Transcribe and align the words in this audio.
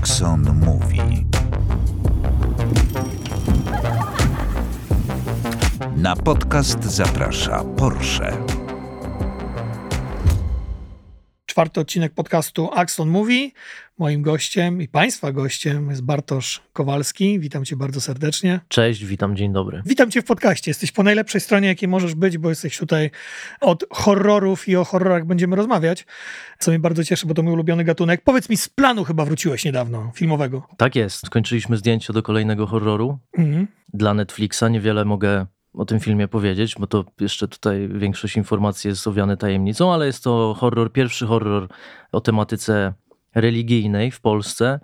Axon 0.00 0.40
Movie. 0.64 1.24
Na 5.96 6.16
podcast 6.16 6.84
zaprasza 6.84 7.64
Porsche. 7.76 8.49
Czwarty 11.60 11.80
odcinek 11.80 12.12
podcastu 12.14 12.70
Axon 12.74 13.08
Mówi. 13.08 13.52
Moim 13.98 14.22
gościem 14.22 14.82
i 14.82 14.88
Państwa 14.88 15.32
gościem 15.32 15.90
jest 15.90 16.02
Bartosz 16.02 16.62
Kowalski. 16.72 17.40
Witam 17.40 17.64
Cię 17.64 17.76
bardzo 17.76 18.00
serdecznie. 18.00 18.60
Cześć, 18.68 19.04
witam, 19.04 19.36
dzień 19.36 19.52
dobry. 19.52 19.82
Witam 19.86 20.10
Cię 20.10 20.22
w 20.22 20.24
podcaście. 20.24 20.70
Jesteś 20.70 20.92
po 20.92 21.02
najlepszej 21.02 21.40
stronie, 21.40 21.68
jakiej 21.68 21.88
możesz 21.88 22.14
być, 22.14 22.38
bo 22.38 22.48
jesteś 22.48 22.78
tutaj 22.78 23.10
od 23.60 23.84
horrorów 23.90 24.68
i 24.68 24.76
o 24.76 24.84
horrorach 24.84 25.24
będziemy 25.24 25.56
rozmawiać, 25.56 26.06
co 26.58 26.70
mnie 26.70 26.78
bardzo 26.78 27.04
cieszy, 27.04 27.26
bo 27.26 27.34
to 27.34 27.42
mój 27.42 27.52
ulubiony 27.52 27.84
gatunek. 27.84 28.20
Powiedz 28.24 28.48
mi, 28.48 28.56
z 28.56 28.68
planu 28.68 29.04
chyba 29.04 29.24
wróciłeś 29.24 29.64
niedawno, 29.64 30.12
filmowego. 30.14 30.68
Tak 30.76 30.96
jest. 30.96 31.26
Skończyliśmy 31.26 31.76
zdjęcie 31.76 32.12
do 32.12 32.22
kolejnego 32.22 32.66
horroru 32.66 33.18
Mhm. 33.38 33.66
dla 33.94 34.14
Netflixa. 34.14 34.62
Niewiele 34.70 35.04
mogę 35.04 35.46
o 35.74 35.84
tym 35.84 36.00
filmie 36.00 36.28
powiedzieć, 36.28 36.74
bo 36.78 36.86
to 36.86 37.04
jeszcze 37.20 37.48
tutaj 37.48 37.88
większość 37.88 38.36
informacji 38.36 38.88
jest 38.88 39.06
owiane 39.06 39.36
tajemnicą, 39.36 39.92
ale 39.92 40.06
jest 40.06 40.24
to 40.24 40.56
horror, 40.58 40.92
pierwszy 40.92 41.26
horror 41.26 41.68
o 42.12 42.20
tematyce 42.20 42.92
religijnej 43.34 44.10
w 44.10 44.20
Polsce 44.20 44.80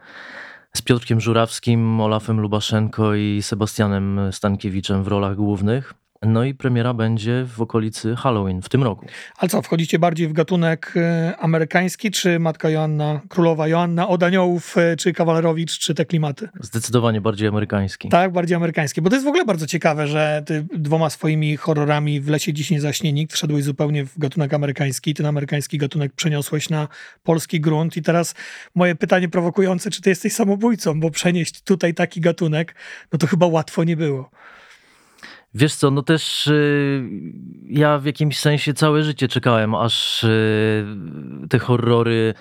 z 0.73 0.83
Piotrkiem 0.83 1.21
Żurawskim, 1.21 2.01
Olafem 2.01 2.41
Lubaszenko 2.41 3.15
i 3.15 3.43
Sebastianem 3.43 4.21
Stankiewiczem 4.33 5.05
w 5.05 5.09
rolach 5.09 5.37
głównych. 5.37 5.95
No 6.23 6.45
i 6.45 6.55
premiera 6.55 6.95
będzie 6.95 7.45
w 7.45 7.61
okolicy 7.61 8.17
Halloween 8.17 8.63
w 8.63 8.69
tym 8.69 8.83
roku. 8.83 9.07
Ale 9.37 9.49
co, 9.49 9.63
wchodzicie 9.63 9.99
bardziej 9.99 10.29
w 10.29 10.33
gatunek 10.33 10.93
e, 10.97 11.35
amerykański, 11.39 12.11
czy 12.11 12.39
Matka 12.39 12.71
Joanna, 12.71 13.21
Królowa 13.29 13.69
Joanna 13.69 14.09
od 14.09 14.23
Aniołów, 14.23 14.79
e, 14.79 14.97
czy 14.97 15.13
Kawalerowicz, 15.13 15.79
czy 15.79 15.95
te 15.95 16.05
klimaty? 16.05 16.49
Zdecydowanie 16.61 17.21
bardziej 17.21 17.49
amerykański. 17.49 18.09
Tak, 18.09 18.33
bardziej 18.33 18.57
amerykańskie. 18.57 19.03
Bo 19.03 19.11
to 19.11 19.17
jest 19.17 19.27
w 19.27 19.29
ogóle 19.29 19.45
bardzo 19.45 19.67
ciekawe, 19.67 20.07
że 20.07 20.43
ty 20.47 20.67
dwoma 20.75 21.11
swoimi 21.11 21.57
horrorami 21.57 22.21
w 22.21 22.29
lesie 22.29 22.53
dziś 22.53 22.71
nie 22.71 22.81
zaśnie 22.81 23.13
nikt 23.13 23.33
wszedłeś 23.33 23.65
zupełnie 23.65 24.05
w 24.05 24.19
gatunek 24.19 24.55
amerykański. 24.55 25.15
Ten 25.15 25.27
amerykański 25.27 25.79
gatunek 25.79 26.13
przeniosłeś 26.13 26.71
na 26.71 26.89
polski 27.23 27.61
grunt. 27.61 27.97
I 27.97 28.03
teraz 28.03 28.35
moje 28.75 28.95
pytanie 28.95 29.29
prowokujące, 29.29 29.91
czy 29.91 30.03
ty 30.03 30.11
jesteś 30.11 30.33
samobójcą, 30.33 31.01
bo 31.01 31.11
przenieść 31.11 31.63
tutaj 31.63 31.95
taki 31.95 32.21
gatunek, 32.21 32.75
no 33.13 33.19
to 33.19 33.27
chyba 33.27 33.47
łatwo 33.47 33.85
nie 33.85 33.97
było. 33.97 34.31
Wiesz 35.57 35.75
co, 35.75 35.91
no 35.91 36.03
też 36.03 36.47
y, 36.47 37.11
ja 37.69 37.99
w 37.99 38.05
jakimś 38.05 38.39
sensie 38.39 38.75
całe 38.75 39.03
życie 39.03 39.29
czekałem, 39.29 39.75
aż 39.75 40.25
y, 40.25 40.87
te 41.51 41.59
horrory, 41.59 42.35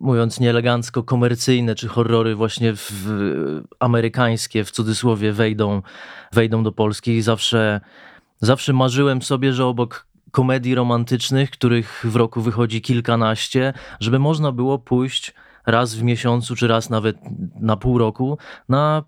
mówiąc 0.00 0.40
nieelegancko, 0.40 1.02
komercyjne, 1.02 1.74
czy 1.74 1.88
horrory 1.88 2.34
właśnie 2.34 2.72
w, 2.76 3.62
amerykańskie, 3.80 4.64
w 4.64 4.70
cudzysłowie, 4.70 5.32
wejdą, 5.32 5.82
wejdą 6.32 6.62
do 6.62 6.72
Polski. 6.72 7.10
I 7.10 7.22
zawsze, 7.22 7.80
zawsze 8.40 8.72
marzyłem 8.72 9.22
sobie, 9.22 9.52
że 9.52 9.66
obok 9.66 10.06
komedii 10.30 10.74
romantycznych, 10.74 11.50
których 11.50 12.04
w 12.08 12.16
roku 12.16 12.40
wychodzi 12.40 12.80
kilkanaście, 12.80 13.72
żeby 14.00 14.18
można 14.18 14.52
było 14.52 14.78
pójść 14.78 15.34
raz 15.66 15.94
w 15.94 16.02
miesiącu, 16.02 16.56
czy 16.56 16.68
raz 16.68 16.90
nawet 16.90 17.16
na 17.60 17.76
pół 17.76 17.98
roku 17.98 18.38
na 18.68 19.04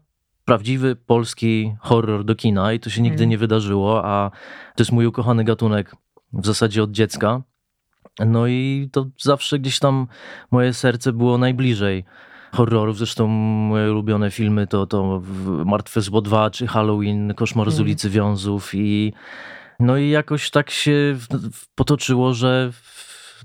prawdziwy 0.55 0.97
polski 0.97 1.75
horror 1.81 2.25
do 2.25 2.35
kina 2.35 2.73
i 2.73 2.81
to 2.81 2.91
się 2.91 3.03
nigdy 3.03 3.23
Mm. 3.25 3.31
nie 3.31 3.39
wydarzyło, 3.39 4.05
a 4.05 4.31
to 4.77 4.83
jest 4.83 4.93
mój 4.93 5.07
ukochany 5.07 5.45
gatunek 5.45 5.97
w 6.33 6.47
zasadzie 6.47 6.83
od 6.83 6.91
dziecka. 6.91 7.43
No 8.27 8.47
i 8.47 8.89
to 8.93 9.07
zawsze 9.21 9.59
gdzieś 9.59 9.79
tam 9.79 10.07
moje 10.51 10.75
serce 10.75 11.13
było 11.13 11.39
najbliżej 11.39 12.05
horrorów. 12.53 12.99
Zresztą 12.99 13.27
moje 13.27 13.91
ulubione 13.91 14.31
filmy 14.31 14.67
to, 14.67 14.87
to 14.87 15.23
Martwe 15.67 16.01
Zło 16.01 16.21
2 16.21 16.51
czy 16.51 16.67
Halloween, 16.67 17.35
Koszmar 17.35 17.71
z 17.71 17.75
Mhm. 17.75 17.87
ulicy 17.87 18.11
Wiązów 18.11 18.71
i 18.75 19.13
no 19.81 19.97
i 19.97 20.09
jakoś 20.11 20.51
tak 20.51 20.71
się 20.71 21.17
potoczyło, 21.75 22.35
że 22.35 22.71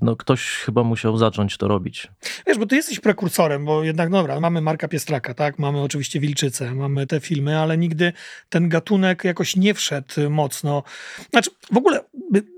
no 0.02 0.16
ktoś 0.16 0.48
chyba 0.48 0.82
musiał 0.82 1.16
zacząć 1.16 1.56
to 1.56 1.68
robić. 1.68 2.08
Wiesz, 2.46 2.58
bo 2.58 2.66
ty 2.66 2.76
jesteś 2.76 3.00
prekursorem, 3.00 3.64
bo 3.64 3.84
jednak, 3.84 4.10
dobra, 4.10 4.40
mamy 4.40 4.60
Marka 4.60 4.88
Piestraka, 4.88 5.34
tak? 5.34 5.58
Mamy 5.58 5.82
oczywiście 5.82 6.20
Wilczycę, 6.20 6.74
mamy 6.74 7.06
te 7.06 7.20
filmy, 7.20 7.58
ale 7.58 7.78
nigdy 7.78 8.12
ten 8.48 8.68
gatunek 8.68 9.24
jakoś 9.24 9.56
nie 9.56 9.74
wszedł 9.74 10.30
mocno. 10.30 10.82
Znaczy, 11.30 11.50
w 11.72 11.76
ogóle 11.76 12.00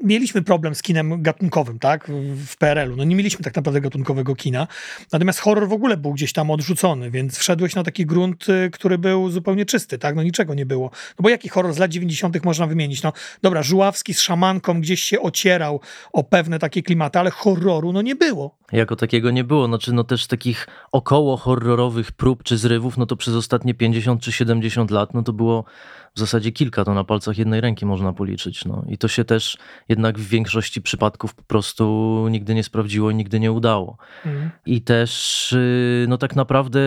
mieliśmy 0.05 0.43
problem 0.43 0.75
z 0.75 0.83
kinem 0.83 1.23
gatunkowym, 1.23 1.79
tak? 1.79 2.11
W 2.47 2.56
PRL-u. 2.56 2.97
No 2.97 3.05
nie 3.05 3.17
mieliśmy 3.17 3.45
tak 3.45 3.56
naprawdę 3.56 3.81
gatunkowego 3.81 4.34
kina. 4.34 4.67
Natomiast 5.12 5.41
horror 5.41 5.69
w 5.69 5.73
ogóle 5.73 5.97
był 5.97 6.12
gdzieś 6.12 6.33
tam 6.33 6.51
odrzucony, 6.51 7.11
więc 7.11 7.39
wszedłeś 7.39 7.75
na 7.75 7.83
taki 7.83 8.06
grunt, 8.06 8.49
y, 8.49 8.71
który 8.71 8.99
był 8.99 9.31
zupełnie 9.31 9.67
czysty, 9.67 9.99
tak? 9.99 10.17
No 10.17 10.23
niczego 10.23 10.55
nie 10.55 10.67
było. 10.67 10.91
No 11.19 11.23
bo 11.23 11.29
jaki 11.29 11.49
horror 11.49 11.75
z 11.75 11.79
lat 11.79 11.91
90. 11.91 12.45
można 12.45 12.67
wymienić? 12.67 13.03
No 13.03 13.12
dobra, 13.43 13.62
Żuławski 13.62 14.15
z 14.15 14.21
szamanką 14.21 14.81
gdzieś 14.81 15.03
się 15.03 15.21
ocierał 15.21 15.81
o 16.12 16.25
pewne 16.25 16.59
takie 16.59 16.83
klimaty, 16.83 17.19
ale 17.19 17.31
horroru 17.31 17.93
no 17.93 18.03
nie 18.03 18.15
było. 18.15 18.59
Jako 18.73 18.97
takiego 18.97 19.31
nie 19.31 19.45
było. 19.45 19.67
Znaczy, 19.67 19.93
no 19.93 20.05
też 20.05 20.27
takich 20.27 20.67
około 20.93 21.37
horrorowych 21.37 22.12
prób 22.12 22.43
czy 22.43 22.59
zrywów, 22.59 22.97
no 22.97 23.06
to 23.06 23.17
przez 23.17 23.35
ostatnie 23.35 23.75
50 23.75 24.23
czy 24.23 24.33
70 24.33 24.91
lat, 24.91 25.15
no 25.15 25.23
to 25.23 25.33
było 25.33 25.65
w 26.14 26.19
zasadzie 26.19 26.52
kilka, 26.52 26.84
to 26.84 26.94
na 26.94 27.04
palcach 27.04 27.38
jednej 27.38 27.60
ręki 27.60 27.86
można 27.86 28.12
policzyć. 28.12 28.64
No. 28.64 28.84
I 28.88 28.98
to 28.98 29.08
się 29.08 29.24
też 29.24 29.58
jednak 29.88 30.19
w 30.19 30.28
większości 30.28 30.82
przypadków 30.82 31.34
po 31.34 31.42
prostu 31.42 32.26
nigdy 32.30 32.54
nie 32.54 32.64
sprawdziło 32.64 33.10
i 33.10 33.14
nigdy 33.14 33.41
nie 33.41 33.52
udało. 33.52 33.96
Mhm. 34.26 34.50
I 34.66 34.82
też, 34.82 35.52
y, 35.52 36.06
no 36.08 36.19
tak 36.19 36.36
naprawdę 36.36 36.80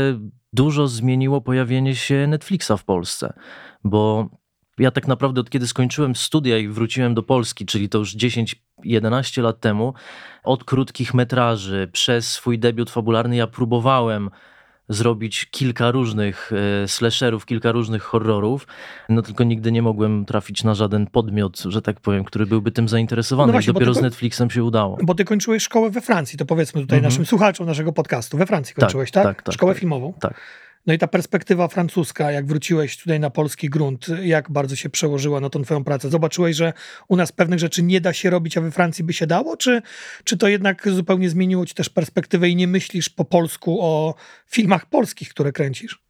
dużo 0.54 0.88
zmieniło 0.88 1.42
pojawienie 1.42 1.96
się 1.96 2.28
Netflixa 2.28 2.72
w 2.78 2.84
Polsce, 2.84 3.34
bo 3.84 4.30
ja 4.78 4.92
tak 4.92 5.08
naprawdę 5.08 5.42
od 5.42 5.50
kiedy 5.50 5.68
skończyłem 5.68 6.16
studia 6.16 6.58
i 6.58 6.68
wróciłem 6.68 7.14
do 7.14 7.24
Polski, 7.24 7.66
czyli 7.66 7.90
to 7.90 7.98
już 7.98 8.16
10-11 8.16 9.42
lat 9.42 9.60
temu, 9.60 9.94
od 10.44 10.64
krótkich 10.64 11.14
metraży 11.14 11.90
przez 11.92 12.32
swój 12.32 12.60
debiut 12.60 12.90
fabularny 12.90 13.36
ja 13.36 13.48
próbowałem 13.48 14.30
zrobić 14.90 15.46
kilka 15.52 15.92
różnych 15.92 16.52
e, 16.84 16.88
slasherów, 16.88 17.46
kilka 17.46 17.72
różnych 17.72 18.04
horrorów, 18.04 18.68
no 19.10 19.22
tylko 19.22 19.44
nigdy 19.44 19.72
nie 19.72 19.82
mogłem 19.82 20.26
trafić 20.26 20.64
na 20.64 20.74
żaden 20.76 21.08
podmiot, 21.08 21.60
że 21.60 21.82
tak 21.82 22.00
powiem, 22.00 22.24
który 22.24 22.46
byłby 22.46 22.72
tym 22.72 22.90
zainteresowany. 22.90 23.48
No 23.48 23.52
właśnie, 23.54 23.74
dopiero 23.74 23.92
tylko- 23.94 24.00
z 24.00 24.04
Netflixem 24.04 24.50
się 24.50 24.64
udało. 24.64 24.98
Bo 25.04 25.16
ty 25.16 25.26
kończyłeś 25.26 25.64
szkołę 25.64 25.90
we 25.90 26.02
Francji, 26.02 26.38
to 26.38 26.46
powiedzmy 26.46 26.82
tutaj 26.82 26.98
Mhm. 26.98 27.12
naszym 27.14 27.26
słuchaczom 27.26 27.68
naszego 27.68 27.94
podcastu. 27.94 28.38
We 28.38 28.46
Francji 28.46 28.76
kończyłeś, 28.76 29.12
tak? 29.12 29.24
tak, 29.24 29.44
tak, 29.44 29.54
Szkołę 29.56 29.74
tak. 29.74 29.80
filmową. 29.80 30.14
Tak. 30.20 30.42
No 30.88 30.94
i 30.94 30.98
ta 30.98 31.08
perspektywa 31.08 31.68
francuska, 31.68 32.32
jak 32.32 32.46
wróciłeś 32.46 32.98
tutaj 32.98 33.20
na 33.20 33.30
polski 33.30 33.70
grunt, 33.70 34.08
jak 34.24 34.52
bardzo 34.52 34.76
się 34.76 34.90
przełożyła 34.90 35.40
na 35.40 35.50
tą 35.50 35.64
twoją 35.64 35.84
pracę? 35.84 36.10
Zobaczyłeś, 36.10 36.56
że 36.56 36.74
u 37.08 37.16
nas 37.16 37.32
pewnych 37.32 37.60
rzeczy 37.60 37.84
nie 37.84 38.02
da 38.02 38.14
się 38.14 38.30
robić, 38.30 38.58
a 38.58 38.62
we 38.62 38.72
Francji 38.72 39.04
by 39.04 39.14
się 39.14 39.28
dało? 39.28 39.58
Czy, 39.58 39.82
czy 40.24 40.38
to 40.38 40.48
jednak 40.48 40.90
zupełnie 40.90 41.30
zmieniło 41.30 41.66
ci 41.66 41.74
też 41.74 41.90
perspektywę 41.90 42.50
i 42.50 42.56
nie 42.56 42.68
myślisz 42.68 43.10
po 43.10 43.26
polsku 43.26 43.78
o 43.82 44.16
filmach 44.48 44.86
polskich, 44.86 45.30
które 45.30 45.52
kręcisz? 45.52 46.02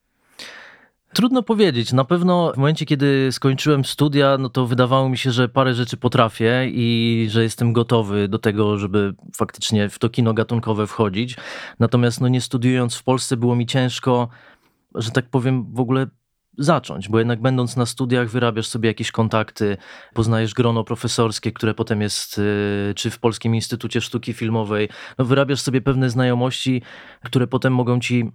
Trudno 1.14 1.44
powiedzieć. 1.44 1.94
Na 1.94 2.03
pewno 2.03 2.52
w 2.53 2.58
momencie, 2.58 2.86
kiedy 2.86 3.32
skończyłem 3.32 3.86
studia, 3.86 4.38
no 4.40 4.50
to 4.50 4.68
wydawało 4.68 5.09
mi 5.09 5.18
się, 5.18 5.32
że 5.32 5.50
parę 5.50 5.74
rzeczy 5.74 5.98
potrafię 5.98 6.68
i 6.74 7.28
że 7.30 7.44
jestem 7.44 7.74
gotowy 7.74 8.28
do 8.28 8.40
tego, 8.40 8.78
żeby 8.78 9.14
faktycznie 9.36 9.90
w 9.90 10.00
to 10.00 10.09
kino 10.09 10.34
gatunkowe 10.34 10.88
wchodzić. 10.88 11.36
Natomiast 11.80 12.22
no 12.22 12.28
nie 12.28 12.42
studiując 12.42 12.96
w 12.96 13.03
Polsce 13.03 13.38
było 13.38 13.56
mi 13.56 13.66
ciężko, 13.66 14.30
że 14.96 15.12
tak 15.12 15.29
powiem, 15.29 15.74
w 15.74 15.79
ogóle 15.79 16.07
zacząć, 16.57 17.09
bo 17.09 17.19
jednak 17.19 17.41
będąc 17.41 17.78
na 17.78 17.85
studiach 17.85 18.29
wyrabiasz 18.29 18.68
sobie 18.68 18.90
jakieś 18.90 19.12
kontakty, 19.12 19.78
poznajesz 20.13 20.53
grono 20.53 20.84
profesorskie, 20.84 21.52
które 21.52 21.74
potem 21.74 22.02
jest 22.02 22.38
y, 22.38 22.94
czy 22.96 23.09
w 23.09 23.19
Polskim 23.19 23.56
Instytucie 23.56 24.02
Sztuki 24.02 24.34
Filmowej, 24.34 24.90
no 25.18 25.25
wyrabiasz 25.25 25.62
sobie 25.62 25.81
pewne 25.81 26.09
znajomości, 26.09 26.82
które 27.23 27.47
potem 27.47 27.73
mogą 27.73 27.99
ci 27.99 28.32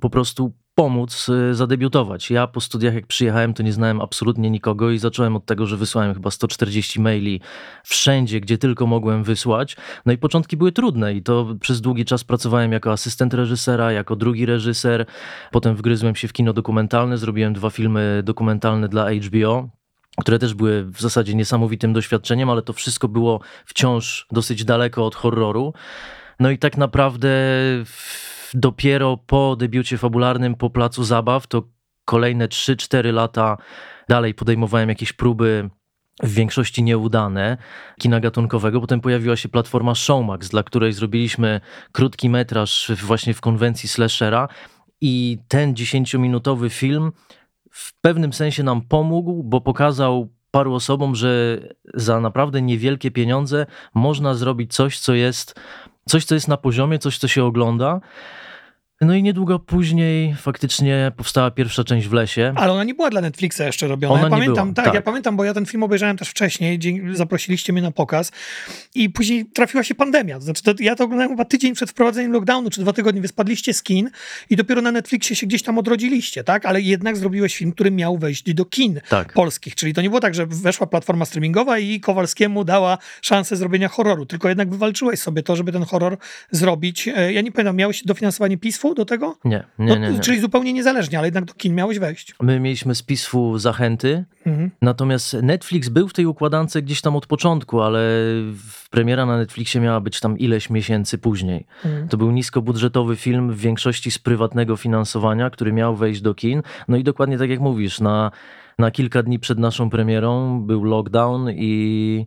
po 0.00 0.10
prostu 0.10 0.52
pomóc 0.76 1.28
y, 1.28 1.54
zadebiutować. 1.54 2.30
Ja 2.30 2.46
po 2.46 2.60
studiach, 2.60 2.94
jak 2.94 3.06
przyjechałem, 3.06 3.54
to 3.54 3.62
nie 3.62 3.72
znałem 3.72 4.00
absolutnie 4.00 4.50
nikogo 4.50 4.90
i 4.90 4.98
zacząłem 4.98 5.36
od 5.36 5.46
tego, 5.46 5.66
że 5.66 5.76
wysłałem 5.76 6.14
chyba 6.14 6.30
140 6.30 7.00
maili 7.00 7.40
wszędzie, 7.84 8.40
gdzie 8.40 8.58
tylko 8.58 8.86
mogłem 8.86 9.24
wysłać. 9.24 9.76
No 10.06 10.12
i 10.12 10.18
początki 10.18 10.56
były 10.56 10.72
trudne 10.72 11.14
i 11.14 11.22
to 11.22 11.46
przez 11.60 11.80
długi 11.80 12.04
czas 12.04 12.24
pracowałem 12.24 12.72
jako 12.72 12.92
asystent 12.92 13.34
reżysera, 13.34 13.92
jako 13.92 14.16
drugi 14.16 14.46
reżyser. 14.46 15.06
Potem 15.50 15.76
wgryzłem 15.76 16.16
się 16.16 16.28
w 16.28 16.32
kino 16.32 16.52
dokumentalne, 16.52 17.18
zrobiłem 17.18 17.52
dwa 17.52 17.70
filmy 17.70 18.22
dokumentalne 18.24 18.88
dla 18.88 19.10
HBO 19.12 19.68
które 20.20 20.38
też 20.38 20.54
były 20.54 20.84
w 20.84 21.00
zasadzie 21.00 21.34
niesamowitym 21.34 21.92
doświadczeniem, 21.92 22.50
ale 22.50 22.62
to 22.62 22.72
wszystko 22.72 23.08
było 23.08 23.40
wciąż 23.66 24.26
dosyć 24.32 24.64
daleko 24.64 25.06
od 25.06 25.14
horroru. 25.14 25.72
No 26.40 26.50
i 26.50 26.58
tak 26.58 26.76
naprawdę 26.76 27.28
dopiero 28.56 29.16
po 29.16 29.56
debiucie 29.56 29.98
fabularnym, 29.98 30.54
po 30.54 30.70
placu 30.70 31.04
zabaw, 31.04 31.46
to 31.46 31.62
kolejne 32.04 32.48
3-4 32.48 33.12
lata 33.12 33.56
dalej 34.08 34.34
podejmowałem 34.34 34.88
jakieś 34.88 35.12
próby 35.12 35.70
w 36.22 36.34
większości 36.34 36.82
nieudane 36.82 37.56
kina 38.00 38.20
gatunkowego. 38.20 38.80
Potem 38.80 39.00
pojawiła 39.00 39.36
się 39.36 39.48
platforma 39.48 39.94
Showmax, 39.94 40.48
dla 40.48 40.62
której 40.62 40.92
zrobiliśmy 40.92 41.60
krótki 41.92 42.30
metraż 42.30 42.92
właśnie 43.02 43.34
w 43.34 43.40
konwencji 43.40 43.88
slashera 43.88 44.48
I 45.00 45.38
ten 45.48 45.74
10-minutowy 45.74 46.70
film 46.70 47.12
w 47.70 48.00
pewnym 48.00 48.32
sensie 48.32 48.62
nam 48.62 48.82
pomógł, 48.82 49.42
bo 49.42 49.60
pokazał 49.60 50.28
paru 50.56 50.74
osobom, 50.74 51.14
że 51.14 51.60
za 51.94 52.20
naprawdę 52.20 52.62
niewielkie 52.62 53.10
pieniądze 53.10 53.66
można 53.94 54.34
zrobić 54.34 54.74
coś, 54.74 54.98
co 54.98 55.14
jest, 55.14 55.60
coś, 56.08 56.24
co 56.24 56.34
jest 56.34 56.48
na 56.48 56.56
poziomie, 56.56 56.98
coś, 56.98 57.18
co 57.18 57.28
się 57.28 57.44
ogląda. 57.44 58.00
No 59.00 59.14
i 59.14 59.22
niedługo 59.22 59.58
później 59.58 60.34
faktycznie 60.34 61.12
powstała 61.16 61.50
pierwsza 61.50 61.84
część 61.84 62.08
w 62.08 62.12
lesie. 62.12 62.52
Ale 62.56 62.72
ona 62.72 62.84
nie 62.84 62.94
była 62.94 63.10
dla 63.10 63.20
Netflixa 63.20 63.60
jeszcze 63.60 63.88
robiona. 63.88 64.14
Ona 64.14 64.22
ja 64.22 64.28
nie 64.28 64.30
pamiętam, 64.30 64.68
była, 64.68 64.74
tak, 64.74 64.84
tak. 64.84 64.94
ja 64.94 65.02
pamiętam, 65.02 65.36
bo 65.36 65.44
ja 65.44 65.54
ten 65.54 65.66
film 65.66 65.82
obejrzałem 65.82 66.16
też 66.16 66.28
wcześniej, 66.28 66.80
zaprosiliście 67.12 67.72
mnie 67.72 67.82
na 67.82 67.90
pokaz 67.90 68.32
i 68.94 69.10
później 69.10 69.46
trafiła 69.46 69.84
się 69.84 69.94
pandemia. 69.94 70.40
Znaczy, 70.40 70.62
to, 70.62 70.72
ja 70.80 70.94
to 70.94 71.04
oglądałem 71.04 71.30
chyba 71.32 71.44
tydzień 71.44 71.74
przed 71.74 71.90
wprowadzeniem 71.90 72.32
lockdownu, 72.32 72.70
czy 72.70 72.80
dwa 72.80 72.92
tygodnie, 72.92 73.20
wy 73.20 73.28
spadliście 73.28 73.74
z 73.74 73.82
kin 73.82 74.10
i 74.50 74.56
dopiero 74.56 74.82
na 74.82 74.92
Netflixie 74.92 75.36
się 75.36 75.46
gdzieś 75.46 75.62
tam 75.62 75.78
odrodziliście, 75.78 76.44
tak? 76.44 76.66
Ale 76.66 76.80
jednak 76.80 77.16
zrobiłeś 77.16 77.56
film, 77.56 77.72
który 77.72 77.90
miał 77.90 78.18
wejść 78.18 78.54
do 78.54 78.64
kin 78.64 79.00
Tak. 79.08 79.32
polskich, 79.32 79.74
czyli 79.74 79.94
to 79.94 80.02
nie 80.02 80.08
było 80.08 80.20
tak, 80.20 80.34
że 80.34 80.46
weszła 80.46 80.86
platforma 80.86 81.24
streamingowa 81.24 81.78
i 81.78 82.00
Kowalskiemu 82.00 82.64
dała 82.64 82.98
szansę 83.22 83.56
zrobienia 83.56 83.88
horroru, 83.88 84.26
tylko 84.26 84.48
jednak 84.48 84.70
wywalczyłeś 84.70 85.20
sobie 85.20 85.42
to, 85.42 85.56
żeby 85.56 85.72
ten 85.72 85.84
horror 85.84 86.18
zrobić. 86.50 87.08
E, 87.08 87.32
Ja 87.32 87.40
nie 87.40 87.52
pamiętam, 87.52 87.76
miałeś 87.76 88.02
dofinansowanie 88.04 88.58
PISF-u 88.86 88.94
do 88.94 89.04
tego? 89.04 89.36
Nie, 89.44 89.64
No, 89.78 89.84
nie, 89.84 90.00
nie, 90.00 90.10
nie. 90.10 90.20
Czyli 90.20 90.40
zupełnie 90.40 90.72
niezależnie, 90.72 91.18
ale 91.18 91.26
jednak 91.26 91.44
do 91.44 91.54
kin 91.54 91.74
miałeś 91.74 91.98
wejść. 91.98 92.34
My 92.42 92.60
mieliśmy 92.60 92.94
z 92.94 93.02
PISF-u 93.02 93.58
zachęty, 93.58 94.24
Mhm. 94.46 94.70
natomiast 94.82 95.36
Netflix 95.42 95.88
był 95.88 96.08
w 96.08 96.12
tej 96.12 96.26
układance 96.26 96.76
gdzieś 96.76 97.00
tam 97.00 97.16
od 97.16 97.26
początku, 97.26 97.80
ale 97.80 98.00
premiera 98.90 99.26
na 99.26 99.36
Netflixie 99.36 99.80
miała 99.80 100.00
być 100.00 100.20
tam 100.20 100.38
ileś 100.38 100.70
miesięcy 100.70 101.18
później. 101.18 101.66
Mhm. 101.84 102.08
To 102.08 102.16
był 102.16 102.30
niskobudżetowy 102.30 103.16
film, 103.16 103.52
w 103.52 103.58
większości 103.58 104.10
z 104.10 104.18
prywatnego 104.18 104.76
finansowania, 104.76 105.50
który 105.50 105.72
miał 105.72 105.96
wejść 105.96 106.20
do 106.20 106.34
kin. 106.34 106.62
No 106.88 106.96
i 106.96 107.04
dokładnie 107.04 107.38
tak 107.38 107.50
jak 107.50 107.60
mówisz, 107.60 108.00
na, 108.00 108.30
na 108.78 108.90
kilka 108.90 109.22
dni 109.22 109.38
przed 109.38 109.58
naszą 109.58 109.90
premierą 109.90 110.60
był 110.60 110.84
lockdown 110.84 111.50
i 111.50 112.26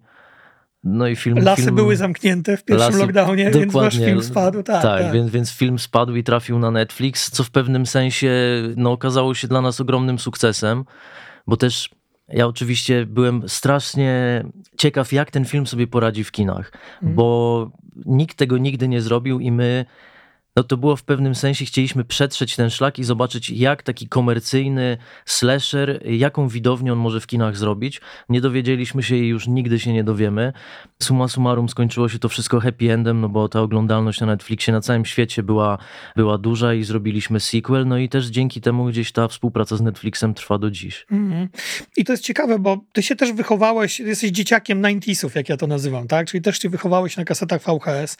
no 0.83 1.07
i 1.07 1.15
film... 1.15 1.37
Lasy 1.39 1.61
film, 1.63 1.75
były 1.75 1.95
zamknięte 1.95 2.57
w 2.57 2.63
pierwszym 2.63 2.87
Lasy- 2.91 2.99
lockdownie, 2.99 3.51
więc 3.51 3.73
wasz 3.73 3.97
film 3.97 4.23
spadł. 4.23 4.63
Tak, 4.63 4.81
Tak, 4.81 5.01
tak. 5.03 5.13
Więc, 5.13 5.31
więc 5.31 5.51
film 5.51 5.79
spadł 5.79 6.15
i 6.15 6.23
trafił 6.23 6.59
na 6.59 6.71
Netflix, 6.71 7.31
co 7.31 7.43
w 7.43 7.51
pewnym 7.51 7.85
sensie 7.85 8.31
no, 8.77 8.91
okazało 8.91 9.33
się 9.33 9.47
dla 9.47 9.61
nas 9.61 9.81
ogromnym 9.81 10.19
sukcesem, 10.19 10.83
bo 11.47 11.57
też 11.57 11.89
ja 12.27 12.47
oczywiście 12.47 13.05
byłem 13.05 13.49
strasznie 13.49 14.43
ciekaw, 14.77 15.13
jak 15.13 15.31
ten 15.31 15.45
film 15.45 15.67
sobie 15.67 15.87
poradzi 15.87 16.23
w 16.23 16.31
kinach, 16.31 16.71
Mhm. 16.95 17.15
bo 17.15 17.71
nikt 18.05 18.37
tego 18.37 18.57
nigdy 18.57 18.87
nie 18.87 19.01
zrobił 19.01 19.39
i 19.39 19.51
my. 19.51 19.85
No 20.55 20.63
to 20.63 20.77
było 20.77 20.95
w 20.95 21.03
pewnym 21.03 21.35
sensie, 21.35 21.65
chcieliśmy 21.65 22.05
przetrzeć 22.05 22.55
ten 22.55 22.69
szlak 22.69 22.99
i 22.99 23.03
zobaczyć, 23.03 23.49
jak 23.49 23.83
taki 23.83 24.07
komercyjny 24.07 24.97
slasher, 25.25 26.01
jaką 26.05 26.47
widownię 26.47 26.93
on 26.93 26.99
może 26.99 27.19
w 27.19 27.27
kinach 27.27 27.57
zrobić. 27.57 28.01
Nie 28.29 28.41
dowiedzieliśmy 28.41 29.03
się 29.03 29.15
i 29.15 29.27
już 29.27 29.47
nigdy 29.47 29.79
się 29.79 29.93
nie 29.93 30.03
dowiemy. 30.03 30.53
Summa 31.03 31.27
summarum 31.27 31.69
skończyło 31.69 32.09
się 32.09 32.19
to 32.19 32.29
wszystko 32.29 32.59
happy 32.59 32.93
endem, 32.93 33.21
no 33.21 33.29
bo 33.29 33.49
ta 33.49 33.61
oglądalność 33.61 34.19
na 34.21 34.27
Netflixie 34.27 34.73
na 34.73 34.81
całym 34.81 35.05
świecie 35.05 35.43
była, 35.43 35.77
była 36.15 36.37
duża 36.37 36.73
i 36.73 36.83
zrobiliśmy 36.83 37.39
sequel, 37.39 37.87
no 37.87 37.97
i 37.97 38.09
też 38.09 38.25
dzięki 38.25 38.61
temu 38.61 38.85
gdzieś 38.85 39.11
ta 39.11 39.27
współpraca 39.27 39.77
z 39.77 39.81
Netflixem 39.81 40.33
trwa 40.33 40.57
do 40.57 40.71
dziś. 40.71 41.05
Mhm. 41.11 41.49
I 41.97 42.05
to 42.05 42.13
jest 42.13 42.23
ciekawe, 42.23 42.59
bo 42.59 42.77
ty 42.93 43.03
się 43.03 43.15
też 43.15 43.33
wychowałeś, 43.33 43.99
jesteś 43.99 44.31
dzieciakiem 44.31 44.81
90sów, 44.81 45.35
jak 45.35 45.49
ja 45.49 45.57
to 45.57 45.67
nazywam, 45.67 46.07
tak? 46.07 46.27
Czyli 46.27 46.41
też 46.41 46.59
się 46.59 46.69
wychowałeś 46.69 47.17
na 47.17 47.25
kasetach 47.25 47.61
VHS, 47.61 48.17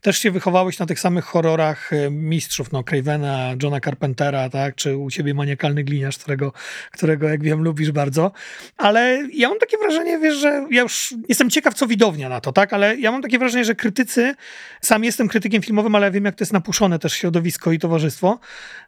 też 0.00 0.18
się 0.18 0.30
wychowałeś 0.30 0.78
na 0.78 0.86
tych 0.86 1.00
samych 1.00 1.24
horrorach 1.24 1.67
e, 1.92 2.10
mistrzów, 2.10 2.72
no 2.72 2.84
Cravena, 2.84 3.54
Johna 3.62 3.80
Carpentera, 3.80 4.50
tak? 4.50 4.74
Czy 4.74 4.96
u 4.96 5.10
ciebie 5.10 5.34
maniakalny 5.34 5.84
gliniarz, 5.84 6.18
którego, 6.18 6.52
którego 6.92 7.28
jak 7.28 7.42
wiem 7.42 7.62
lubisz 7.62 7.92
bardzo. 7.92 8.32
Ale 8.76 9.22
ja 9.32 9.48
mam 9.48 9.58
takie 9.58 9.78
wrażenie, 9.78 10.18
wiesz, 10.18 10.36
że 10.36 10.66
ja 10.70 10.82
już 10.82 11.14
jestem 11.28 11.50
ciekaw, 11.50 11.74
co 11.74 11.86
widownia 11.86 12.28
na 12.28 12.40
to, 12.40 12.52
tak? 12.52 12.72
Ale 12.72 12.96
ja 12.96 13.12
mam 13.12 13.22
takie 13.22 13.38
wrażenie, 13.38 13.64
że 13.64 13.74
krytycy, 13.74 14.34
sam 14.80 15.04
jestem 15.04 15.28
krytykiem 15.28 15.62
filmowym, 15.62 15.94
ale 15.94 16.06
ja 16.06 16.10
wiem, 16.10 16.24
jak 16.24 16.34
to 16.34 16.44
jest 16.44 16.52
napuszone 16.52 16.98
też 16.98 17.12
środowisko 17.12 17.72
i 17.72 17.78
towarzystwo. 17.78 18.38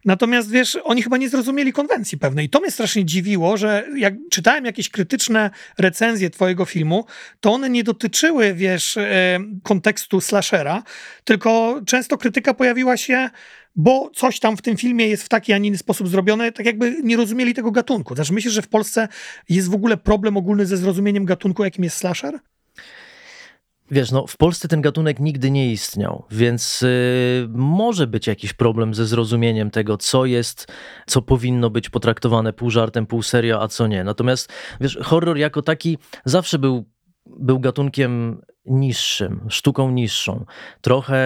Natomiast 0.05 0.50
wiesz, 0.50 0.79
oni 0.85 1.03
chyba 1.03 1.17
nie 1.17 1.29
zrozumieli 1.29 1.73
konwencji 1.73 2.19
pewnej. 2.19 2.47
I 2.47 2.49
to 2.49 2.61
mnie 2.61 2.71
strasznie 2.71 3.05
dziwiło, 3.05 3.56
że 3.56 3.87
jak 3.97 4.15
czytałem 4.31 4.65
jakieś 4.65 4.88
krytyczne 4.88 5.50
recenzje 5.79 6.31
twojego 6.31 6.65
filmu, 6.65 7.05
to 7.41 7.53
one 7.53 7.71
nie 7.71 7.85
dotyczyły, 7.85 8.55
wiesz, 8.55 8.97
e, 8.97 9.38
kontekstu 9.62 10.21
slashera, 10.21 10.83
tylko 11.25 11.81
często 11.87 12.19
krytyka 12.19 12.55
pojawiła 12.55 12.70
się 12.97 13.31
bo 13.77 14.11
coś 14.15 14.41
tam 14.41 14.57
w 14.57 14.63
tym 14.63 14.77
filmie 14.77 15.09
jest 15.09 15.23
w 15.23 15.29
taki, 15.29 15.53
a 15.53 15.59
nie 15.59 15.69
inny 15.69 15.79
sposób 15.79 16.09
zrobione, 16.09 16.53
tak 16.53 16.67
jakby 16.67 16.97
nie 17.03 17.17
rozumieli 17.17 17.55
tego 17.55 17.71
gatunku. 17.71 18.15
Znaczy 18.15 18.33
myślisz, 18.33 18.55
że 18.55 18.63
w 18.63 18.69
Polsce 18.69 19.09
jest 19.49 19.71
w 19.71 19.75
ogóle 19.75 19.97
problem 19.97 20.37
ogólny 20.37 20.67
ze 20.67 20.77
zrozumieniem 20.77 21.25
gatunku, 21.25 21.65
jakim 21.65 21.85
jest 21.85 21.97
slasher? 21.97 22.39
Wiesz, 23.91 24.11
no 24.11 24.27
w 24.27 24.37
Polsce 24.37 24.69
ten 24.69 24.81
gatunek 24.81 25.21
nigdy 25.21 25.51
nie 25.51 25.73
istniał, 25.73 26.25
więc 26.31 26.83
y, 26.83 27.49
może 27.49 28.07
być 28.07 28.27
jakiś 28.27 28.53
problem 28.53 28.95
ze 28.95 29.07
zrozumieniem 29.07 29.71
tego, 29.71 29.97
co 29.97 30.27
jest, 30.27 30.67
co 31.07 31.23
powinno 31.23 31.71
być 31.71 31.91
potraktowane 31.91 32.53
pół 32.53 32.71
żartem, 32.71 33.07
pół 33.07 33.23
serio, 33.23 33.63
a 33.63 33.69
co 33.69 33.87
nie. 33.87 34.05
Natomiast 34.05 34.53
wiesz, 34.81 34.99
horror 35.03 35.39
jako 35.39 35.63
taki 35.63 35.99
zawsze 36.25 36.59
był, 36.59 36.85
był 37.38 37.61
gatunkiem 37.61 38.41
niższym, 38.65 39.47
sztuką 39.49 39.91
niższą. 39.91 40.44
Trochę 40.81 41.21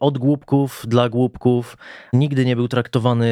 od 0.00 0.18
głupków 0.18 0.84
dla 0.88 1.08
głupków. 1.08 1.76
Nigdy 2.12 2.44
nie 2.44 2.56
był 2.56 2.68
traktowany 2.68 3.26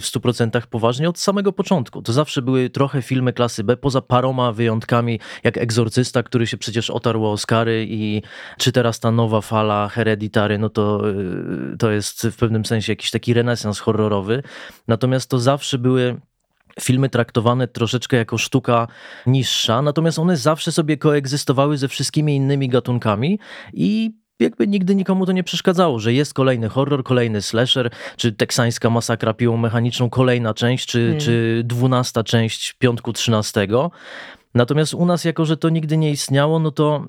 w 0.00 0.02
100% 0.02 0.66
poważnie 0.66 1.08
od 1.08 1.18
samego 1.18 1.52
początku. 1.52 2.02
To 2.02 2.12
zawsze 2.12 2.42
były 2.42 2.70
trochę 2.70 3.02
filmy 3.02 3.32
klasy 3.32 3.64
B, 3.64 3.76
poza 3.76 4.00
paroma 4.00 4.52
wyjątkami, 4.52 5.20
jak 5.44 5.58
Egzorcysta, 5.58 6.22
który 6.22 6.46
się 6.46 6.56
przecież 6.56 6.90
otarł 6.90 7.24
o 7.24 7.32
Oscary 7.32 7.86
i 7.88 8.22
czy 8.58 8.72
teraz 8.72 9.00
ta 9.00 9.10
nowa 9.10 9.40
fala 9.40 9.88
Hereditary, 9.88 10.58
no 10.58 10.68
to, 10.68 11.10
y, 11.10 11.76
to 11.78 11.90
jest 11.90 12.26
w 12.26 12.36
pewnym 12.36 12.64
sensie 12.64 12.92
jakiś 12.92 13.10
taki 13.10 13.34
renesans 13.34 13.78
horrorowy. 13.78 14.42
Natomiast 14.88 15.30
to 15.30 15.38
zawsze 15.38 15.78
były 15.78 16.20
filmy 16.80 17.08
traktowane 17.08 17.68
troszeczkę 17.68 18.16
jako 18.16 18.38
sztuka 18.38 18.86
niższa, 19.26 19.82
natomiast 19.82 20.18
one 20.18 20.36
zawsze 20.36 20.72
sobie 20.72 20.96
koegzystowały 20.96 21.78
ze 21.78 21.88
wszystkimi 21.88 22.36
innymi 22.36 22.68
gatunkami 22.68 23.38
i 23.72 24.10
jakby 24.40 24.66
nigdy 24.66 24.94
nikomu 24.94 25.26
to 25.26 25.32
nie 25.32 25.44
przeszkadzało, 25.44 25.98
że 25.98 26.12
jest 26.12 26.34
kolejny 26.34 26.68
horror, 26.68 27.04
kolejny 27.04 27.42
slasher, 27.42 27.90
czy 28.16 28.32
teksańska 28.32 28.90
masakra 28.90 29.34
piłą 29.34 29.56
mechaniczną, 29.56 30.10
kolejna 30.10 30.54
część, 30.54 30.86
czy, 30.86 31.00
Mm. 31.00 31.20
czy 31.20 31.62
dwunasta 31.64 32.24
część 32.24 32.72
piątku 32.72 33.12
trzynastego. 33.12 33.90
Natomiast 34.54 34.94
u 34.94 35.06
nas, 35.06 35.24
jako 35.24 35.44
że 35.44 35.56
to 35.56 35.68
nigdy 35.68 35.96
nie 35.96 36.10
istniało, 36.10 36.58
no 36.58 36.70
to 36.70 37.06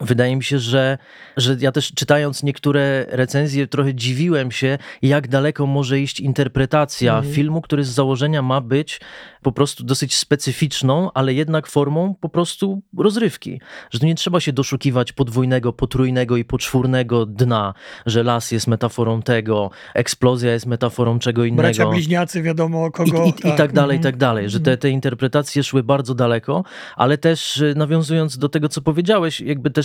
Wydaje 0.00 0.36
mi 0.36 0.44
się, 0.44 0.58
że, 0.58 0.98
że 1.36 1.56
ja 1.60 1.72
też 1.72 1.92
czytając 1.94 2.42
niektóre 2.42 3.06
recenzje 3.08 3.66
trochę 3.66 3.94
dziwiłem 3.94 4.50
się, 4.50 4.78
jak 5.02 5.28
daleko 5.28 5.66
może 5.66 6.00
iść 6.00 6.20
interpretacja 6.20 7.16
Mhm. 7.16 7.34
filmu, 7.34 7.60
który 7.62 7.84
z 7.84 7.88
założenia 7.88 8.42
ma 8.42 8.60
być 8.60 9.00
po 9.42 9.52
prostu 9.52 9.84
dosyć 9.84 10.16
specyficzną, 10.16 11.10
ale 11.14 11.34
jednak 11.34 11.66
formą 11.66 12.14
po 12.20 12.28
prostu 12.28 12.82
rozrywki. 12.98 13.60
Że 13.90 13.98
tu 13.98 14.06
nie 14.06 14.14
trzeba 14.14 14.40
się 14.40 14.52
doszukiwać 14.52 15.12
podwójnego, 15.12 15.72
potrójnego 15.72 16.36
i 16.36 16.44
poczwórnego 16.44 17.26
dna, 17.26 17.74
że 18.06 18.22
las 18.22 18.52
jest 18.52 18.66
metaforą 18.66 19.22
tego, 19.22 19.70
eksplozja 19.94 20.52
jest 20.52 20.66
metaforą 20.66 21.18
czego 21.18 21.44
innego. 21.44 21.62
Bracia 21.62 21.86
bliźniacy, 21.86 22.42
wiadomo 22.42 22.90
kogo. 22.90 23.24
I, 23.24 23.28
i, 23.28 23.48
I 23.48 23.56
tak 23.56 23.72
dalej, 23.72 23.96
i 23.96 23.98
mhm. 23.98 24.02
tak 24.02 24.16
dalej, 24.16 24.50
że 24.50 24.60
te, 24.60 24.76
te 24.76 24.90
interpretacje 24.90 25.64
szły 25.64 25.82
bardzo 25.82 26.14
daleko, 26.14 26.64
ale 26.96 27.18
też 27.18 27.56
y, 27.56 27.74
nawiązując 27.76 28.38
do 28.38 28.48
tego, 28.48 28.68
co 28.68 28.82
powiedziałeś, 28.82 29.40
jakby 29.40 29.70
też 29.70 29.83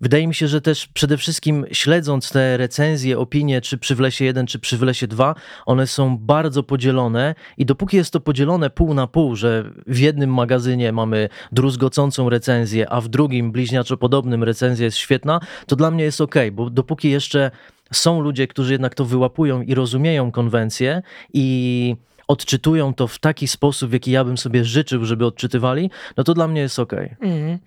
wydaje 0.00 0.26
mi 0.26 0.34
się, 0.34 0.48
że 0.48 0.60
też 0.60 0.86
przede 0.86 1.16
wszystkim 1.16 1.66
śledząc 1.72 2.30
te 2.30 2.56
recenzje, 2.56 3.18
opinie, 3.18 3.60
czy 3.60 3.78
przy 3.78 3.94
Wlesie 3.94 4.24
1, 4.24 4.46
czy 4.46 4.58
przy 4.58 4.78
Wlesie 4.78 5.06
2, 5.06 5.34
one 5.66 5.86
są 5.86 6.18
bardzo 6.18 6.62
podzielone 6.62 7.34
i 7.58 7.66
dopóki 7.66 7.96
jest 7.96 8.12
to 8.12 8.20
podzielone 8.20 8.70
pół 8.70 8.94
na 8.94 9.06
pół, 9.06 9.36
że 9.36 9.70
w 9.86 9.98
jednym 9.98 10.34
magazynie 10.34 10.92
mamy 10.92 11.28
druzgocącą 11.52 12.30
recenzję, 12.30 12.90
a 12.90 13.00
w 13.00 13.08
drugim 13.08 13.52
bliźniaczo 13.52 13.96
podobnym 13.96 14.44
recenzja 14.44 14.84
jest 14.84 14.98
świetna, 14.98 15.40
to 15.66 15.76
dla 15.76 15.90
mnie 15.90 16.04
jest 16.04 16.20
ok, 16.20 16.34
bo 16.52 16.70
dopóki 16.70 17.10
jeszcze 17.10 17.50
są 17.92 18.20
ludzie, 18.20 18.46
którzy 18.46 18.72
jednak 18.72 18.94
to 18.94 19.04
wyłapują 19.04 19.62
i 19.62 19.74
rozumieją 19.74 20.32
konwencję 20.32 21.02
i 21.32 21.96
odczytują 22.28 22.94
to 22.94 23.06
w 23.06 23.18
taki 23.18 23.48
sposób, 23.48 23.90
w 23.90 23.92
jaki 23.92 24.10
ja 24.10 24.24
bym 24.24 24.38
sobie 24.38 24.64
życzył, 24.64 25.04
żeby 25.04 25.26
odczytywali, 25.26 25.90
no 26.16 26.24
to 26.24 26.34
dla 26.34 26.48
mnie 26.48 26.60
jest 26.60 26.78
okej. 26.78 27.16
Mhm. 27.20 27.58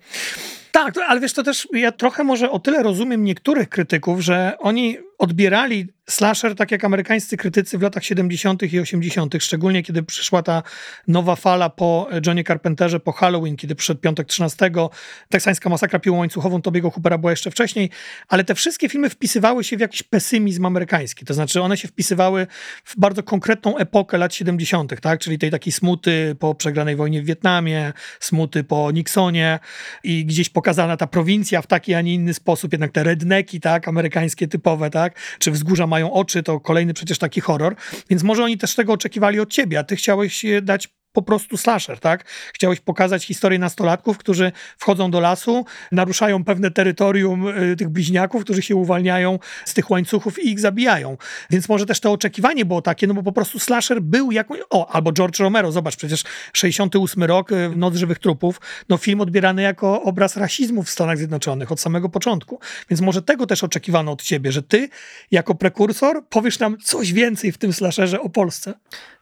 Tak, 0.72 0.94
ale 1.08 1.20
wiesz, 1.20 1.32
to 1.32 1.42
też 1.42 1.68
ja 1.72 1.92
trochę 1.92 2.24
może 2.24 2.50
o 2.50 2.58
tyle 2.58 2.82
rozumiem 2.82 3.24
niektórych 3.24 3.68
krytyków, 3.68 4.20
że 4.20 4.56
oni 4.58 4.98
odbierali 5.22 5.88
slasher 6.10 6.54
tak 6.54 6.70
jak 6.70 6.84
amerykańscy 6.84 7.36
krytycy 7.36 7.78
w 7.78 7.82
latach 7.82 8.04
70. 8.04 8.72
i 8.72 8.80
80., 8.80 9.34
szczególnie 9.38 9.82
kiedy 9.82 10.02
przyszła 10.02 10.42
ta 10.42 10.62
nowa 11.08 11.36
fala 11.36 11.70
po 11.70 12.08
Johnie 12.26 12.44
Carpenterze, 12.44 13.00
po 13.00 13.12
Halloween, 13.12 13.56
kiedy 13.56 13.74
przyszedł 13.74 14.00
Piątek 14.00 14.26
13, 14.26 14.70
Teksańska 15.28 15.70
masakra 15.70 15.98
piłą 15.98 16.18
łańcuchową 16.18 16.62
Tobiego 16.62 16.90
Hoopera 16.90 17.18
była 17.18 17.32
jeszcze 17.32 17.50
wcześniej, 17.50 17.90
ale 18.28 18.44
te 18.44 18.54
wszystkie 18.54 18.88
filmy 18.88 19.10
wpisywały 19.10 19.64
się 19.64 19.76
w 19.76 19.80
jakiś 19.80 20.02
pesymizm 20.02 20.66
amerykański, 20.66 21.24
to 21.24 21.34
znaczy 21.34 21.62
one 21.62 21.76
się 21.76 21.88
wpisywały 21.88 22.46
w 22.84 22.98
bardzo 22.98 23.22
konkretną 23.22 23.76
epokę 23.76 24.18
lat 24.18 24.34
70., 24.34 25.00
tak? 25.00 25.20
czyli 25.20 25.38
tej 25.38 25.50
takiej 25.50 25.72
smuty 25.72 26.36
po 26.38 26.54
przegranej 26.54 26.96
wojnie 26.96 27.22
w 27.22 27.24
Wietnamie, 27.24 27.92
smuty 28.20 28.64
po 28.64 28.90
Nixonie 28.90 29.58
i 30.04 30.26
gdzieś 30.26 30.48
pokazana 30.48 30.96
ta 30.96 31.06
prowincja 31.06 31.62
w 31.62 31.66
taki, 31.66 31.94
a 31.94 32.00
nie 32.00 32.14
inny 32.14 32.34
sposób, 32.34 32.72
jednak 32.72 32.92
te 32.92 33.02
redneki, 33.02 33.60
tak, 33.60 33.88
amerykańskie 33.88 34.48
typowe, 34.48 34.90
tak, 34.90 35.11
czy 35.38 35.50
wzgórza 35.50 35.86
mają 35.86 36.12
oczy, 36.12 36.42
to 36.42 36.60
kolejny 36.60 36.94
przecież 36.94 37.18
taki 37.18 37.40
horror, 37.40 37.76
więc 38.10 38.22
może 38.22 38.44
oni 38.44 38.58
też 38.58 38.74
tego 38.74 38.92
oczekiwali 38.92 39.40
od 39.40 39.50
ciebie, 39.50 39.78
a 39.78 39.84
ty 39.84 39.96
chciałeś 39.96 40.44
dać 40.62 40.88
po 41.12 41.22
prostu 41.22 41.56
slasher, 41.56 42.00
tak? 42.00 42.24
Chciałeś 42.54 42.80
pokazać 42.80 43.24
historię 43.24 43.58
nastolatków, 43.58 44.18
którzy 44.18 44.52
wchodzą 44.78 45.10
do 45.10 45.20
lasu, 45.20 45.64
naruszają 45.92 46.44
pewne 46.44 46.70
terytorium 46.70 47.48
y, 47.48 47.76
tych 47.76 47.88
bliźniaków, 47.88 48.44
którzy 48.44 48.62
się 48.62 48.76
uwalniają 48.76 49.38
z 49.64 49.74
tych 49.74 49.90
łańcuchów 49.90 50.38
i 50.38 50.50
ich 50.50 50.60
zabijają. 50.60 51.16
Więc 51.50 51.68
może 51.68 51.86
też 51.86 52.00
to 52.00 52.12
oczekiwanie 52.12 52.64
było 52.64 52.82
takie, 52.82 53.06
no 53.06 53.14
bo 53.14 53.22
po 53.22 53.32
prostu 53.32 53.58
slasher 53.58 54.02
był 54.02 54.32
jakąś... 54.32 54.58
O, 54.70 54.90
albo 54.90 55.12
George 55.12 55.40
Romero, 55.40 55.72
zobacz, 55.72 55.96
przecież 55.96 56.24
68 56.52 57.22
rok, 57.24 57.52
y, 57.52 57.70
Noc 57.76 57.94
Żywych 57.94 58.18
Trupów, 58.18 58.60
no 58.88 58.96
film 58.96 59.20
odbierany 59.20 59.62
jako 59.62 60.02
obraz 60.02 60.36
rasizmu 60.36 60.82
w 60.82 60.90
Stanach 60.90 61.18
Zjednoczonych 61.18 61.72
od 61.72 61.80
samego 61.80 62.08
początku. 62.08 62.60
Więc 62.90 63.00
może 63.00 63.22
tego 63.22 63.46
też 63.46 63.64
oczekiwano 63.64 64.12
od 64.12 64.22
ciebie, 64.22 64.52
że 64.52 64.62
ty 64.62 64.88
jako 65.30 65.54
prekursor 65.54 66.24
powiesz 66.28 66.58
nam 66.58 66.78
coś 66.78 67.12
więcej 67.12 67.52
w 67.52 67.58
tym 67.58 67.72
slasherze 67.72 68.20
o 68.20 68.28
Polsce. 68.28 68.74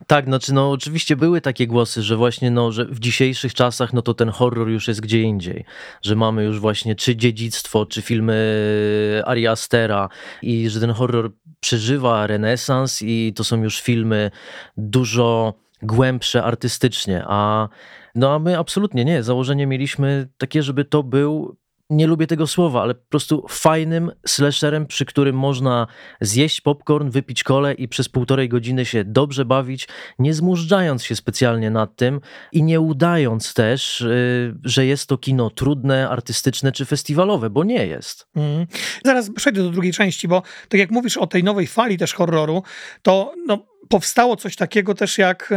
Tak, 0.06 0.24
znaczy 0.24 0.54
no 0.54 0.70
oczywiście 0.70 1.16
były 1.16 1.40
takie 1.40 1.66
głosy, 1.66 1.79
głosy, 1.80 2.02
że 2.02 2.16
właśnie 2.16 2.50
no, 2.50 2.72
że 2.72 2.84
w 2.84 3.00
dzisiejszych 3.00 3.54
czasach 3.54 3.92
no 3.92 4.02
to 4.02 4.14
ten 4.14 4.28
horror 4.28 4.68
już 4.68 4.88
jest 4.88 5.00
gdzie 5.00 5.22
indziej, 5.22 5.64
że 6.02 6.16
mamy 6.16 6.44
już 6.44 6.60
właśnie 6.60 6.94
czy 6.94 7.16
dziedzictwo, 7.16 7.86
czy 7.86 8.02
filmy 8.02 9.22
Ari 9.26 9.46
Astera 9.46 10.08
i 10.42 10.68
że 10.68 10.80
ten 10.80 10.90
horror 10.90 11.32
przeżywa 11.60 12.26
renesans 12.26 13.02
i 13.02 13.32
to 13.36 13.44
są 13.44 13.62
już 13.62 13.80
filmy 13.80 14.30
dużo 14.76 15.54
głębsze 15.82 16.44
artystycznie, 16.44 17.24
a 17.26 17.68
no 18.14 18.34
a 18.34 18.38
my 18.38 18.58
absolutnie 18.58 19.04
nie. 19.04 19.22
Założenie 19.22 19.66
mieliśmy 19.66 20.28
takie, 20.38 20.62
żeby 20.62 20.84
to 20.84 21.02
był 21.02 21.56
nie 21.90 22.06
lubię 22.06 22.26
tego 22.26 22.46
słowa, 22.46 22.82
ale 22.82 22.94
po 22.94 23.08
prostu 23.08 23.46
fajnym 23.48 24.10
slasherem, 24.26 24.86
przy 24.86 25.04
którym 25.04 25.36
można 25.36 25.86
zjeść 26.20 26.60
popcorn, 26.60 27.10
wypić 27.10 27.44
kole 27.44 27.74
i 27.74 27.88
przez 27.88 28.08
półtorej 28.08 28.48
godziny 28.48 28.84
się 28.84 29.04
dobrze 29.04 29.44
bawić, 29.44 29.88
nie 30.18 30.34
zmużdżając 30.34 31.04
się 31.04 31.16
specjalnie 31.16 31.70
nad 31.70 31.96
tym 31.96 32.20
i 32.52 32.62
nie 32.62 32.80
udając 32.80 33.54
też, 33.54 34.00
yy, 34.00 34.54
że 34.64 34.86
jest 34.86 35.08
to 35.08 35.18
kino 35.18 35.50
trudne, 35.50 36.08
artystyczne 36.08 36.72
czy 36.72 36.84
festiwalowe, 36.84 37.50
bo 37.50 37.64
nie 37.64 37.86
jest. 37.86 38.26
Mm. 38.36 38.66
Zaraz 39.04 39.30
przejdę 39.30 39.62
do 39.62 39.70
drugiej 39.70 39.92
części, 39.92 40.28
bo 40.28 40.42
tak 40.68 40.80
jak 40.80 40.90
mówisz 40.90 41.16
o 41.16 41.26
tej 41.26 41.44
nowej 41.44 41.66
fali 41.66 41.98
też 41.98 42.14
horroru, 42.14 42.62
to 43.02 43.34
no, 43.46 43.69
powstało 43.88 44.36
coś 44.36 44.56
takiego 44.56 44.94
też 44.94 45.18
jak 45.18 45.54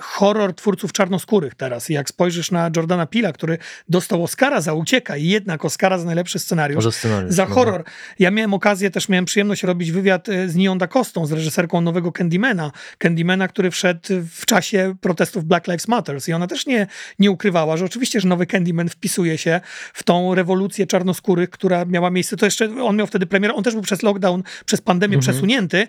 horror 0.00 0.54
twórców 0.54 0.92
czarnoskórych 0.92 1.54
teraz. 1.54 1.88
Jak 1.88 2.08
spojrzysz 2.08 2.50
na 2.50 2.70
Jordana 2.76 3.06
Pila, 3.06 3.32
który 3.32 3.58
dostał 3.88 4.24
Oscara 4.24 4.60
za 4.60 4.74
Ucieka 4.74 5.16
i 5.16 5.26
jednak 5.26 5.64
Oscara 5.64 5.98
za 5.98 6.04
najlepszy 6.04 6.38
scenariusz, 6.38 6.84
za, 6.84 6.92
scenariusz, 6.92 7.34
za 7.34 7.46
no. 7.46 7.54
horror. 7.54 7.84
Ja 8.18 8.30
miałem 8.30 8.54
okazję, 8.54 8.90
też 8.90 9.08
miałem 9.08 9.24
przyjemność 9.24 9.62
robić 9.62 9.92
wywiad 9.92 10.28
e, 10.28 10.48
z 10.48 10.56
Nią 10.56 10.78
Da 10.78 10.86
Costą, 10.86 11.26
z 11.26 11.32
reżyserką 11.32 11.80
nowego 11.80 12.12
Candymana. 12.12 12.72
Candymana, 12.98 13.48
który 13.48 13.70
wszedł 13.70 14.00
w 14.32 14.46
czasie 14.46 14.94
protestów 15.00 15.44
Black 15.44 15.66
Lives 15.66 15.88
Matter. 15.88 16.18
I 16.28 16.32
ona 16.32 16.46
też 16.46 16.66
nie, 16.66 16.86
nie 17.18 17.30
ukrywała, 17.30 17.76
że 17.76 17.84
oczywiście, 17.84 18.20
że 18.20 18.28
nowy 18.28 18.46
Candyman 18.46 18.88
wpisuje 18.88 19.38
się 19.38 19.60
w 19.92 20.02
tą 20.02 20.34
rewolucję 20.34 20.86
czarnoskórych, 20.86 21.50
która 21.50 21.84
miała 21.84 22.10
miejsce. 22.10 22.36
To 22.36 22.44
jeszcze, 22.46 22.82
on 22.82 22.96
miał 22.96 23.06
wtedy 23.06 23.26
premierę, 23.26 23.54
on 23.54 23.64
też 23.64 23.74
był 23.74 23.82
przez 23.82 24.02
lockdown, 24.02 24.42
przez 24.66 24.80
pandemię 24.80 25.16
mhm. 25.16 25.32
przesunięty, 25.32 25.86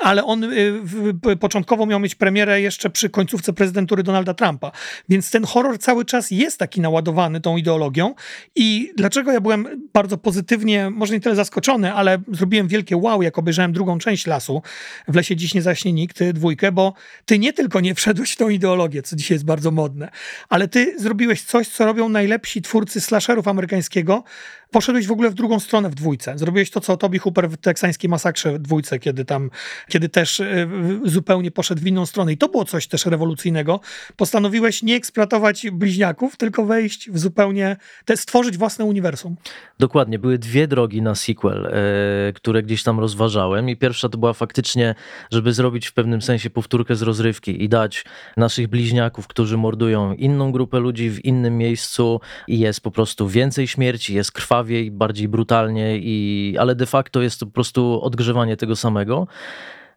ale 0.00 0.24
on 0.24 0.44
y, 0.44 0.72
w, 0.82 1.11
początkowo 1.40 1.86
miał 1.86 2.00
mieć 2.00 2.14
premierę 2.14 2.60
jeszcze 2.60 2.90
przy 2.90 3.10
końcówce 3.10 3.52
prezydentury 3.52 4.02
Donalda 4.02 4.34
Trumpa. 4.34 4.72
Więc 5.08 5.30
ten 5.30 5.44
horror 5.44 5.78
cały 5.78 6.04
czas 6.04 6.30
jest 6.30 6.58
taki 6.58 6.80
naładowany 6.80 7.40
tą 7.40 7.56
ideologią. 7.56 8.14
I 8.54 8.92
dlaczego 8.96 9.32
ja 9.32 9.40
byłem 9.40 9.88
bardzo 9.92 10.18
pozytywnie, 10.18 10.90
może 10.90 11.14
nie 11.14 11.20
tyle 11.20 11.34
zaskoczony, 11.34 11.92
ale 11.92 12.18
zrobiłem 12.32 12.68
wielkie 12.68 12.96
wow, 12.96 13.22
jak 13.22 13.38
obejrzałem 13.38 13.72
drugą 13.72 13.98
część 13.98 14.26
lasu. 14.26 14.62
W 15.08 15.14
lesie 15.14 15.36
dziś 15.36 15.54
nie 15.54 15.62
zaśnie 15.62 15.92
nikt, 15.92 16.24
dwójkę, 16.32 16.72
bo 16.72 16.94
ty 17.24 17.38
nie 17.38 17.52
tylko 17.52 17.80
nie 17.80 17.94
wszedłeś 17.94 18.32
w 18.32 18.36
tą 18.36 18.48
ideologię, 18.48 19.02
co 19.02 19.16
dzisiaj 19.16 19.34
jest 19.34 19.44
bardzo 19.44 19.70
modne, 19.70 20.08
ale 20.48 20.68
ty 20.68 20.94
zrobiłeś 20.98 21.42
coś, 21.42 21.68
co 21.68 21.84
robią 21.86 22.08
najlepsi 22.08 22.62
twórcy 22.62 23.00
slasherów 23.00 23.48
amerykańskiego, 23.48 24.24
poszedłeś 24.72 25.06
w 25.06 25.12
ogóle 25.12 25.30
w 25.30 25.34
drugą 25.34 25.60
stronę 25.60 25.90
w 25.90 25.94
dwójce. 25.94 26.38
Zrobiłeś 26.38 26.70
to, 26.70 26.80
co 26.80 26.96
Tobi 26.96 27.18
Hooper 27.18 27.48
w 27.50 27.56
teksańskiej 27.56 28.10
masakrze 28.10 28.52
w 28.52 28.58
dwójce, 28.58 28.98
kiedy 28.98 29.24
tam, 29.24 29.50
kiedy 29.88 30.08
też 30.08 30.40
y, 30.40 30.68
zupełnie 31.04 31.50
poszedł 31.50 31.80
w 31.82 31.86
inną 31.86 32.06
stronę. 32.06 32.32
I 32.32 32.36
to 32.36 32.48
było 32.48 32.64
coś 32.64 32.86
też 32.86 33.06
rewolucyjnego. 33.06 33.80
Postanowiłeś 34.16 34.82
nie 34.82 34.96
eksploatować 34.96 35.66
bliźniaków, 35.72 36.36
tylko 36.36 36.66
wejść 36.66 37.10
w 37.10 37.18
zupełnie, 37.18 37.76
te, 38.04 38.16
stworzyć 38.16 38.58
własne 38.58 38.84
uniwersum. 38.84 39.36
Dokładnie. 39.78 40.18
Były 40.18 40.38
dwie 40.38 40.68
drogi 40.68 41.02
na 41.02 41.14
sequel, 41.14 41.66
e, 41.66 42.32
które 42.32 42.62
gdzieś 42.62 42.82
tam 42.82 43.00
rozważałem. 43.00 43.68
I 43.68 43.76
pierwsza 43.76 44.08
to 44.08 44.18
była 44.18 44.32
faktycznie, 44.32 44.94
żeby 45.30 45.52
zrobić 45.52 45.86
w 45.86 45.92
pewnym 45.92 46.22
sensie 46.22 46.50
powtórkę 46.50 46.96
z 46.96 47.02
rozrywki 47.02 47.64
i 47.64 47.68
dać 47.68 48.04
naszych 48.36 48.68
bliźniaków, 48.68 49.26
którzy 49.26 49.56
mordują 49.56 50.14
inną 50.14 50.52
grupę 50.52 50.80
ludzi 50.80 51.10
w 51.10 51.24
innym 51.24 51.58
miejscu 51.58 52.20
i 52.48 52.58
jest 52.58 52.80
po 52.80 52.90
prostu 52.90 53.28
więcej 53.28 53.66
śmierci, 53.68 54.14
jest 54.14 54.32
krwawie 54.32 54.52
krwawiej, 54.52 54.90
bardziej 54.90 55.28
brutalnie, 55.28 55.98
i, 55.98 56.56
ale 56.58 56.74
de 56.74 56.86
facto 56.86 57.22
jest 57.22 57.40
to 57.40 57.46
po 57.46 57.52
prostu 57.52 58.00
odgrzewanie 58.02 58.56
tego 58.56 58.76
samego. 58.76 59.26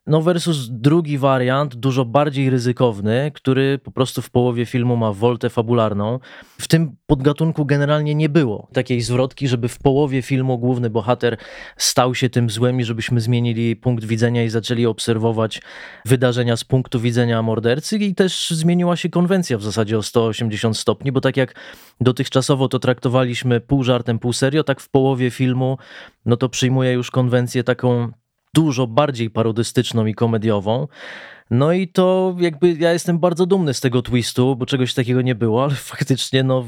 No 0.07 0.21
versus 0.21 0.69
drugi 0.69 1.17
wariant, 1.17 1.75
dużo 1.75 2.05
bardziej 2.05 2.49
ryzykowny, 2.49 3.31
który 3.33 3.79
po 3.83 3.91
prostu 3.91 4.21
w 4.21 4.29
połowie 4.29 4.65
filmu 4.65 4.95
ma 4.97 5.13
woltę 5.13 5.49
fabularną. 5.49 6.19
W 6.61 6.67
tym 6.67 6.95
podgatunku 7.07 7.65
generalnie 7.65 8.15
nie 8.15 8.29
było 8.29 8.67
takiej 8.73 9.01
zwrotki, 9.01 9.47
żeby 9.47 9.67
w 9.67 9.79
połowie 9.79 10.21
filmu 10.21 10.57
główny 10.57 10.89
bohater 10.89 11.37
stał 11.77 12.15
się 12.15 12.29
tym 12.29 12.49
złem 12.49 12.79
i 12.79 12.83
żebyśmy 12.83 13.21
zmienili 13.21 13.75
punkt 13.75 14.03
widzenia 14.03 14.43
i 14.43 14.49
zaczęli 14.49 14.85
obserwować 14.85 15.61
wydarzenia 16.05 16.57
z 16.57 16.63
punktu 16.63 16.99
widzenia 16.99 17.41
mordercy 17.41 17.97
i 17.97 18.15
też 18.15 18.49
zmieniła 18.49 18.95
się 18.95 19.09
konwencja 19.09 19.57
w 19.57 19.63
zasadzie 19.63 19.97
o 19.97 20.03
180 20.03 20.77
stopni, 20.77 21.11
bo 21.11 21.21
tak 21.21 21.37
jak 21.37 21.55
dotychczasowo 22.01 22.67
to 22.67 22.79
traktowaliśmy 22.79 23.59
pół 23.59 23.83
żartem, 23.83 24.19
pół 24.19 24.33
serio, 24.33 24.63
tak 24.63 24.81
w 24.81 24.89
połowie 24.89 25.31
filmu 25.31 25.77
no 26.25 26.37
to 26.37 26.49
przyjmuje 26.49 26.93
już 26.93 27.11
konwencję 27.11 27.63
taką 27.63 28.11
dużo 28.55 28.87
bardziej 28.87 29.29
parodystyczną 29.29 30.05
i 30.05 30.13
komediową. 30.15 30.87
No 31.51 31.73
i 31.73 31.87
to 31.87 32.35
jakby 32.39 32.75
ja 32.79 32.93
jestem 32.93 33.19
bardzo 33.19 33.45
dumny 33.45 33.73
z 33.73 33.81
tego 33.81 34.01
twistu, 34.01 34.55
bo 34.55 34.65
czegoś 34.65 34.93
takiego 34.93 35.21
nie 35.21 35.35
było, 35.35 35.63
ale 35.63 35.75
faktycznie 35.95 36.43
no 36.43 36.65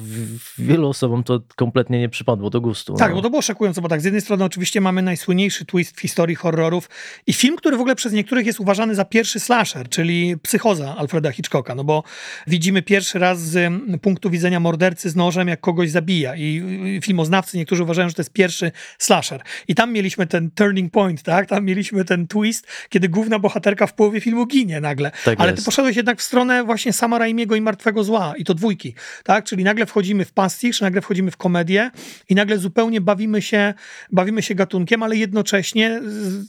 wielu 0.57 0.89
osobom 0.89 1.23
to 1.23 1.41
kompletnie 1.55 1.99
nie 1.99 2.09
przypadło 2.09 2.49
do 2.49 2.61
gustu. 2.61 2.93
Tak, 2.93 3.09
no. 3.09 3.15
bo 3.15 3.21
to 3.21 3.29
było 3.29 3.41
szokujące, 3.41 3.81
bo 3.81 3.89
tak 3.89 4.01
z 4.01 4.03
jednej 4.03 4.21
strony 4.21 4.43
oczywiście 4.43 4.81
mamy 4.81 5.01
najsłynniejszy 5.01 5.65
twist 5.65 5.97
w 5.97 6.01
historii 6.01 6.35
horrorów 6.35 6.89
i 7.27 7.33
film, 7.33 7.55
który 7.55 7.77
w 7.77 7.79
ogóle 7.79 7.95
przez 7.95 8.13
niektórych 8.13 8.45
jest 8.45 8.59
uważany 8.59 8.95
za 8.95 9.05
pierwszy 9.05 9.39
slasher, 9.39 9.89
czyli 9.89 10.37
Psychoza 10.37 10.95
Alfreda 10.97 11.31
Hitchcocka, 11.31 11.75
no 11.75 11.83
bo 11.83 12.03
widzimy 12.47 12.81
pierwszy 12.81 13.19
raz 13.19 13.41
z 13.41 13.73
punktu 14.01 14.29
widzenia 14.29 14.59
mordercy 14.59 15.09
z 15.09 15.15
nożem, 15.15 15.47
jak 15.47 15.61
kogoś 15.61 15.89
zabija 15.89 16.35
i 16.35 16.63
filmoznawcy 17.03 17.57
niektórzy 17.57 17.83
uważają, 17.83 18.09
że 18.09 18.15
to 18.15 18.21
jest 18.21 18.33
pierwszy 18.33 18.71
slasher. 18.97 19.41
I 19.67 19.75
tam 19.75 19.93
mieliśmy 19.93 20.27
ten 20.27 20.51
turning 20.51 20.91
point, 20.91 21.23
tak? 21.23 21.49
Tam 21.49 21.65
mieliśmy 21.65 22.05
ten 22.05 22.27
twist, 22.27 22.67
kiedy 22.89 23.09
główna 23.09 23.39
bohaterka 23.39 23.87
w 23.87 23.93
połowie 23.93 24.21
filmu 24.21 24.45
ginie 24.45 24.66
ginie 24.67 24.81
nagle. 24.81 25.11
Tak 25.25 25.39
Ale 25.39 25.51
jest. 25.51 25.63
ty 25.63 25.65
poszedłeś 25.65 25.95
jednak 25.95 26.19
w 26.19 26.23
stronę 26.23 26.63
właśnie 26.63 26.93
sama 26.93 27.17
Raimiego 27.17 27.55
i 27.55 27.61
Martwego 27.61 28.03
Zła 28.03 28.33
i 28.37 28.43
to 28.43 28.53
dwójki, 28.53 28.95
tak? 29.23 29.45
Czyli 29.45 29.63
nagle 29.63 29.85
wchodzimy 29.85 30.25
w 30.25 30.31
pastisz, 30.31 30.81
nagle 30.81 31.01
wchodzimy 31.01 31.31
w 31.31 31.37
komedię 31.37 31.91
i 32.29 32.35
nagle 32.35 32.57
zupełnie 32.57 33.01
bawimy 33.01 33.41
się, 33.41 33.73
bawimy 34.11 34.41
się 34.41 34.55
gatunkiem, 34.55 35.03
ale 35.03 35.15
jednocześnie 35.15 36.01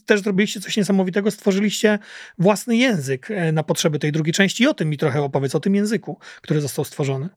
też 0.06 0.20
zrobiliście 0.20 0.60
coś 0.60 0.76
niesamowitego, 0.76 1.30
stworzyliście 1.30 1.98
własny 2.38 2.76
język 2.76 3.30
e, 3.30 3.52
na 3.52 3.62
potrzeby 3.62 3.98
tej 3.98 4.12
drugiej 4.12 4.32
części 4.32 4.64
i 4.64 4.66
o 4.66 4.75
tym 4.75 4.90
mi 4.90 4.98
trochę 4.98 5.22
opowiedz, 5.22 5.54
o 5.54 5.60
tym 5.60 5.75
języku, 5.75 6.18
który 6.42 6.60
został 6.60 6.84
stworzony. 6.84 7.28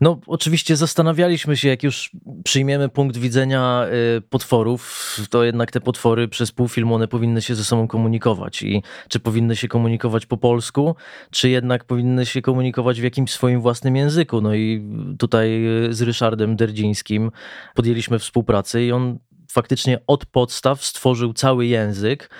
No, 0.00 0.20
oczywiście 0.26 0.76
zastanawialiśmy 0.76 1.56
się, 1.56 1.68
jak 1.68 1.82
już 1.82 2.10
przyjmiemy 2.44 2.88
punkt 2.88 3.16
widzenia 3.16 3.86
y, 4.16 4.20
potworów, 4.20 5.16
to 5.30 5.44
jednak 5.44 5.70
te 5.70 5.80
potwory 5.80 6.28
przez 6.28 6.52
pół 6.52 6.68
filmu 6.68 6.94
one 6.94 7.08
powinny 7.08 7.42
się 7.42 7.54
ze 7.54 7.64
sobą 7.64 7.88
komunikować. 7.88 8.62
I 8.62 8.82
czy 9.08 9.20
powinny 9.20 9.56
się 9.56 9.68
komunikować 9.68 10.26
po 10.26 10.36
polsku, 10.36 10.96
czy 11.30 11.48
jednak 11.48 11.84
powinny 11.84 12.26
się 12.26 12.42
komunikować 12.42 13.00
w 13.00 13.04
jakimś 13.04 13.30
swoim 13.30 13.60
własnym 13.60 13.96
języku. 13.96 14.40
No 14.40 14.54
i 14.54 14.88
tutaj 15.18 15.66
y, 15.86 15.94
z 15.94 16.02
Ryszardem 16.02 16.56
Derdzińskim 16.56 17.30
podjęliśmy 17.74 18.18
współpracę 18.18 18.84
i 18.84 18.92
on 18.92 19.18
faktycznie 19.50 19.98
od 20.06 20.26
podstaw 20.26 20.84
stworzył 20.84 21.32
cały 21.32 21.66
język. 21.66 22.30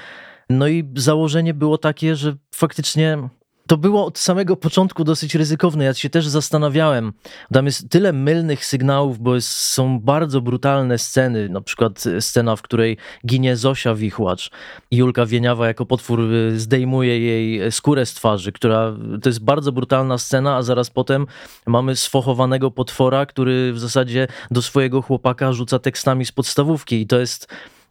No 0.50 0.68
i 0.68 0.92
założenie 0.96 1.54
było 1.54 1.78
takie, 1.78 2.16
że 2.16 2.36
faktycznie 2.54 3.28
to 3.70 3.76
było 3.76 4.06
od 4.06 4.18
samego 4.18 4.56
początku 4.56 5.04
dosyć 5.04 5.34
ryzykowne. 5.34 5.84
Ja 5.84 5.94
się 5.94 6.10
też 6.10 6.26
zastanawiałem. 6.28 7.12
Tam 7.52 7.66
jest 7.66 7.88
tyle 7.90 8.12
mylnych 8.12 8.64
sygnałów, 8.64 9.18
bo 9.18 9.34
jest, 9.34 9.48
są 9.48 10.00
bardzo 10.00 10.40
brutalne 10.40 10.98
sceny. 10.98 11.48
Na 11.48 11.60
przykład 11.60 12.04
scena, 12.20 12.56
w 12.56 12.62
której 12.62 12.96
ginie 13.26 13.56
Zosia 13.56 13.94
Wichłacz 13.94 14.50
i 14.90 14.96
Julka 14.96 15.26
Wieniawa 15.26 15.66
jako 15.66 15.86
potwór 15.86 16.20
y, 16.20 16.60
zdejmuje 16.60 17.20
jej 17.20 17.72
skórę 17.72 18.06
z 18.06 18.14
twarzy, 18.14 18.52
która 18.52 18.92
to 19.22 19.28
jest 19.28 19.44
bardzo 19.44 19.72
brutalna 19.72 20.18
scena, 20.18 20.56
a 20.56 20.62
zaraz 20.62 20.90
potem 20.90 21.26
mamy 21.66 21.96
sfochowanego 21.96 22.70
potwora, 22.70 23.26
który 23.26 23.72
w 23.72 23.78
zasadzie 23.78 24.26
do 24.50 24.62
swojego 24.62 25.02
chłopaka 25.02 25.52
rzuca 25.52 25.78
tekstami 25.78 26.26
z 26.26 26.32
podstawówki 26.32 27.00
i 27.00 27.06
to 27.06 27.20
jest 27.20 27.46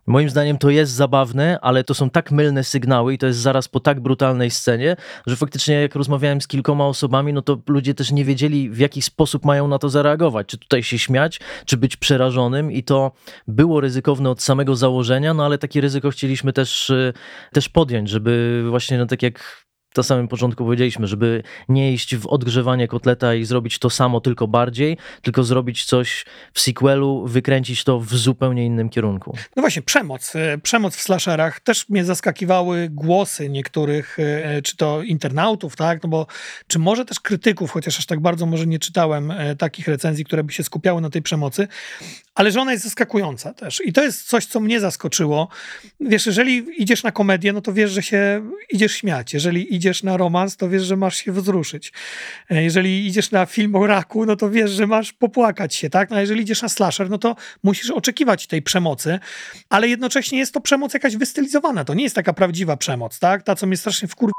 Moim 0.09 0.29
zdaniem 0.29 0.57
to 0.57 0.69
jest 0.69 0.91
zabawne, 0.91 1.59
ale 1.61 1.83
to 1.83 1.93
są 1.93 2.09
tak 2.09 2.31
mylne 2.31 2.63
sygnały 2.63 3.13
i 3.13 3.17
to 3.17 3.27
jest 3.27 3.39
zaraz 3.39 3.67
po 3.67 3.79
tak 3.79 3.99
brutalnej 3.99 4.51
scenie, 4.51 4.95
że 5.27 5.35
faktycznie 5.35 5.75
jak 5.75 5.95
rozmawiałem 5.95 6.41
z 6.41 6.47
kilkoma 6.47 6.87
osobami, 6.87 7.33
no 7.33 7.41
to 7.41 7.57
ludzie 7.67 7.93
też 7.93 8.11
nie 8.11 8.25
wiedzieli 8.25 8.69
w 8.69 8.77
jaki 8.77 9.01
sposób 9.01 9.45
mają 9.45 9.67
na 9.67 9.79
to 9.79 9.89
zareagować. 9.89 10.47
Czy 10.47 10.57
tutaj 10.57 10.83
się 10.83 10.99
śmiać, 10.99 11.39
czy 11.65 11.77
być 11.77 11.97
przerażonym 11.97 12.71
i 12.71 12.83
to 12.83 13.11
było 13.47 13.81
ryzykowne 13.81 14.29
od 14.29 14.41
samego 14.41 14.75
założenia, 14.75 15.33
no 15.33 15.45
ale 15.45 15.57
takie 15.57 15.81
ryzyko 15.81 16.09
chcieliśmy 16.09 16.53
też, 16.53 16.89
y, 16.89 17.13
też 17.53 17.69
podjąć, 17.69 18.09
żeby 18.09 18.63
właśnie 18.69 18.97
no 18.97 19.05
tak 19.05 19.23
jak 19.23 19.68
na 19.97 20.03
samym 20.03 20.27
początku 20.27 20.63
powiedzieliśmy, 20.63 21.07
żeby 21.07 21.43
nie 21.69 21.93
iść 21.93 22.15
w 22.15 22.27
odgrzewanie 22.27 22.87
kotleta 22.87 23.35
i 23.35 23.45
zrobić 23.45 23.79
to 23.79 23.89
samo, 23.89 24.21
tylko 24.21 24.47
bardziej, 24.47 24.97
tylko 25.21 25.43
zrobić 25.43 25.85
coś 25.85 26.25
w 26.53 26.59
sequelu, 26.59 27.27
wykręcić 27.27 27.83
to 27.83 27.99
w 27.99 28.13
zupełnie 28.13 28.65
innym 28.65 28.89
kierunku. 28.89 29.37
No 29.55 29.61
właśnie, 29.61 29.81
przemoc. 29.81 30.35
E, 30.35 30.57
przemoc 30.57 30.95
w 30.95 31.01
slasherach. 31.01 31.59
Też 31.59 31.89
mnie 31.89 32.05
zaskakiwały 32.05 32.89
głosy 32.91 33.49
niektórych, 33.49 34.17
e, 34.19 34.61
czy 34.61 34.77
to 34.77 35.01
internautów, 35.03 35.75
tak? 35.75 36.03
No 36.03 36.09
bo, 36.09 36.27
czy 36.67 36.79
może 36.79 37.05
też 37.05 37.19
krytyków, 37.19 37.71
chociaż 37.71 37.99
aż 37.99 38.05
tak 38.05 38.19
bardzo 38.19 38.45
może 38.45 38.67
nie 38.67 38.79
czytałem 38.79 39.31
e, 39.31 39.55
takich 39.55 39.87
recenzji, 39.87 40.25
które 40.25 40.43
by 40.43 40.53
się 40.53 40.63
skupiały 40.63 41.01
na 41.01 41.09
tej 41.09 41.21
przemocy, 41.21 41.67
ale 42.39 42.51
że 42.51 42.61
ona 42.61 42.71
jest 42.71 42.83
zaskakująca 42.83 43.53
też. 43.53 43.81
I 43.85 43.93
to 43.93 44.03
jest 44.03 44.27
coś, 44.27 44.45
co 44.45 44.59
mnie 44.59 44.79
zaskoczyło. 44.79 45.47
Wiesz, 45.99 46.25
jeżeli 46.25 46.65
idziesz 46.77 47.03
na 47.03 47.11
komedię, 47.11 47.53
no 47.53 47.61
to 47.61 47.73
wiesz, 47.73 47.91
że 47.91 48.03
się 48.03 48.49
idziesz 48.69 48.91
śmiać. 48.91 49.33
Jeżeli 49.33 49.75
idziesz 49.75 50.03
na 50.03 50.17
romans, 50.17 50.57
to 50.57 50.69
wiesz, 50.69 50.83
że 50.83 50.97
masz 50.97 51.17
się 51.17 51.31
wzruszyć. 51.31 51.93
E, 52.49 52.63
jeżeli 52.63 53.07
idziesz 53.07 53.31
na 53.31 53.45
film 53.45 53.75
o 53.75 53.87
raku, 53.87 54.25
no 54.25 54.35
to 54.35 54.49
wiesz, 54.49 54.71
że 54.71 54.87
masz 54.87 55.13
popłakać 55.13 55.75
się, 55.75 55.89
tak? 55.89 56.09
No, 56.09 56.17
a 56.17 56.21
jeżeli 56.21 56.41
idziesz 56.41 56.61
na 56.61 56.69
slasher, 56.69 57.09
no 57.09 57.17
to 57.17 57.35
musisz 57.63 57.91
oczekiwać 57.91 58.47
tej 58.47 58.61
przemocy, 58.61 59.19
ale 59.69 59.87
jednocześnie 59.87 60.39
jest 60.39 60.53
to 60.53 60.61
przemoc 60.61 60.93
jakaś 60.93 61.15
wystylizowana. 61.15 61.85
To 61.85 61.93
nie 61.93 62.03
jest 62.03 62.15
taka 62.15 62.33
prawdziwa 62.33 62.77
przemoc, 62.77 63.19
tak? 63.19 63.43
Ta, 63.43 63.55
co 63.55 63.67
mnie 63.67 63.77
strasznie 63.77 64.07
wkur 64.07 64.38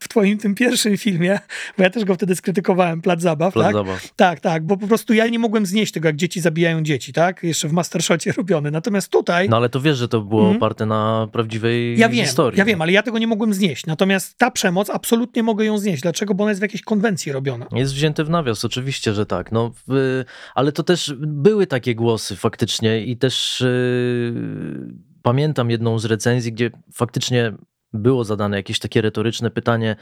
w 0.00 0.08
twoim 0.08 0.38
tym 0.38 0.54
pierwszym 0.54 0.96
filmie, 0.96 1.38
bo 1.78 1.84
ja 1.84 1.90
też 1.90 2.04
go 2.04 2.14
wtedy 2.14 2.36
skrytykowałem, 2.36 3.02
Plac 3.02 3.20
Zabaw, 3.20 3.52
Plac 3.54 3.66
tak? 3.66 3.74
Zabaw. 3.74 4.08
Tak, 4.16 4.40
tak, 4.40 4.66
bo 4.66 4.76
po 4.76 4.86
prostu 4.86 5.14
ja 5.14 5.26
nie 5.28 5.38
mogłem 5.38 5.66
znieść 5.66 5.92
tego, 5.92 6.08
jak 6.08 6.16
dzieci 6.16 6.40
zabijają 6.40 6.82
dzieci, 6.82 7.12
tak? 7.12 7.42
Jeszcze 7.42 7.68
w 7.68 7.72
Mastershocie 7.72 8.32
robione. 8.38 8.70
Natomiast 8.70 9.08
tutaj... 9.12 9.48
No 9.48 9.56
ale 9.56 9.68
to 9.68 9.80
wiesz, 9.80 9.96
że 9.98 10.08
to 10.08 10.20
było 10.20 10.40
Mhm. 10.40 10.56
oparte 10.56 10.86
na 10.86 11.28
prawdziwej 11.32 11.98
Ja 11.98 12.08
wiem, 12.08 12.24
historii. 12.24 12.58
ja 12.58 12.64
wiem, 12.64 12.82
ale 12.82 12.92
ja 12.92 13.02
tego 13.02 13.18
nie 13.18 13.26
mogłem 13.26 13.54
znieść. 13.54 13.86
Natomiast 13.86 14.38
ta 14.38 14.50
przemoc, 14.50 14.90
absolutnie 14.90 15.42
mogę 15.42 15.64
ją 15.64 15.78
znieść. 15.78 16.02
Dlaczego? 16.02 16.34
Bo 16.34 16.44
ona 16.44 16.50
jest 16.50 16.60
w 16.60 16.62
jakiejś 16.62 16.82
konwencji 16.82 17.32
robiona. 17.32 17.66
Jest 17.72 17.94
wzięte 17.94 18.24
w 18.24 18.30
nawias, 18.30 18.64
oczywiście, 18.64 19.14
że 19.14 19.26
tak. 19.26 19.52
No, 19.52 19.72
w, 19.88 20.22
ale 20.54 20.72
to 20.72 20.82
też 20.82 21.14
były 21.18 21.66
takie 21.66 21.94
głosy 21.94 22.36
faktycznie 22.36 23.04
i 23.04 23.16
też 23.16 23.60
yy, 23.60 24.94
pamiętam 25.22 25.70
jedną 25.70 25.98
z 25.98 26.04
recenzji, 26.04 26.52
gdzie 26.52 26.70
faktycznie 26.92 27.52
było 27.94 28.24
zadane 28.24 28.56
jakieś 28.56 28.78
takie 28.78 29.00
retoryczne 29.00 29.50
pytanie, 29.50 29.96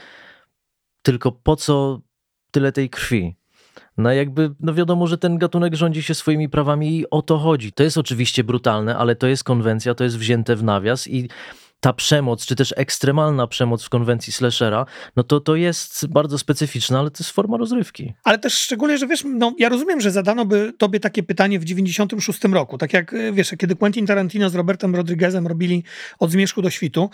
tylko 1.03 1.33
po 1.33 1.57
co 1.57 2.01
tyle 2.51 2.73
tej 2.73 2.91
krwi? 2.91 3.37
No 3.97 4.13
jakby, 4.13 4.55
no 4.61 4.75
wiadomo, 4.75 5.07
że 5.07 5.19
ten 5.19 5.39
gatunek 5.39 5.75
rządzi 5.75 6.03
się 6.03 6.15
swoimi 6.15 6.49
prawami 6.49 6.99
i 6.99 7.11
o 7.11 7.23
to 7.23 7.39
chodzi. 7.39 7.73
To 7.73 7.83
jest 7.83 7.99
oczywiście 7.99 8.45
brutalne, 8.45 8.97
ale 8.97 9.17
to 9.17 9.27
jest 9.27 9.45
konwencja, 9.45 9.95
to 9.95 10.05
jest 10.05 10.19
wzięte 10.19 10.57
w 10.57 10.63
nawias 10.63 11.09
i 11.09 11.29
ta 11.83 11.93
przemoc, 11.93 12.47
czy 12.47 12.57
też 12.57 12.75
ekstremalna 12.77 13.47
przemoc 13.47 13.85
w 13.85 13.89
konwencji 13.89 14.33
slashera, 14.33 14.87
no 15.17 15.23
to 15.23 15.41
to 15.41 15.57
jest 15.57 16.07
bardzo 16.07 16.39
specyficzna, 16.39 16.99
ale 16.99 17.11
to 17.11 17.17
jest 17.25 17.31
forma 17.31 17.57
rozrywki. 17.57 18.13
Ale 18.25 18.39
też 18.39 18.55
szczególnie, 18.55 18.99
że 18.99 19.07
wiesz, 19.07 19.23
no 19.25 19.55
ja 19.59 19.69
rozumiem, 19.69 20.01
że 20.01 20.11
zadano 20.11 20.45
by 20.47 20.73
tobie 20.79 21.01
takie 21.01 21.23
pytanie 21.23 21.59
w 21.61 21.65
96 21.65 22.45
roku. 22.45 22.79
Tak 22.79 22.93
jak, 22.93 23.13
y, 23.13 23.33
wiesz, 23.33 23.55
kiedy 23.59 23.77
Quentin 23.77 24.07
Tarantino 24.07 24.51
z 24.51 24.55
Robertem 24.55 24.95
Rodriguezem 24.97 25.47
robili 25.47 25.85
Od 26.19 26.31
Zmierzchu 26.31 26.63
do 26.63 26.71
Świtu, 26.71 27.11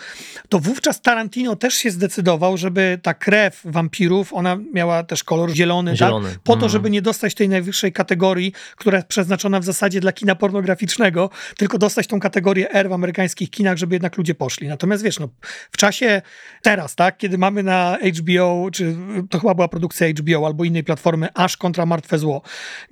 to 0.48 0.59
wówczas 0.59 1.00
Tarantino 1.00 1.57
też 1.57 1.74
się 1.74 1.90
zdecydował, 1.90 2.57
żeby 2.57 2.98
ta 3.02 3.14
krew 3.14 3.61
wampirów, 3.64 4.33
ona 4.35 4.57
miała 4.72 5.02
też 5.02 5.24
kolor 5.24 5.50
zielony, 5.50 5.96
Zielony. 5.96 6.31
tak? 6.31 6.38
Po 6.38 6.52
to, 6.52 6.59
Mm. 6.59 6.68
żeby 6.68 6.90
nie 6.90 7.02
dostać 7.02 7.35
tej 7.35 7.48
najwyższej 7.48 7.92
kategorii, 7.92 8.52
która 8.76 8.98
jest 8.98 9.09
przeznaczona 9.09 9.61
w 9.61 9.64
zasadzie 9.64 10.00
dla 10.00 10.12
kina 10.12 10.35
pornograficznego, 10.35 11.31
tylko 11.57 11.78
dostać 11.78 12.07
tą 12.07 12.20
kategorię 12.20 12.70
R 12.72 12.88
w 12.88 12.92
amerykańskich 12.92 13.50
kinach, 13.50 13.78
żeby 13.78 13.94
jednak 13.94 14.16
ludzie 14.18 14.35
poszli. 14.35 14.57
Natomiast 14.60 15.04
wiesz, 15.04 15.18
no, 15.18 15.28
w 15.72 15.76
czasie 15.76 16.22
teraz, 16.62 16.94
tak, 16.96 17.16
kiedy 17.16 17.38
mamy 17.38 17.62
na 17.62 17.98
HBO, 18.18 18.68
czy 18.72 18.96
to 19.30 19.38
chyba 19.38 19.54
była 19.54 19.68
produkcja 19.68 20.08
HBO 20.08 20.46
albo 20.46 20.64
innej 20.64 20.84
platformy, 20.84 21.28
aż 21.34 21.56
kontra 21.56 21.86
Martwe 21.86 22.18
Zło, 22.18 22.42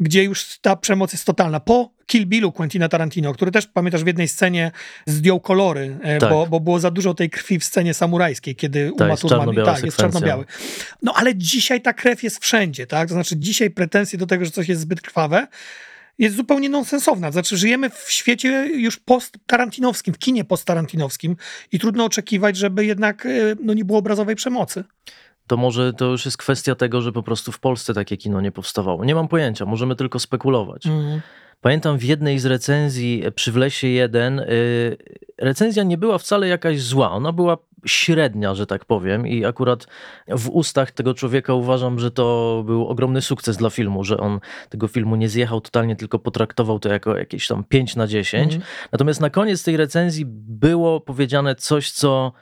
gdzie 0.00 0.24
już 0.24 0.58
ta 0.58 0.76
przemoc 0.76 1.12
jest 1.12 1.24
totalna. 1.24 1.60
Po 1.60 1.96
Kill 2.06 2.26
Billu 2.26 2.52
Quentina 2.52 2.88
Tarantino, 2.88 3.34
który 3.34 3.50
też, 3.50 3.66
pamiętasz, 3.66 4.04
w 4.04 4.06
jednej 4.06 4.28
scenie 4.28 4.70
zdjął 5.06 5.40
kolory, 5.40 5.98
e, 6.02 6.18
Tak. 6.18 6.30
bo, 6.30 6.46
bo 6.46 6.60
było 6.60 6.80
za 6.80 6.90
dużo 6.90 7.14
tej 7.14 7.30
krwi 7.30 7.58
w 7.58 7.64
scenie 7.64 7.94
samurajskiej, 7.94 8.56
kiedy 8.56 8.92
Tak, 8.98 9.08
Uma 9.08 9.16
Thurman... 9.16 9.64
Tak, 9.64 9.84
jest 9.84 9.96
czarno-biały. 9.96 10.44
No 11.02 11.12
ale 11.16 11.34
dzisiaj 11.34 11.80
ta 11.80 11.92
krew 11.92 12.22
jest 12.22 12.42
wszędzie, 12.42 12.86
tak? 12.86 13.08
To 13.08 13.14
znaczy 13.14 13.36
dzisiaj 13.36 13.70
pretensje 13.70 14.18
do 14.18 14.26
tego, 14.26 14.44
że 14.44 14.50
coś 14.50 14.68
jest 14.68 14.80
zbyt 14.80 15.00
krwawe, 15.00 15.46
jest 16.18 16.36
zupełnie 16.36 16.68
nonsensowna. 16.68 17.32
Znaczy, 17.32 17.56
żyjemy 17.56 17.90
w 17.90 18.10
świecie 18.10 18.68
już 18.74 18.96
post-tarantinowskim, 18.96 20.14
w 20.14 20.18
kinie 20.18 20.44
post-tarantinowskim 20.44 21.36
i 21.72 21.78
trudno 21.78 22.04
oczekiwać, 22.04 22.56
żeby 22.56 22.84
jednak 22.84 23.26
e, 23.26 23.28
no, 23.62 23.74
nie 23.74 23.84
było 23.84 23.98
obrazowej 23.98 24.36
przemocy. 24.36 24.84
To 25.46 25.56
może 25.56 25.92
to 25.92 26.04
już 26.04 26.24
jest 26.24 26.36
kwestia 26.36 26.74
tego, 26.74 27.00
że 27.00 27.12
po 27.12 27.22
prostu 27.22 27.52
w 27.52 27.58
Polsce 27.58 27.94
takie 27.94 28.16
kino 28.16 28.40
nie 28.40 28.52
powstawało. 28.52 29.04
Nie 29.04 29.14
mam 29.14 29.28
pojęcia, 29.28 29.64
możemy 29.64 29.96
tylko 29.96 30.18
spekulować. 30.18 30.86
Mm. 30.86 31.20
Pamiętam 31.60 31.98
w 31.98 32.04
jednej 32.04 32.38
z 32.38 32.46
recenzji 32.46 33.22
przy 33.34 33.52
Wlesie 33.52 33.86
1, 33.88 34.38
y, 34.38 34.96
recenzja 35.38 35.82
nie 35.82 35.98
była 35.98 36.18
wcale 36.18 36.48
jakaś 36.48 36.80
zła, 36.80 37.10
ona 37.10 37.32
była 37.32 37.58
średnia, 37.86 38.54
że 38.54 38.66
tak 38.66 38.84
powiem 38.84 39.26
i 39.26 39.44
akurat 39.44 39.86
w 40.28 40.48
ustach 40.48 40.90
tego 40.90 41.14
człowieka 41.14 41.54
uważam, 41.54 41.98
że 41.98 42.10
to 42.10 42.62
był 42.66 42.86
ogromny 42.86 43.22
sukces 43.22 43.56
dla 43.56 43.70
filmu, 43.70 44.04
że 44.04 44.16
on 44.16 44.40
tego 44.68 44.88
filmu 44.88 45.16
nie 45.16 45.28
zjechał 45.28 45.60
totalnie, 45.60 45.96
tylko 45.96 46.18
potraktował 46.18 46.78
to 46.78 46.88
jako 46.88 47.18
jakieś 47.18 47.46
tam 47.46 47.64
5 47.64 47.96
na 47.96 48.06
10. 48.06 48.44
Mhm. 48.44 48.62
Natomiast 48.92 49.20
na 49.20 49.30
koniec 49.30 49.62
tej 49.62 49.76
recenzji 49.76 50.24
było 50.48 51.00
powiedziane 51.00 51.54
coś, 51.54 51.90
co 51.90 52.32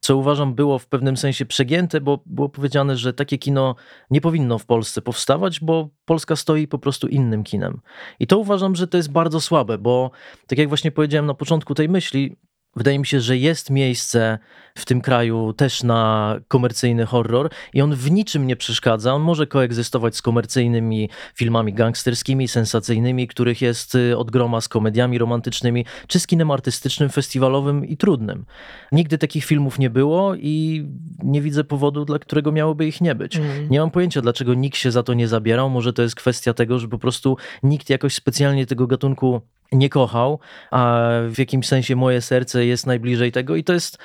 co 0.00 0.16
uważam 0.16 0.54
było 0.54 0.78
w 0.78 0.86
pewnym 0.86 1.16
sensie 1.16 1.46
przegięte, 1.46 2.00
bo 2.00 2.22
było 2.26 2.48
powiedziane, 2.48 2.96
że 2.96 3.12
takie 3.12 3.38
kino 3.38 3.74
nie 4.10 4.20
powinno 4.20 4.58
w 4.58 4.66
Polsce 4.66 5.02
powstawać, 5.02 5.60
bo 5.60 5.88
Polska 6.04 6.36
stoi 6.36 6.68
po 6.68 6.78
prostu 6.78 7.08
innym 7.08 7.44
kinem. 7.44 7.80
I 8.20 8.26
to 8.26 8.38
uważam, 8.38 8.76
że 8.76 8.86
to 8.86 8.96
jest 8.96 9.12
bardzo 9.12 9.40
słabe, 9.40 9.78
bo 9.78 10.10
tak 10.46 10.58
jak 10.58 10.68
właśnie 10.68 10.90
powiedziałem 10.90 11.26
na 11.26 11.34
początku 11.34 11.74
tej 11.74 11.88
myśli, 11.88 12.36
wydaje 12.76 12.98
mi 12.98 13.06
się, 13.06 13.20
że 13.20 13.36
jest 13.36 13.70
miejsce 13.70 14.38
w 14.74 14.84
tym 14.84 15.00
kraju 15.00 15.52
też 15.52 15.82
na 15.82 16.36
komercyjny 16.48 17.06
horror 17.06 17.50
i 17.74 17.82
on 17.82 17.94
w 17.94 18.10
niczym 18.10 18.46
nie 18.46 18.56
przeszkadza. 18.56 19.14
On 19.14 19.22
może 19.22 19.46
koegzystować 19.46 20.16
z 20.16 20.22
komercyjnymi 20.22 21.10
filmami 21.34 21.72
gangsterskimi, 21.72 22.48
sensacyjnymi, 22.48 23.28
których 23.28 23.62
jest 23.62 23.94
y, 23.94 24.18
od 24.18 24.30
groma 24.30 24.60
z 24.60 24.68
komediami 24.68 25.18
romantycznymi, 25.18 25.84
czy 26.06 26.20
z 26.20 26.26
kinem 26.26 26.50
artystycznym, 26.50 27.08
festiwalowym 27.08 27.86
i 27.86 27.96
trudnym. 27.96 28.44
Nigdy 28.92 29.18
takich 29.18 29.44
filmów 29.44 29.78
nie 29.78 29.90
było 29.90 30.34
i 30.34 30.86
nie 31.22 31.42
widzę 31.42 31.64
powodu, 31.64 32.04
dla 32.04 32.18
którego 32.18 32.52
miałoby 32.52 32.86
ich 32.86 33.00
nie 33.00 33.14
być. 33.14 33.36
Mhm. 33.36 33.68
Nie 33.70 33.80
mam 33.80 33.90
pojęcia, 33.90 34.20
dlaczego 34.20 34.54
nikt 34.54 34.76
się 34.76 34.90
za 34.90 35.02
to 35.02 35.14
nie 35.14 35.28
zabierał. 35.28 35.70
Może 35.70 35.92
to 35.92 36.02
jest 36.02 36.14
kwestia 36.14 36.54
tego, 36.54 36.78
że 36.78 36.88
po 36.88 36.98
prostu 36.98 37.36
nikt 37.62 37.90
jakoś 37.90 38.14
specjalnie 38.14 38.66
tego 38.66 38.86
gatunku 38.86 39.40
nie 39.72 39.88
kochał, 39.88 40.38
a 40.70 41.08
w 41.28 41.38
jakimś 41.38 41.66
sensie 41.66 41.96
moje 41.96 42.20
serce 42.20 42.66
jest 42.66 42.86
najbliżej 42.86 43.32
tego 43.32 43.56
i 43.56 43.64
to 43.64 43.72
jest 43.72 43.98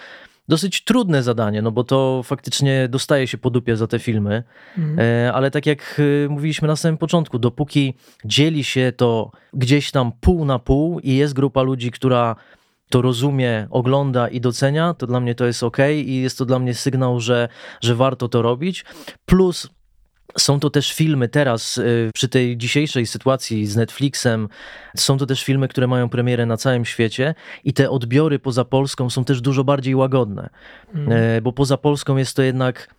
dosyć 0.47 0.83
trudne 0.83 1.23
zadanie, 1.23 1.61
no 1.61 1.71
bo 1.71 1.83
to 1.83 2.21
faktycznie 2.23 2.87
dostaje 2.89 3.27
się 3.27 3.37
po 3.37 3.49
dupie 3.49 3.77
za 3.77 3.87
te 3.87 3.99
filmy, 3.99 4.43
Mhm. 4.77 4.99
E, 4.99 5.33
ale 5.33 5.51
tak 5.51 5.65
jak 5.65 6.01
e, 6.25 6.29
mówiliśmy 6.29 6.67
na 6.67 6.75
samym 6.75 6.97
początku, 6.97 7.39
dopóki 7.39 7.93
dzieli 8.25 8.63
się 8.63 8.93
to 8.97 9.31
gdzieś 9.53 9.91
tam 9.91 10.11
pół 10.21 10.45
na 10.45 10.59
pół 10.59 10.99
i 10.99 11.15
jest 11.15 11.33
grupa 11.33 11.61
ludzi, 11.61 11.91
która 11.91 12.35
to 12.89 13.01
rozumie, 13.01 13.67
ogląda 13.69 14.27
i 14.27 14.41
docenia, 14.41 14.93
to 14.93 15.07
dla 15.07 15.19
mnie 15.19 15.35
to 15.35 15.45
jest 15.45 15.63
ok 15.63 15.77
i 16.05 16.21
jest 16.21 16.37
to 16.37 16.45
dla 16.45 16.59
mnie 16.59 16.73
sygnał, 16.73 17.19
że, 17.19 17.49
że 17.81 17.95
warto 17.95 18.29
to 18.29 18.41
robić. 18.41 18.85
Plus 19.25 19.69
Są 20.37 20.59
to 20.59 20.69
też 20.69 20.93
filmy 20.93 21.29
teraz, 21.29 21.77
y, 21.77 22.11
przy 22.13 22.29
tej 22.29 22.57
dzisiejszej 22.57 23.05
sytuacji 23.07 23.67
z 23.67 23.75
Netflixem, 23.75 24.49
są 24.97 25.17
to 25.17 25.25
też 25.25 25.43
filmy, 25.43 25.67
które 25.67 25.87
mają 25.87 26.09
premierę 26.09 26.45
na 26.45 26.57
całym 26.57 26.85
świecie 26.85 27.35
i 27.63 27.73
te 27.73 27.89
odbiory 27.89 28.39
poza 28.39 28.65
Polską 28.65 29.09
są 29.09 29.25
też 29.25 29.41
dużo 29.41 29.63
bardziej 29.63 29.95
łagodne, 29.95 30.49
E, 31.09 31.41
bo 31.41 31.53
poza 31.53 31.77
Polską 31.77 32.17
jest 32.17 32.35
to 32.35 32.43
jednak 32.43 32.95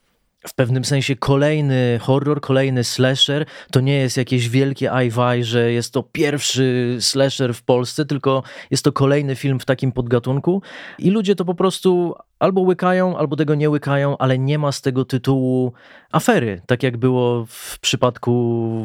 w 0.46 0.54
pewnym 0.54 0.84
sensie 0.84 1.16
kolejny 1.16 1.98
horror, 2.02 2.40
kolejny 2.40 2.84
slasher. 2.84 3.46
To 3.72 3.80
nie 3.80 3.96
jest 3.96 4.16
jakieś 4.16 4.48
wielkie 4.48 4.92
ajwaj, 4.92 5.44
że 5.44 5.72
jest 5.72 5.92
to 5.92 6.02
pierwszy 6.02 6.96
slasher 7.00 7.54
w 7.54 7.62
Polsce, 7.62 8.04
tylko 8.04 8.42
jest 8.70 8.84
to 8.84 8.92
kolejny 8.92 9.36
film 9.36 9.60
w 9.60 9.64
takim 9.64 9.92
podgatunku 9.92 10.62
i 10.98 11.10
ludzie 11.10 11.34
to 11.34 11.44
po 11.44 11.54
prostu 11.54 12.14
albo 12.38 12.60
łykają, 12.60 13.18
albo 13.18 13.36
tego 13.36 13.54
nie 13.54 13.70
łykają, 13.70 14.18
ale 14.18 14.38
nie 14.38 14.58
ma 14.58 14.72
z 14.72 14.80
tego 14.80 15.04
tytułu 15.04 15.72
afery, 16.12 16.60
tak 16.66 16.82
jak 16.82 16.96
było 16.96 17.46
w 17.48 17.78
przypadku 17.78 18.32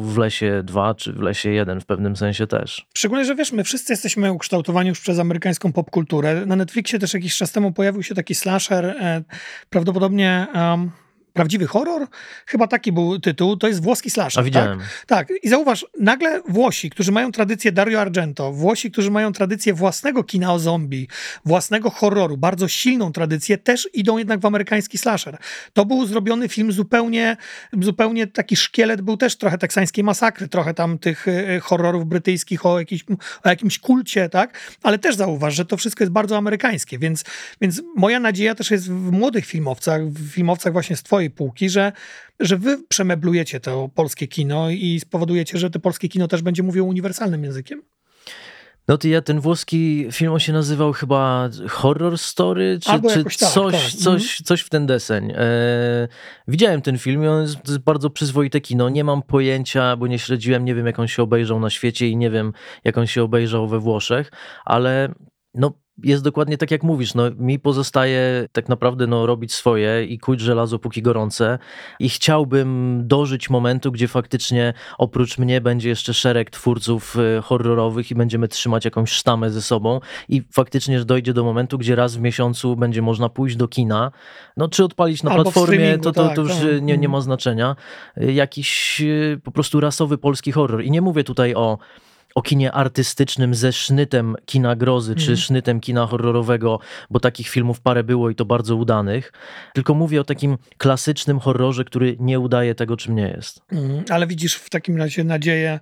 w 0.02 0.18
Lesie 0.18 0.62
2 0.64 0.94
czy 0.94 1.12
w 1.12 1.20
Lesie 1.20 1.50
1 1.50 1.80
w 1.80 1.86
pewnym 1.86 2.16
sensie 2.16 2.46
też. 2.46 2.86
Szczególnie, 2.94 3.24
że 3.24 3.34
wiesz, 3.34 3.52
my 3.52 3.64
wszyscy 3.64 3.92
jesteśmy 3.92 4.32
ukształtowani 4.32 4.88
już 4.88 5.00
przez 5.00 5.18
amerykańską 5.18 5.72
popkulturę. 5.72 6.46
Na 6.46 6.56
Netflixie 6.56 6.98
też 6.98 7.14
jakiś 7.14 7.36
czas 7.36 7.52
temu 7.52 7.72
pojawił 7.72 8.02
się 8.02 8.14
taki 8.14 8.34
slasher, 8.34 8.84
e, 8.84 9.22
prawdopodobnie... 9.70 10.46
Um, 10.54 10.90
Prawdziwy 11.32 11.66
horror? 11.66 12.06
Chyba 12.46 12.66
taki 12.66 12.92
był 12.92 13.20
tytuł. 13.20 13.56
To 13.56 13.68
jest 13.68 13.82
włoski 13.82 14.10
slasher. 14.10 14.40
A 14.40 14.44
widziałem. 14.44 14.78
Tak? 14.78 15.28
tak. 15.28 15.28
I 15.42 15.48
zauważ, 15.48 15.86
nagle 16.00 16.40
Włosi, 16.48 16.90
którzy 16.90 17.12
mają 17.12 17.32
tradycję 17.32 17.72
Dario 17.72 18.00
Argento, 18.00 18.52
Włosi, 18.52 18.90
którzy 18.90 19.10
mają 19.10 19.32
tradycję 19.32 19.74
własnego 19.74 20.24
kina 20.24 20.54
o 20.54 20.58
zombie, 20.58 21.08
własnego 21.44 21.90
horroru, 21.90 22.36
bardzo 22.36 22.68
silną 22.68 23.12
tradycję, 23.12 23.58
też 23.58 23.88
idą 23.94 24.18
jednak 24.18 24.40
w 24.40 24.46
amerykański 24.46 24.98
slasher. 24.98 25.38
To 25.72 25.84
był 25.84 26.06
zrobiony 26.06 26.48
film 26.48 26.72
zupełnie, 26.72 27.36
zupełnie 27.80 28.26
taki 28.26 28.56
szkielet, 28.56 29.00
był 29.00 29.16
też 29.16 29.36
trochę 29.36 29.58
teksańskiej 29.58 30.04
masakry, 30.04 30.48
trochę 30.48 30.74
tam 30.74 30.98
tych 30.98 31.28
e, 31.28 31.60
horrorów 31.60 32.06
brytyjskich 32.06 32.66
o, 32.66 32.78
jakiś, 32.78 33.04
o 33.44 33.48
jakimś 33.48 33.78
kulcie, 33.78 34.28
tak? 34.28 34.58
Ale 34.82 34.98
też 34.98 35.16
zauważ, 35.16 35.54
że 35.54 35.64
to 35.64 35.76
wszystko 35.76 36.04
jest 36.04 36.12
bardzo 36.12 36.36
amerykańskie, 36.36 36.98
więc, 36.98 37.24
więc 37.60 37.82
moja 37.96 38.20
nadzieja 38.20 38.54
też 38.54 38.70
jest 38.70 38.90
w 38.90 39.12
młodych 39.12 39.46
filmowcach, 39.46 40.06
w 40.06 40.32
filmowcach 40.32 40.72
właśnie 40.72 40.96
z 40.96 41.02
twojej 41.20 41.30
półki, 41.30 41.70
że, 41.70 41.92
że 42.40 42.56
wy 42.56 42.78
przemeblujecie 42.88 43.60
to 43.60 43.88
polskie 43.94 44.28
kino 44.28 44.70
i 44.70 45.00
spowodujecie, 45.00 45.58
że 45.58 45.70
to 45.70 45.80
polskie 45.80 46.08
kino 46.08 46.28
też 46.28 46.42
będzie 46.42 46.62
mówiło 46.62 46.88
uniwersalnym 46.88 47.44
językiem. 47.44 47.82
No 48.88 48.98
to 48.98 49.08
ja 49.08 49.22
ten 49.22 49.40
włoski 49.40 50.06
film, 50.12 50.32
on 50.32 50.40
się 50.40 50.52
nazywał 50.52 50.92
chyba 50.92 51.48
Horror 51.68 52.18
Story, 52.18 52.78
czy, 52.82 52.90
czy 52.90 53.24
tak, 53.24 53.32
coś, 53.36 53.36
tak. 53.36 53.80
coś, 53.80 54.42
coś 54.44 54.60
w 54.60 54.68
ten 54.68 54.86
deseń. 54.86 55.32
E, 55.36 56.08
widziałem 56.48 56.82
ten 56.82 56.98
film 56.98 57.24
i 57.24 57.26
on 57.26 57.42
jest, 57.42 57.54
to 57.54 57.72
jest 57.72 57.84
bardzo 57.84 58.10
przyzwoite 58.10 58.60
kino. 58.60 58.88
Nie 58.88 59.04
mam 59.04 59.22
pojęcia, 59.22 59.96
bo 59.96 60.06
nie 60.06 60.18
śledziłem, 60.18 60.64
nie 60.64 60.74
wiem 60.74 60.86
jak 60.86 60.98
on 60.98 61.08
się 61.08 61.22
obejrzał 61.22 61.60
na 61.60 61.70
świecie 61.70 62.08
i 62.08 62.16
nie 62.16 62.30
wiem 62.30 62.52
jak 62.84 62.98
on 62.98 63.06
się 63.06 63.22
obejrzał 63.22 63.68
we 63.68 63.78
Włoszech, 63.78 64.32
ale 64.64 65.14
no 65.54 65.72
jest 66.04 66.24
dokładnie 66.24 66.58
tak, 66.58 66.70
jak 66.70 66.82
mówisz. 66.82 67.14
No, 67.14 67.22
mi 67.38 67.58
pozostaje 67.58 68.48
tak 68.52 68.68
naprawdę 68.68 69.06
no, 69.06 69.26
robić 69.26 69.54
swoje 69.54 70.04
i 70.04 70.18
kuć 70.18 70.40
żelazo 70.40 70.78
póki 70.78 71.02
gorące. 71.02 71.58
I 72.00 72.08
chciałbym 72.08 73.00
dożyć 73.06 73.50
momentu, 73.50 73.92
gdzie 73.92 74.08
faktycznie 74.08 74.74
oprócz 74.98 75.38
mnie 75.38 75.60
będzie 75.60 75.88
jeszcze 75.88 76.14
szereg 76.14 76.50
twórców 76.50 77.16
y, 77.38 77.42
horrorowych 77.42 78.10
i 78.10 78.14
będziemy 78.14 78.48
trzymać 78.48 78.84
jakąś 78.84 79.10
sztamę 79.10 79.50
ze 79.50 79.62
sobą. 79.62 80.00
I 80.28 80.42
faktycznie 80.52 81.00
dojdzie 81.04 81.32
do 81.32 81.44
momentu, 81.44 81.78
gdzie 81.78 81.96
raz 81.96 82.16
w 82.16 82.20
miesiącu 82.20 82.76
będzie 82.76 83.02
można 83.02 83.28
pójść 83.28 83.56
do 83.56 83.68
kina. 83.68 84.10
No, 84.56 84.68
czy 84.68 84.84
odpalić 84.84 85.22
na 85.22 85.30
Albo 85.30 85.42
platformie, 85.42 85.98
to, 85.98 86.12
to, 86.12 86.26
tak, 86.26 86.36
to 86.36 86.42
już 86.42 86.54
tak. 86.54 86.62
y, 86.64 86.66
nie, 86.66 86.80
nie 86.80 86.94
Mhm. 86.94 87.10
ma 87.12 87.20
znaczenia. 87.20 87.76
Y, 88.22 88.32
Jakiś 88.32 89.02
po 89.44 89.50
prostu 89.50 89.80
rasowy 89.80 90.18
polski 90.18 90.52
horror. 90.52 90.82
I 90.84 90.90
nie 90.90 91.00
mówię 91.00 91.24
tutaj 91.24 91.54
o 91.54 91.78
o 92.34 92.42
kinie 92.42 92.72
artystycznym 92.72 93.54
ze 93.54 93.72
sznytem 93.72 94.36
kina 94.46 94.76
grozy, 94.76 95.14
czy 95.14 95.20
Mhm. 95.20 95.36
sznytem 95.36 95.80
kina 95.80 96.06
horrorowego, 96.06 96.78
bo 97.10 97.20
takich 97.20 97.48
filmów 97.48 97.80
parę 97.80 98.04
było 98.04 98.30
i 98.30 98.34
to 98.34 98.44
bardzo 98.44 98.76
udanych. 98.76 99.32
Tylko 99.74 99.94
mówię 99.94 100.20
o 100.20 100.24
takim 100.24 100.58
klasycznym 100.78 101.38
horrorze, 101.40 101.84
który 101.84 102.16
nie 102.20 102.40
udaje 102.40 102.74
tego, 102.74 102.96
czym 102.96 103.14
nie 103.14 103.28
jest. 103.28 103.62
Mhm. 103.72 104.04
Ale 104.10 104.26
widzisz 104.26 104.54
w 104.54 104.70
takim 104.70 104.96
razie 104.96 105.24
nadzieję 105.24 105.80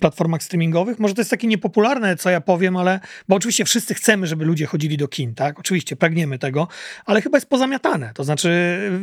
platformach 0.00 0.42
streamingowych? 0.42 0.98
Może 0.98 1.14
to 1.14 1.20
jest 1.20 1.30
takie 1.30 1.46
niepopularne, 1.46 2.16
co 2.16 2.30
ja 2.30 2.40
powiem, 2.40 2.76
ale 2.76 3.00
bo 3.28 3.36
oczywiście 3.36 3.64
wszyscy 3.64 3.94
chcemy, 3.94 4.26
żeby 4.26 4.44
ludzie 4.44 4.66
chodzili 4.66 4.96
do 4.96 5.08
kin, 5.08 5.34
tak? 5.34 5.58
Oczywiście 5.60 5.96
pragniemy 5.96 6.38
tego, 6.38 6.68
ale 7.06 7.22
chyba 7.22 7.36
jest 7.36 7.48
pozamiatane. 7.48 8.10
To 8.14 8.24
znaczy, 8.24 8.50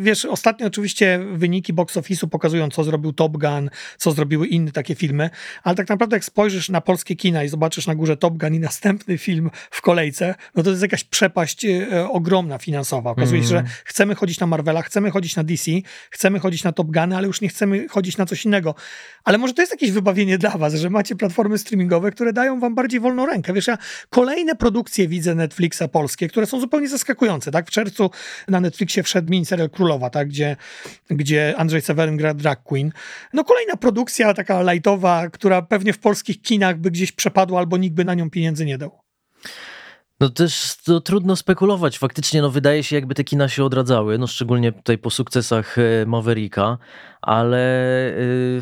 wiesz, 0.01 0.25
ostatnio 0.25 0.67
oczywiście 0.67 1.19
wyniki 1.33 1.73
box 1.73 1.97
office'u 1.97 2.27
pokazują, 2.27 2.69
co 2.69 2.83
zrobił 2.83 3.13
Top 3.13 3.37
Gun, 3.37 3.69
co 3.97 4.11
zrobiły 4.11 4.47
inne 4.47 4.71
takie 4.71 4.95
filmy, 4.95 5.29
ale 5.63 5.75
tak 5.75 5.89
naprawdę 5.89 6.15
jak 6.15 6.25
spojrzysz 6.25 6.69
na 6.69 6.81
polskie 6.81 7.15
kina 7.15 7.43
i 7.43 7.49
zobaczysz 7.49 7.87
na 7.87 7.95
górze 7.95 8.17
Top 8.17 8.37
Gun 8.37 8.53
i 8.55 8.59
następny 8.59 9.17
film 9.17 9.49
w 9.71 9.81
kolejce, 9.81 10.35
no 10.55 10.63
to 10.63 10.69
jest 10.69 10.81
jakaś 10.81 11.03
przepaść 11.03 11.65
e, 11.65 12.09
ogromna 12.09 12.57
finansowa. 12.57 13.11
Okazuje 13.11 13.43
się, 13.43 13.47
Mhm. 13.55 13.67
że 13.67 13.73
chcemy 13.85 14.15
chodzić 14.15 14.39
na 14.39 14.47
Marvela, 14.47 14.81
chcemy 14.81 15.11
chodzić 15.11 15.35
na 15.35 15.43
DC, 15.43 15.71
chcemy 16.11 16.39
chodzić 16.39 16.63
na 16.63 16.71
Top 16.71 16.87
Guny, 16.91 17.17
ale 17.17 17.27
już 17.27 17.41
nie 17.41 17.49
chcemy 17.49 17.87
chodzić 17.87 18.17
na 18.17 18.25
coś 18.25 18.45
innego. 18.45 18.75
Ale 19.23 19.37
może 19.37 19.53
to 19.53 19.61
jest 19.61 19.71
jakieś 19.71 19.91
wybawienie 19.91 20.37
dla 20.37 20.49
was, 20.57 20.75
że 20.81 20.89
macie 20.89 21.15
platformy 21.15 21.57
streamingowe, 21.57 22.11
które 22.11 22.33
dają 22.33 22.59
wam 22.59 22.75
bardziej 22.75 22.99
wolną 22.99 23.25
rękę. 23.25 23.53
Wiesz, 23.53 23.67
ja 23.67 23.77
kolejne 24.09 24.55
produkcje 24.55 25.07
widzę 25.07 25.35
Netflixa 25.35 25.83
polskie, 25.91 26.27
które 26.27 26.45
są 26.45 26.59
zupełnie 26.59 26.87
zaskakujące. 26.87 27.51
Tak? 27.51 27.67
W 27.67 27.71
czerwcu 27.71 28.09
na 28.47 28.59
Netflixie 28.59 29.03
wszedł 29.03 29.31
miniserial 29.31 29.69
Królowa, 29.69 30.09
tak? 30.09 30.27
gdzie, 30.27 30.55
gdzie 31.09 31.53
Andrzej 31.57 31.81
Seweryn 31.81 32.17
gra 32.17 32.33
drag 32.33 32.63
queen. 32.63 32.91
No 33.33 33.43
kolejna 33.43 33.75
produkcja 33.75 34.33
taka 34.33 34.73
lightowa, 34.73 35.29
która 35.29 35.61
pewnie 35.61 35.93
w 35.93 35.99
polskich 35.99 36.41
kinach 36.41 36.77
by 36.77 36.91
gdzieś 36.91 37.11
przepadła 37.11 37.59
albo 37.59 37.77
nikt 37.77 37.95
by 37.95 38.05
na 38.05 38.13
nią 38.13 38.29
pieniędzy 38.29 38.65
nie 38.65 38.77
dał. 38.77 39.01
No 40.21 40.29
też 40.29 40.75
to 40.85 41.01
trudno 41.01 41.35
spekulować. 41.35 41.97
Faktycznie 41.97 42.41
no, 42.41 42.51
wydaje 42.51 42.83
się, 42.83 42.95
jakby 42.95 43.15
te 43.15 43.23
kina 43.23 43.49
się 43.49 43.63
odradzały, 43.63 44.17
no 44.17 44.27
szczególnie 44.27 44.71
tutaj 44.71 44.97
po 44.97 45.09
sukcesach 45.09 45.77
e, 45.77 46.05
Mavericka, 46.05 46.77
ale 47.21 47.59
yy, 48.17 48.61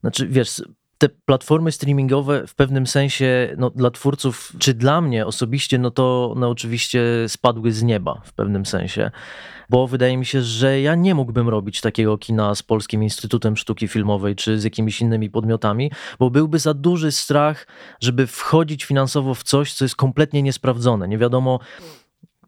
znaczy 0.00 0.28
wiesz, 0.28 0.62
te 1.02 1.08
platformy 1.08 1.72
streamingowe 1.72 2.46
w 2.46 2.54
pewnym 2.54 2.86
sensie 2.86 3.54
no, 3.58 3.70
dla 3.70 3.90
twórców, 3.90 4.52
czy 4.58 4.74
dla 4.74 5.00
mnie 5.00 5.26
osobiście, 5.26 5.78
no 5.78 5.90
to 5.90 6.34
no, 6.36 6.48
oczywiście 6.48 7.02
spadły 7.28 7.72
z 7.72 7.82
nieba 7.82 8.20
w 8.24 8.32
pewnym 8.32 8.66
sensie, 8.66 9.10
bo 9.70 9.86
wydaje 9.86 10.16
mi 10.16 10.26
się, 10.26 10.42
że 10.42 10.80
ja 10.80 10.94
nie 10.94 11.14
mógłbym 11.14 11.48
robić 11.48 11.80
takiego 11.80 12.18
kina 12.18 12.54
z 12.54 12.62
Polskim 12.62 13.02
Instytutem 13.02 13.56
Sztuki 13.56 13.88
Filmowej, 13.88 14.36
czy 14.36 14.60
z 14.60 14.64
jakimiś 14.64 15.00
innymi 15.00 15.30
podmiotami, 15.30 15.90
bo 16.18 16.30
byłby 16.30 16.58
za 16.58 16.74
duży 16.74 17.12
strach, 17.12 17.66
żeby 18.00 18.26
wchodzić 18.26 18.84
finansowo 18.84 19.34
w 19.34 19.42
coś, 19.42 19.72
co 19.72 19.84
jest 19.84 19.96
kompletnie 19.96 20.42
niesprawdzone. 20.42 21.08
Nie 21.08 21.18
wiadomo, 21.18 21.58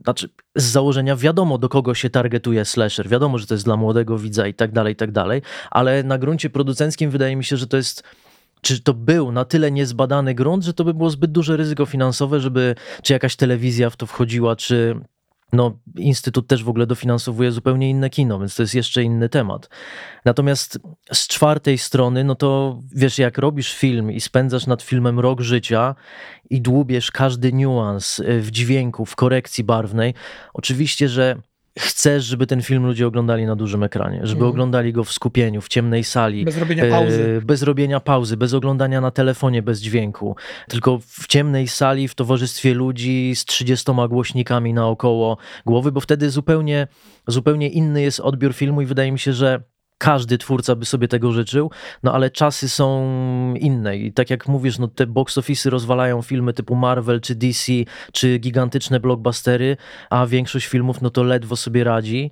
znaczy 0.04 0.28
z 0.56 0.64
założenia 0.64 1.16
wiadomo, 1.16 1.58
do 1.58 1.68
kogo 1.68 1.94
się 1.94 2.10
targetuje 2.10 2.64
slasher, 2.64 3.08
wiadomo, 3.08 3.38
że 3.38 3.46
to 3.46 3.54
jest 3.54 3.64
dla 3.64 3.76
młodego 3.76 4.18
widza 4.18 4.46
i 4.46 4.54
tak 4.54 4.72
dalej, 4.72 4.92
i 4.92 4.96
tak 4.96 5.12
dalej, 5.12 5.42
ale 5.70 6.02
na 6.02 6.18
gruncie 6.18 6.50
producenckim 6.50 7.10
wydaje 7.10 7.36
mi 7.36 7.44
się, 7.44 7.56
że 7.56 7.66
to 7.66 7.76
jest 7.76 8.02
czy 8.64 8.82
to 8.82 8.94
był 8.94 9.32
na 9.32 9.44
tyle 9.44 9.70
niezbadany 9.70 10.34
grunt, 10.34 10.64
że 10.64 10.74
to 10.74 10.84
by 10.84 10.94
było 10.94 11.10
zbyt 11.10 11.32
duże 11.32 11.56
ryzyko 11.56 11.86
finansowe, 11.86 12.40
żeby 12.40 12.74
czy 13.02 13.12
jakaś 13.12 13.36
telewizja 13.36 13.90
w 13.90 13.96
to 13.96 14.06
wchodziła, 14.06 14.56
czy 14.56 15.00
no, 15.52 15.78
Instytut 15.96 16.46
też 16.46 16.64
w 16.64 16.68
ogóle 16.68 16.86
dofinansowuje 16.86 17.52
zupełnie 17.52 17.90
inne 17.90 18.10
kino, 18.10 18.38
więc 18.38 18.56
to 18.56 18.62
jest 18.62 18.74
jeszcze 18.74 19.02
inny 19.02 19.28
temat. 19.28 19.68
Natomiast 20.24 20.78
z 21.12 21.28
czwartej 21.28 21.78
strony, 21.78 22.24
no 22.24 22.34
to 22.34 22.80
wiesz, 22.94 23.18
jak 23.18 23.38
robisz 23.38 23.74
film 23.74 24.12
i 24.12 24.20
spędzasz 24.20 24.66
nad 24.66 24.82
filmem 24.82 25.20
rok 25.20 25.40
życia 25.40 25.94
i 26.50 26.60
dłubiesz 26.60 27.10
każdy 27.10 27.52
niuans 27.52 28.18
y, 28.18 28.40
w 28.40 28.50
dźwięku, 28.50 29.06
w 29.06 29.16
korekcji 29.16 29.64
barwnej, 29.64 30.14
oczywiście, 30.54 31.08
że 31.08 31.36
chcesz, 31.78 32.24
żeby 32.24 32.46
ten 32.46 32.62
film 32.62 32.86
ludzie 32.86 33.06
oglądali 33.06 33.46
na 33.46 33.56
dużym 33.56 33.82
ekranie, 33.82 34.18
żeby 34.22 34.32
Mhm. 34.38 34.50
oglądali 34.50 34.92
go 34.92 35.04
w 35.04 35.12
skupieniu, 35.12 35.60
w 35.60 35.68
ciemnej 35.68 36.04
sali. 36.04 36.44
Bez 36.44 36.58
robienia 36.58 36.84
pauzy. 36.90 37.36
E, 37.42 37.44
Bez 37.46 37.62
robienia 37.62 38.00
pauzy, 38.00 38.36
bez 38.36 38.54
oglądania 38.54 39.00
na 39.00 39.10
telefonie, 39.10 39.62
bez 39.62 39.80
dźwięku. 39.80 40.36
Tylko 40.68 40.98
w 40.98 41.26
ciemnej 41.26 41.68
sali, 41.68 42.08
w 42.08 42.14
towarzystwie 42.14 42.74
ludzi 42.74 43.32
z 43.36 43.44
30 43.44 43.92
głośnikami 44.08 44.74
naokoło 44.74 45.36
głowy, 45.66 45.92
bo 45.92 46.00
wtedy 46.00 46.30
zupełnie, 46.30 46.86
zupełnie 47.26 47.68
inny 47.68 48.02
jest 48.02 48.20
odbiór 48.20 48.54
filmu 48.54 48.80
i 48.82 48.86
wydaje 48.86 49.12
mi 49.12 49.18
się, 49.18 49.32
że 49.32 49.62
każdy 50.04 50.38
twórca 50.38 50.76
by 50.76 50.86
sobie 50.86 51.08
tego 51.08 51.32
życzył, 51.32 51.70
no 52.02 52.12
ale 52.12 52.30
czasy 52.30 52.68
są 52.68 53.54
inne 53.54 53.96
i 53.96 54.12
tak 54.12 54.30
jak 54.30 54.48
mówisz, 54.48 54.78
no 54.78 54.88
te 54.88 55.06
box 55.06 55.38
office'y 55.38 55.70
rozwalają 55.70 56.22
filmy 56.22 56.52
typu 56.52 56.74
Marvel 56.74 57.20
czy 57.20 57.34
DC, 57.34 57.72
czy 58.12 58.38
gigantyczne 58.38 59.00
blockbustery, 59.00 59.76
a 60.10 60.26
większość 60.26 60.66
filmów 60.66 61.02
no 61.02 61.10
to 61.10 61.22
ledwo 61.22 61.56
sobie 61.56 61.84
radzi. 61.84 62.30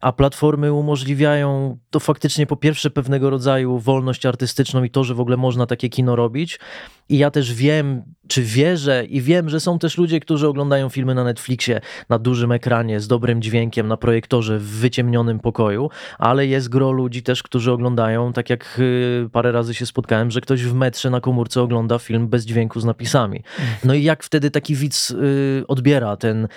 A 0.00 0.12
platformy 0.12 0.72
umożliwiają 0.72 1.78
to 1.90 2.00
faktycznie 2.00 2.46
po 2.46 2.56
pierwsze 2.56 2.90
pewnego 2.90 3.30
rodzaju 3.30 3.78
wolność 3.78 4.26
artystyczną 4.26 4.84
i 4.84 4.90
to, 4.90 5.04
że 5.04 5.14
w 5.14 5.20
ogóle 5.20 5.36
można 5.36 5.66
takie 5.66 5.88
kino 5.88 6.16
robić. 6.16 6.60
I 7.08 7.18
ja 7.18 7.30
też 7.30 7.54
wiem, 7.54 8.02
czy 8.28 8.42
wierzę 8.42 9.04
i 9.04 9.20
wiem, 9.20 9.48
że 9.48 9.60
są 9.60 9.78
też 9.78 9.98
ludzie, 9.98 10.20
którzy 10.20 10.48
oglądają 10.48 10.88
filmy 10.88 11.14
na 11.14 11.24
Netflixie 11.24 11.80
na 12.08 12.18
dużym 12.18 12.52
ekranie, 12.52 13.00
z 13.00 13.08
dobrym 13.08 13.42
dźwiękiem, 13.42 13.88
na 13.88 13.96
projektorze 13.96 14.58
w 14.58 14.62
wyciemnionym 14.62 15.40
pokoju, 15.40 15.90
ale 16.18 16.46
jest 16.46 16.68
gro 16.68 16.92
ludzi 16.92 17.22
też, 17.22 17.42
którzy 17.42 17.72
oglądają, 17.72 18.32
tak 18.32 18.50
jak 18.50 18.76
y, 18.78 19.28
parę 19.32 19.52
razy 19.52 19.74
się 19.74 19.86
spotkałem, 19.86 20.30
że 20.30 20.40
ktoś 20.40 20.64
w 20.64 20.74
metrze 20.74 21.10
na 21.10 21.20
komórce 21.20 21.62
ogląda 21.62 21.98
film 21.98 22.28
bez 22.28 22.44
dźwięku 22.44 22.80
z 22.80 22.84
napisami. 22.84 23.42
No 23.84 23.94
i 23.94 24.02
jak 24.02 24.22
wtedy 24.22 24.50
taki 24.50 24.74
widz 24.74 25.10
y, 25.10 25.64
odbiera 25.68 26.16
ten 26.16 26.48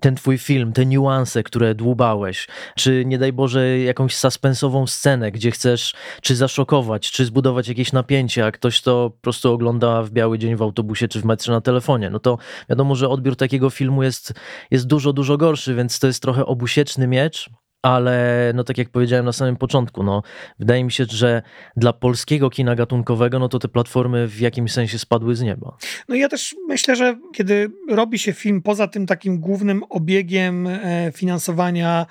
ten 0.00 0.14
twój 0.14 0.38
film, 0.38 0.72
te 0.72 0.86
niuanse, 0.86 1.42
które 1.42 1.74
dłubałeś, 1.74 2.48
czy 2.76 3.04
nie 3.04 3.18
daj 3.18 3.32
Boże 3.32 3.78
jakąś 3.78 4.16
suspensową 4.16 4.86
scenę, 4.86 5.32
gdzie 5.32 5.50
chcesz 5.50 5.94
czy 6.22 6.36
zaszokować, 6.36 7.10
czy 7.10 7.24
zbudować 7.24 7.68
jakieś 7.68 7.92
napięcie, 7.92 8.46
a 8.46 8.52
ktoś 8.52 8.82
to 8.82 9.10
po 9.10 9.22
prostu 9.22 9.52
ogląda 9.52 10.02
w 10.02 10.10
biały 10.10 10.38
dzień 10.38 10.56
w 10.56 10.62
autobusie 10.62 11.08
czy 11.08 11.20
w 11.20 11.24
metrze 11.24 11.52
na 11.52 11.60
telefonie, 11.60 12.10
no 12.10 12.18
to 12.18 12.38
wiadomo, 12.68 12.94
że 12.94 13.08
odbiór 13.08 13.36
takiego 13.36 13.70
filmu 13.70 14.02
jest, 14.02 14.34
jest 14.70 14.86
dużo, 14.86 15.12
dużo 15.12 15.36
gorszy, 15.36 15.74
więc 15.74 15.98
to 15.98 16.06
jest 16.06 16.22
trochę 16.22 16.46
obusieczny 16.46 17.06
miecz, 17.06 17.50
ale 17.82 18.52
no 18.54 18.64
tak 18.64 18.78
jak 18.78 18.88
powiedziałem 18.88 19.26
na 19.26 19.32
samym 19.32 19.56
początku, 19.56 20.02
no 20.02 20.22
wydaje 20.58 20.84
mi 20.84 20.92
się, 20.92 21.04
że 21.08 21.42
dla 21.76 21.92
polskiego 21.92 22.50
kina 22.50 22.74
gatunkowego, 22.74 23.38
no 23.38 23.48
to 23.48 23.58
te 23.58 23.68
platformy 23.68 24.28
w 24.28 24.40
jakimś 24.40 24.72
sensie 24.72 24.98
spadły 24.98 25.36
z 25.36 25.42
nieba. 25.42 25.76
No 26.08 26.14
ja 26.14 26.28
też 26.28 26.56
myślę, 26.68 26.96
że 26.96 27.18
kiedy 27.34 27.70
robi 27.90 28.18
się 28.18 28.32
film 28.32 28.62
poza 28.62 28.88
tym 28.88 29.06
takim 29.06 29.40
głównym 29.40 29.82
obiegiem 29.88 30.66
e, 30.66 31.12
finansowania 31.14 32.06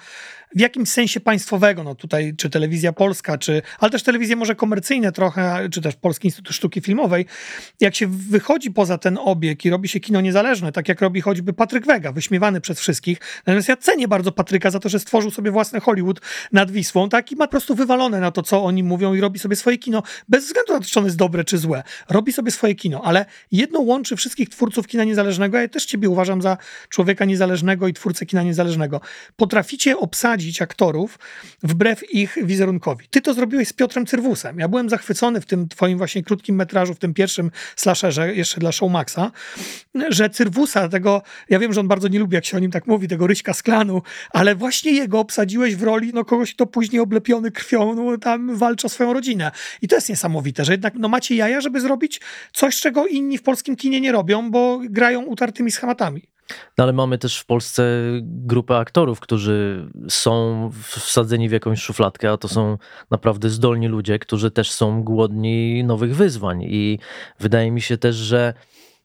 w 0.56 0.60
jakimś 0.60 0.90
sensie 0.90 1.20
państwowego, 1.20 1.84
no 1.84 1.96
tutaj 1.96 2.34
czy 2.38 2.50
telewizja 2.50 2.94
polska, 2.94 3.38
czy, 3.38 3.62
ale 3.80 3.92
też 3.92 4.04
telewizje 4.04 4.36
może 4.36 4.56
komercyjne 4.56 5.12
trochę, 5.12 5.70
czy 5.72 5.82
też 5.82 5.96
Polski 5.96 6.28
Instytut 6.28 6.56
Sztuki 6.56 6.82
Filmowej, 6.82 7.26
jak 7.80 7.96
się 7.96 8.08
wychodzi 8.08 8.72
poza 8.72 8.98
ten 8.98 9.18
obieg 9.22 9.66
i 9.66 9.70
robi 9.70 9.90
się 9.90 10.00
kino 10.00 10.22
niezależne, 10.22 10.72
tak 10.72 10.88
jak 10.88 11.02
robi 11.02 11.22
choćby 11.22 11.54
Patryk 11.54 11.86
Wega, 11.86 12.12
wyśmiewany 12.12 12.62
przez 12.62 12.80
wszystkich. 12.80 13.20
Natomiast 13.46 13.70
ja 13.70 13.78
cenię 13.78 14.08
bardzo 14.08 14.32
Patryka 14.32 14.72
za 14.72 14.80
to, 14.80 14.90
że 14.90 15.00
stworzył 15.00 15.32
sobie 15.32 15.52
własny 15.52 15.80
Hollywood 15.80 16.22
nad 16.52 16.72
Wisłą, 16.72 17.10
tak, 17.10 17.32
i 17.32 17.36
ma 17.36 17.48
po 17.48 17.52
prostu 17.52 17.76
wywalone 17.76 18.20
na 18.20 18.32
to, 18.32 18.44
co 18.44 18.64
oni 18.64 18.84
mówią 18.84 19.14
i 19.14 19.22
robi 19.22 19.40
sobie 19.40 19.56
swoje 19.56 19.78
kino, 19.78 20.04
bez 20.30 20.46
względu 20.46 20.74
na 20.74 20.80
to, 20.80 20.86
czy 20.86 21.00
ono 21.00 21.08
jest 21.08 21.18
dobre, 21.18 21.44
czy 21.44 21.58
złe. 21.58 21.84
Robi 22.10 22.34
sobie 22.34 22.52
swoje 22.52 22.76
kino, 22.76 23.02
ale 23.04 23.26
jedno 23.52 23.80
łączy 23.80 24.16
wszystkich 24.16 24.50
twórców 24.50 24.88
kina 24.88 25.04
niezależnego, 25.04 25.58
ja 25.58 25.68
też 25.68 25.86
ciebie 25.86 26.10
uważam 26.10 26.42
za 26.42 26.58
człowieka 26.90 27.26
niezależnego 27.26 27.88
i 27.88 27.94
twórcę 27.94 28.26
kina 28.26 28.44
niezależnego. 28.44 29.02
Potraficie 29.36 29.98
obsadzić 29.98 30.37
aktorów 30.62 31.20
wbrew 31.64 32.14
ich 32.14 32.38
wizerunkowi. 32.44 33.08
Ty 33.10 33.22
to 33.22 33.34
zrobiłeś 33.34 33.68
z 33.68 33.74
Piotrem 33.74 34.06
Cyrwusem. 34.06 34.60
Ja 34.60 34.68
byłem 34.68 34.90
zachwycony 34.90 35.42
w 35.42 35.46
tym 35.46 35.70
twoim 35.70 35.98
właśnie 35.98 36.24
krótkim 36.24 36.56
metrażu, 36.56 36.94
w 36.94 37.00
tym 37.00 37.14
pierwszym 37.14 37.52
slasherze, 37.76 38.36
jeszcze 38.36 38.60
dla 38.60 38.72
Showmaxa, 38.72 39.32
że 40.10 40.30
Cyrwusa, 40.30 40.90
tego, 40.90 41.22
ja 41.50 41.60
wiem, 41.60 41.74
że 41.74 41.80
on 41.80 41.88
bardzo 41.88 42.08
nie 42.08 42.20
lubi, 42.20 42.36
jak 42.36 42.46
się 42.46 42.58
o 42.58 42.60
nim 42.60 42.72
tak 42.72 42.88
mówi, 42.88 43.08
tego 43.08 43.28
Ryśka 43.28 43.54
z 43.54 43.64
klanu, 43.64 44.02
ale 44.30 44.56
właśnie 44.56 44.92
jego 44.92 45.20
obsadziłeś 45.20 45.76
w 45.76 45.84
roli 45.84 46.12
no, 46.14 46.26
kogoś, 46.26 46.54
kto 46.54 46.66
później 46.66 47.00
oblepiony 47.00 47.52
krwią 47.52 47.96
no, 47.96 48.18
tam 48.18 48.56
walczy 48.56 48.88
o 48.88 48.90
swoją 48.90 49.14
rodzinę. 49.14 49.52
I 49.82 49.88
to 49.88 49.96
jest 49.96 50.10
niesamowite, 50.10 50.66
że 50.66 50.72
jednak 50.72 50.94
no, 50.96 51.08
macie 51.08 51.36
jaja, 51.36 51.62
żeby 51.62 51.82
zrobić 51.82 52.22
coś, 52.54 52.80
czego 52.80 53.08
inni 53.08 53.38
w 53.38 53.44
polskim 53.44 53.76
kinie 53.76 54.02
nie 54.02 54.12
robią, 54.12 54.52
bo 54.52 54.82
grają 54.90 55.22
utartymi 55.22 55.72
schematami. 55.72 56.37
No 56.78 56.84
ale 56.84 56.94
mamy 56.94 57.18
też 57.18 57.40
w 57.40 57.46
Polsce 57.46 58.02
grupę 58.22 58.78
aktorów, 58.78 59.20
którzy 59.20 59.88
są 60.10 60.70
wsadzeni 60.82 61.50
w 61.50 61.52
jakąś 61.52 61.82
szufladkę, 61.82 62.32
a 62.32 62.38
to 62.38 62.48
są 62.48 62.78
naprawdę 63.12 63.50
zdolni 63.50 63.88
ludzie, 63.88 64.20
którzy 64.20 64.52
też 64.52 64.72
są 64.72 65.04
głodni 65.04 65.84
nowych 65.84 66.16
wyzwań. 66.16 66.64
I 66.64 67.00
wydaje 67.40 67.72
mi 67.72 67.82
się 67.82 67.98
też, 67.98 68.16
że 68.16 68.54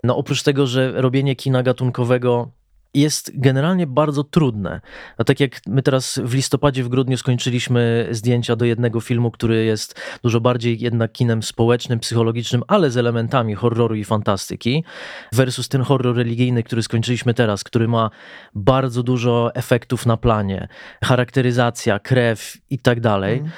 no 0.04 0.16
oprócz 0.16 0.42
tego, 0.42 0.66
że 0.66 0.92
robienie 1.02 1.36
kina 1.36 1.62
gatunkowego 1.62 2.50
jest 2.94 3.30
generalnie 3.34 3.86
bardzo 3.86 4.24
trudne. 4.24 4.80
No 5.18 5.24
tak 5.24 5.40
jak 5.40 5.60
my 5.66 5.82
teraz 5.82 6.20
w 6.24 6.34
listopadzie, 6.34 6.84
w 6.84 6.88
grudniu 6.88 7.16
skończyliśmy 7.16 8.08
zdjęcia 8.10 8.56
do 8.56 8.64
jednego 8.64 9.00
filmu, 9.00 9.30
który 9.30 9.64
jest 9.64 10.00
dużo 10.22 10.40
bardziej 10.40 10.80
jednak 10.80 11.12
kinem 11.12 11.42
społecznym, 11.42 12.00
psychologicznym, 12.00 12.62
ale 12.68 12.90
z 12.90 12.96
elementami 12.96 13.54
horroru 13.54 13.94
i 13.94 14.04
fantastyki, 14.04 14.84
versus 15.32 15.68
ten 15.68 15.82
horror 15.82 16.16
religijny, 16.16 16.62
który 16.62 16.82
skończyliśmy 16.82 17.34
teraz, 17.34 17.64
który 17.64 17.88
ma 17.88 18.10
bardzo 18.54 19.02
dużo 19.02 19.54
efektów 19.54 20.06
na 20.06 20.16
planie, 20.16 20.68
charakteryzacja, 21.04 21.98
krew 21.98 22.56
i 22.70 22.78
tak 22.78 23.00
dalej. 23.00 23.38
Mm. 23.38 23.50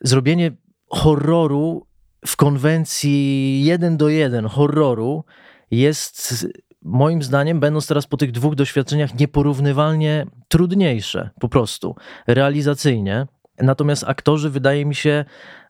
Zrobienie 0.00 0.52
horroru 0.88 1.86
w 2.26 2.36
konwencji 2.36 3.64
jeden 3.64 3.96
do 3.96 4.08
jeden 4.08 4.46
horroru 4.46 5.24
jest 5.70 6.46
moim 6.82 7.22
zdaniem, 7.22 7.60
będąc 7.60 7.86
teraz 7.86 8.06
po 8.06 8.16
tych 8.16 8.32
dwóch 8.32 8.54
doświadczeniach, 8.54 9.18
nieporównywalnie 9.18 10.26
trudniejsze 10.48 11.30
po 11.40 11.48
prostu 11.48 11.96
realizacyjnie. 12.26 13.26
Natomiast 13.62 14.04
aktorzy 14.06 14.50
wydaje 14.50 14.86
mi 14.86 14.94
się, 14.94 15.24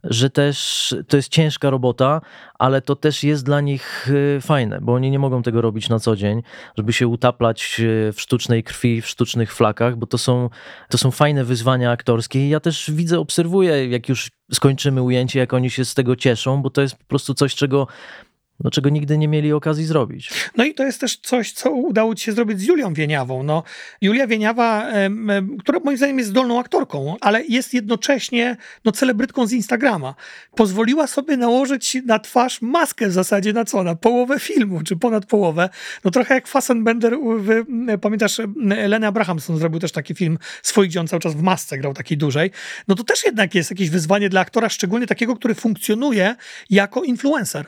że 0.04 0.30
też 0.30 0.94
to 1.08 1.16
jest 1.16 1.28
ciężka 1.28 1.70
robota, 1.70 2.20
ale 2.58 2.82
to 2.82 2.96
też 2.96 3.24
jest 3.24 3.44
dla 3.44 3.60
nich 3.60 4.08
y, 4.08 4.40
fajne, 4.40 4.78
bo 4.82 4.94
oni 4.94 5.10
nie 5.10 5.18
mogą 5.18 5.42
tego 5.42 5.60
robić 5.60 5.88
na 5.88 5.98
co 5.98 6.16
dzień, 6.16 6.42
żeby 6.78 6.92
się 6.92 7.08
utaplać 7.08 7.80
y, 7.80 8.12
w 8.12 8.20
sztucznej 8.20 8.62
krwi, 8.62 9.02
w 9.02 9.06
sztucznych 9.06 9.54
flakach, 9.54 9.96
bo 9.96 10.06
to 10.06 10.18
są, 10.18 10.50
to 10.88 10.98
są 10.98 11.10
fajne 11.10 11.44
wyzwania 11.44 11.90
aktorskie. 11.90 12.46
I 12.46 12.48
ja 12.48 12.60
też 12.60 12.90
widzę, 12.90 13.20
obserwuję, 13.20 13.88
jak 13.88 14.08
już 14.08 14.30
skończymy 14.52 15.02
ujęcie, 15.02 15.38
jak 15.38 15.54
oni 15.54 15.70
się 15.70 15.84
z 15.84 15.94
tego 15.94 16.16
cieszą, 16.16 16.62
bo 16.62 16.70
to 16.70 16.82
jest 16.82 16.96
po 16.96 17.04
prostu 17.04 17.34
coś, 17.34 17.54
czego 17.54 17.86
no, 18.64 18.70
czego 18.70 18.88
nigdy 18.88 19.18
nie 19.18 19.28
mieli 19.28 19.52
okazji 19.52 19.84
zrobić. 19.84 20.30
No 20.56 20.64
i 20.64 20.74
to 20.74 20.84
jest 20.84 21.00
też 21.00 21.16
coś, 21.16 21.52
co 21.52 21.70
udało 21.70 22.14
ci 22.14 22.24
się 22.24 22.32
zrobić 22.32 22.60
z 22.60 22.64
Julią 22.64 22.94
Wieniawą. 22.94 23.42
No, 23.42 23.62
Julia 24.00 24.26
Wieniawa, 24.26 24.86
która 25.58 25.80
moim 25.84 25.96
zdaniem 25.96 26.18
jest 26.18 26.30
zdolną 26.30 26.60
aktorką, 26.60 27.16
ale 27.20 27.44
jest 27.44 27.74
jednocześnie 27.74 28.56
no, 28.84 28.92
celebrytką 28.92 29.46
z 29.46 29.52
Instagrama. 29.52 30.14
Pozwoliła 30.54 31.06
sobie 31.06 31.36
nałożyć 31.36 31.96
na 32.06 32.18
twarz 32.18 32.62
maskę 32.62 33.08
w 33.08 33.12
zasadzie 33.12 33.52
na 33.52 33.64
co? 33.64 33.82
Na 33.82 33.94
połowę 33.94 34.38
filmu, 34.38 34.80
czy 34.82 34.96
ponad 34.96 35.26
połowę. 35.26 35.68
No 36.04 36.10
trochę 36.10 36.34
jak 36.34 36.46
Fassbender, 36.46 37.16
pamiętasz, 38.00 38.40
Lenny 38.88 39.06
Abrahamson 39.06 39.58
zrobił 39.58 39.80
też 39.80 39.92
taki 39.92 40.14
film 40.14 40.38
swój, 40.62 40.88
gdzie 40.88 41.00
on 41.00 41.08
cały 41.08 41.20
czas 41.20 41.34
w 41.34 41.42
masce 41.42 41.78
grał 41.78 41.94
takiej 41.94 42.18
dużej. 42.18 42.50
No 42.88 42.94
to 42.94 43.04
też 43.04 43.24
jednak 43.24 43.54
jest 43.54 43.70
jakieś 43.70 43.90
wyzwanie 43.90 44.28
dla 44.28 44.40
aktora, 44.40 44.68
szczególnie 44.68 45.06
takiego, 45.06 45.36
który 45.36 45.54
funkcjonuje 45.54 46.34
jako 46.70 47.02
influencer. 47.02 47.66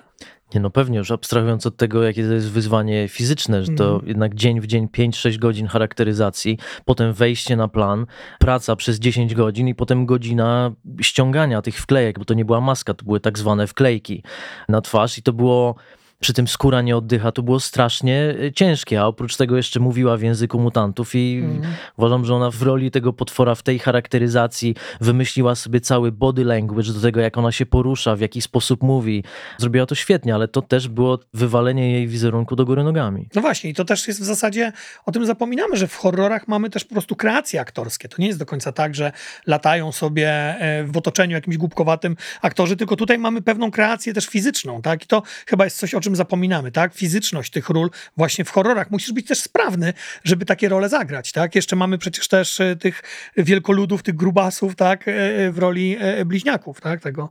Nie 0.55 0.61
no 0.61 0.71
pewnie, 0.71 0.99
już 0.99 1.11
abstrahując 1.11 1.67
od 1.67 1.77
tego, 1.77 2.03
jakie 2.03 2.27
to 2.27 2.33
jest 2.33 2.51
wyzwanie 2.51 3.09
fizyczne, 3.09 3.65
że 3.65 3.73
to 3.73 3.95
mm. 3.95 4.09
jednak 4.09 4.35
dzień 4.35 4.61
w 4.61 4.67
dzień 4.67 4.87
5-6 4.87 5.39
godzin 5.39 5.67
charakteryzacji, 5.67 6.59
potem 6.85 7.13
wejście 7.13 7.57
na 7.57 7.69
plan, 7.69 8.07
praca 8.39 8.77
przez 8.77 8.99
10 8.99 9.35
godzin 9.35 9.69
i 9.69 9.75
potem 9.75 10.07
godzina 10.07 10.73
ściągania 11.01 11.63
tych 11.63 11.77
wklejek, 11.81 12.19
bo 12.19 12.25
to 12.25 12.35
nie 12.35 12.45
była 12.45 12.61
maska, 12.61 12.95
to 12.95 13.05
były 13.05 13.21
tak 13.21 13.39
zwane 13.39 13.67
wklejki 13.67 14.23
na 14.69 14.81
twarz 14.81 15.19
i 15.19 15.23
to 15.23 15.33
było 15.33 15.75
przy 16.23 16.33
tym 16.33 16.49
skóra 16.49 16.83
nie 16.83 16.97
oddycha, 16.97 17.33
to 17.33 17.43
było 17.43 17.61
strasznie 17.61 18.35
e, 18.47 18.53
ciężkie, 18.53 19.01
a 19.01 19.07
oprócz 19.07 19.37
tego 19.37 19.57
jeszcze 19.57 19.81
mówiła 19.81 20.17
w 20.17 20.23
języku 20.23 20.59
mutantów 20.59 21.15
i 21.15 21.43
mm. 21.45 21.63
uważam, 21.97 22.25
że 22.25 22.35
ona 22.35 22.51
w 22.51 22.63
roli 22.63 22.91
tego 22.91 23.13
potwora, 23.13 23.55
w 23.55 23.63
tej 23.63 23.79
charakteryzacji 23.79 24.75
wymyśliła 25.01 25.55
sobie 25.55 25.81
cały 25.81 26.13
body 26.13 26.45
language 26.45 26.93
do 26.93 27.01
tego, 27.01 27.21
jak 27.21 27.39
ona 27.39 27.53
się 27.53 27.67
porusza, 27.67 28.17
w 28.17 28.21
jaki 28.21 28.43
sposób 28.43 28.83
mówi. 28.83 29.25
Zrobiła 29.59 29.87
to 29.87 29.95
świetnie, 29.95 30.35
ale 30.35 30.49
to 30.49 30.63
też 30.63 30.89
było 30.89 31.19
wywalenie 31.35 31.93
jej 31.93 32.09
wizerunku 32.09 32.57
do 32.57 32.65
góry 32.65 32.85
nogami. 32.85 33.29
No 33.35 33.43
właśnie 33.43 33.71
i 33.71 33.75
to 33.75 33.85
też 33.85 34.09
jest 34.09 34.21
w 34.21 34.25
zasadzie, 34.25 34.73
o 35.07 35.13
tym 35.13 35.27
zapominamy, 35.27 35.77
że 35.77 35.89
w 35.89 35.97
horrorach 35.97 36.49
mamy 36.49 36.71
też 36.71 36.85
po 36.85 36.95
prostu 36.95 37.17
kreacje 37.17 37.61
aktorskie. 37.61 38.09
To 38.09 38.17
nie 38.19 38.27
jest 38.27 38.39
do 38.39 38.47
końca 38.47 38.73
tak, 38.73 38.95
że 38.95 39.13
latają 39.47 39.93
sobie 39.93 40.29
e, 40.29 40.85
w 40.85 40.97
otoczeniu 40.97 41.35
jakimś 41.35 41.57
głupkowatym 41.57 42.17
aktorzy, 42.43 42.77
tylko 42.77 42.97
tutaj 42.97 43.19
mamy 43.19 43.43
pewną 43.43 43.71
kreację 43.71 44.15
też 44.15 44.27
fizyczną, 44.27 44.83
tak? 44.83 45.05
I 45.05 45.07
to 45.07 45.23
chyba 45.47 45.65
jest 45.65 45.79
coś, 45.79 45.95
o 45.95 46.01
czym 46.01 46.12
czym 46.13 46.17
zapominamy, 46.17 46.73
tak? 46.73 46.95
Fizyczność 46.95 47.51
tych 47.51 47.69
ról 47.69 47.91
właśnie 48.17 48.45
w 48.45 48.51
horrorach. 48.51 48.91
Musisz 48.91 49.13
być 49.13 49.27
też 49.27 49.41
sprawny, 49.41 49.93
żeby 50.25 50.45
takie 50.45 50.69
role 50.69 50.89
zagrać, 50.89 51.33
tak? 51.33 51.55
Jeszcze 51.55 51.77
mamy 51.77 51.99
przecież 51.99 52.29
też 52.29 52.61
e, 52.61 52.77
tych 52.77 53.03
wielkoludów, 53.37 54.03
tych 54.03 54.17
grubasów, 54.17 54.75
tak? 54.75 55.09
E, 55.09 55.13
e, 55.13 55.53
w 55.53 55.59
roli 55.59 55.97
bliźniaków, 56.27 56.81
tak? 56.81 57.01
Tego. 57.01 57.31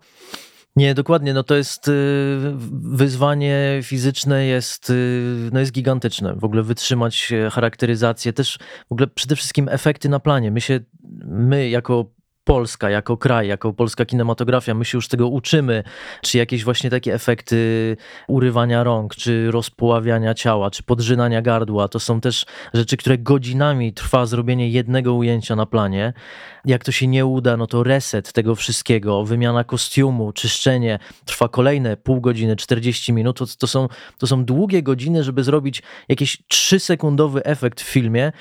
Nie, 0.76 0.94
dokładnie. 0.94 1.34
No 1.34 1.44
to 1.44 1.56
jest 1.56 1.92
wyzwanie 2.72 3.80
fizyczne 3.84 4.46
jest, 4.46 4.92
no 5.52 5.60
jest 5.60 5.72
gigantyczne. 5.72 6.36
W 6.36 6.44
ogóle 6.44 6.64
wytrzymać 6.64 7.34
charakteryzację, 7.52 8.34
też 8.34 8.60
w 8.90 8.92
ogóle 8.92 9.08
przede 9.08 9.36
wszystkim 9.36 9.70
efekty 9.70 10.10
na 10.10 10.20
planie. 10.20 10.52
My 10.52 10.62
się, 10.62 10.80
my 11.26 11.70
jako 11.70 12.06
Polska, 12.44 12.90
jako 12.90 13.18
kraj, 13.18 13.48
jako 13.48 13.74
polska 13.74 14.06
kinematografia, 14.06 14.74
my 14.74 14.86
się 14.86 14.98
już 14.98 15.08
tego 15.08 15.28
uczymy, 15.28 15.84
czy 16.22 16.38
jakieś 16.38 16.64
właśnie 16.64 16.90
takie 16.90 17.14
efekty 17.14 17.98
urywania 18.28 18.84
rąk, 18.84 19.16
czy 19.16 19.52
rozpoławiania 19.52 20.34
ciała, 20.34 20.72
czy 20.72 20.84
podrzynania 20.84 21.42
gardła, 21.42 21.88
to 21.88 22.00
są 22.00 22.22
też 22.22 22.46
rzeczy, 22.74 22.98
które 22.98 23.18
godzinami 23.18 23.94
trwa 23.94 24.26
zrobienie 24.26 24.70
jednego 24.70 25.14
ujęcia 25.14 25.56
na 25.56 25.66
planie. 25.66 26.14
Jak 26.66 26.84
to 26.84 26.92
się 26.92 27.08
nie 27.08 27.26
uda, 27.26 27.58
no 27.58 27.68
to 27.68 27.84
reset 27.84 28.34
tego 28.34 28.56
wszystkiego, 28.56 29.24
wymiana 29.24 29.64
kostiumu, 29.64 30.34
czyszczenie, 30.34 31.00
trwa 31.26 31.48
kolejne 31.48 31.98
pół 31.98 32.22
godziny, 32.22 32.56
40 32.56 33.14
minut, 33.14 33.38
to, 33.38 33.46
to, 33.60 33.68
są, 33.68 33.88
to 34.18 34.28
są 34.28 34.46
długie 34.46 34.84
godziny, 34.84 35.24
żeby 35.24 35.44
zrobić 35.44 35.84
jakiś 36.10 36.44
3-sekundowy 36.54 37.42
efekt 37.44 37.82
w 37.82 37.86
filmie, 37.86 38.32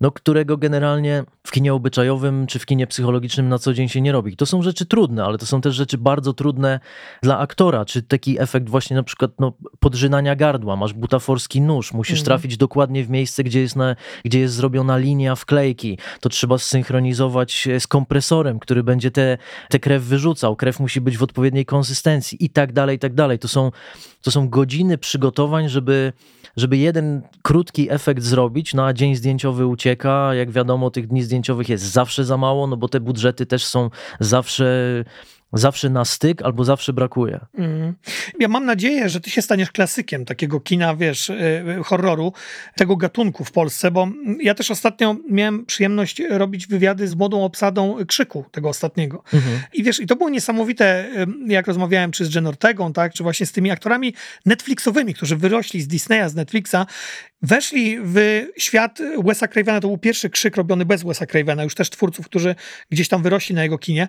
no, 0.00 0.12
którego 0.12 0.56
generalnie 0.56 1.24
w 1.46 1.50
kinie 1.50 1.74
obyczajowym 1.74 2.46
czy 2.46 2.58
w 2.58 2.66
kinie 2.66 2.86
psychologicznym 2.86 3.48
na 3.48 3.58
co 3.58 3.74
dzień 3.74 3.88
się 3.88 4.00
nie 4.00 4.12
robi. 4.12 4.36
To 4.36 4.46
są 4.46 4.62
rzeczy 4.62 4.86
trudne, 4.86 5.24
ale 5.24 5.38
to 5.38 5.46
są 5.46 5.60
też 5.60 5.74
rzeczy 5.74 5.98
bardzo 5.98 6.32
trudne 6.32 6.80
dla 7.22 7.38
aktora, 7.38 7.84
czy 7.84 8.02
taki 8.02 8.40
efekt 8.40 8.68
właśnie 8.68 8.96
na 8.96 9.02
przykład 9.02 9.30
no, 9.38 9.52
podrzynania 9.80 10.36
gardła, 10.36 10.76
masz 10.76 10.92
butaforski 10.92 11.60
nóż, 11.60 11.92
musisz 11.92 12.18
Mhm. 12.18 12.24
trafić 12.24 12.56
dokładnie 12.56 13.04
w 13.04 13.10
miejsce, 13.10 13.44
gdzie 13.44 13.60
jest, 13.60 13.76
na, 13.76 13.96
gdzie 14.24 14.40
jest 14.40 14.54
zrobiona 14.54 14.96
linia 14.96 15.34
wklejki, 15.34 15.98
to 16.20 16.28
trzeba 16.28 16.58
zsynchronizować 16.58 17.68
z 17.78 17.86
kompresorem, 17.86 18.58
który 18.58 18.82
będzie 18.82 19.10
tę 19.10 19.24
te, 19.24 19.38
te 19.68 19.78
krew 19.78 20.02
wyrzucał, 20.02 20.56
krew 20.56 20.80
musi 20.80 21.00
być 21.00 21.18
w 21.18 21.22
odpowiedniej 21.22 21.66
konsystencji 21.66 22.44
i 22.44 22.50
tak 22.50 22.72
dalej, 22.72 22.96
i 22.96 22.98
tak 22.98 23.14
dalej. 23.14 23.38
To 23.38 23.48
są, 23.48 23.70
to 24.24 24.30
są 24.30 24.48
godziny 24.48 24.98
przygotowań, 24.98 25.68
żeby, 25.68 26.12
żeby 26.56 26.76
jeden 26.76 27.22
krótki 27.42 27.90
efekt 27.90 28.22
zrobić, 28.22 28.74
no 28.74 28.86
a 28.86 28.92
dzień 28.92 29.16
zdjęciowy 29.16 29.66
ucieka. 29.66 30.34
Jak 30.34 30.50
wiadomo, 30.50 30.90
tych 30.90 31.06
dni 31.06 31.22
zdjęciowych 31.22 31.68
jest 31.68 31.84
zawsze 31.84 32.24
za 32.24 32.36
mało, 32.36 32.66
no 32.66 32.76
bo 32.76 32.88
te 32.88 33.00
budżety 33.00 33.46
też 33.46 33.66
są 33.66 33.90
zawsze, 34.20 35.04
zawsze 35.52 35.90
na 35.90 36.04
styk 36.04 36.42
albo 36.42 36.64
zawsze 36.64 36.92
brakuje. 36.92 37.40
Mhm. 37.58 37.94
Ja 38.40 38.48
mam 38.48 38.64
nadzieję, 38.64 39.08
że 39.08 39.20
ty 39.20 39.30
się 39.30 39.42
staniesz 39.42 39.70
klasykiem 39.70 40.24
takiego 40.24 40.60
kina, 40.60 40.96
wiesz, 40.96 41.30
y, 41.30 41.34
y, 41.80 41.84
horroru, 41.84 42.32
tego 42.76 42.96
gatunku 42.96 43.44
w 43.44 43.52
Polsce, 43.52 43.90
bo 43.90 44.08
ja 44.40 44.54
też 44.54 44.70
ostatnio 44.70 45.16
miałem 45.30 45.66
przyjemność 45.66 46.22
robić 46.30 46.66
wywiady 46.66 47.08
z 47.08 47.14
młodą 47.14 47.44
obsadą 47.44 47.96
Krzyku, 48.06 48.44
tego 48.50 48.68
ostatniego. 48.68 49.22
Mhm. 49.32 49.60
I 49.72 49.82
wiesz, 49.82 50.00
i 50.00 50.06
to 50.06 50.16
było 50.16 50.30
niesamowite, 50.30 51.08
jak 51.46 51.66
rozmawiałem 51.66 52.10
czy 52.10 52.24
z 52.24 52.34
Jen 52.34 52.46
Ortegą, 52.46 52.92
tak, 52.92 53.12
czy 53.12 53.22
właśnie 53.22 53.46
z 53.46 53.52
tymi 53.52 53.70
aktorami 53.70 54.14
Netflixowymi, 54.46 55.14
którzy 55.14 55.36
wyrośli 55.36 55.80
z 55.80 55.88
Disneya, 55.88 56.30
z 56.30 56.34
Netflixa, 56.34 56.86
weszli 57.42 57.98
w 58.02 58.46
świat 58.58 58.98
Wesa 59.24 59.48
Cravena, 59.48 59.80
to 59.80 59.88
był 59.88 59.98
pierwszy 59.98 60.30
krzyk 60.30 60.56
robiony 60.56 60.84
bez 60.84 61.02
Wesa 61.02 61.26
Cravena, 61.26 61.64
już 61.64 61.74
też 61.74 61.90
twórców, 61.90 62.26
którzy 62.26 62.54
gdzieś 62.90 63.08
tam 63.08 63.22
wyrośli 63.22 63.54
na 63.54 63.62
jego 63.62 63.78
kinie. 63.78 64.08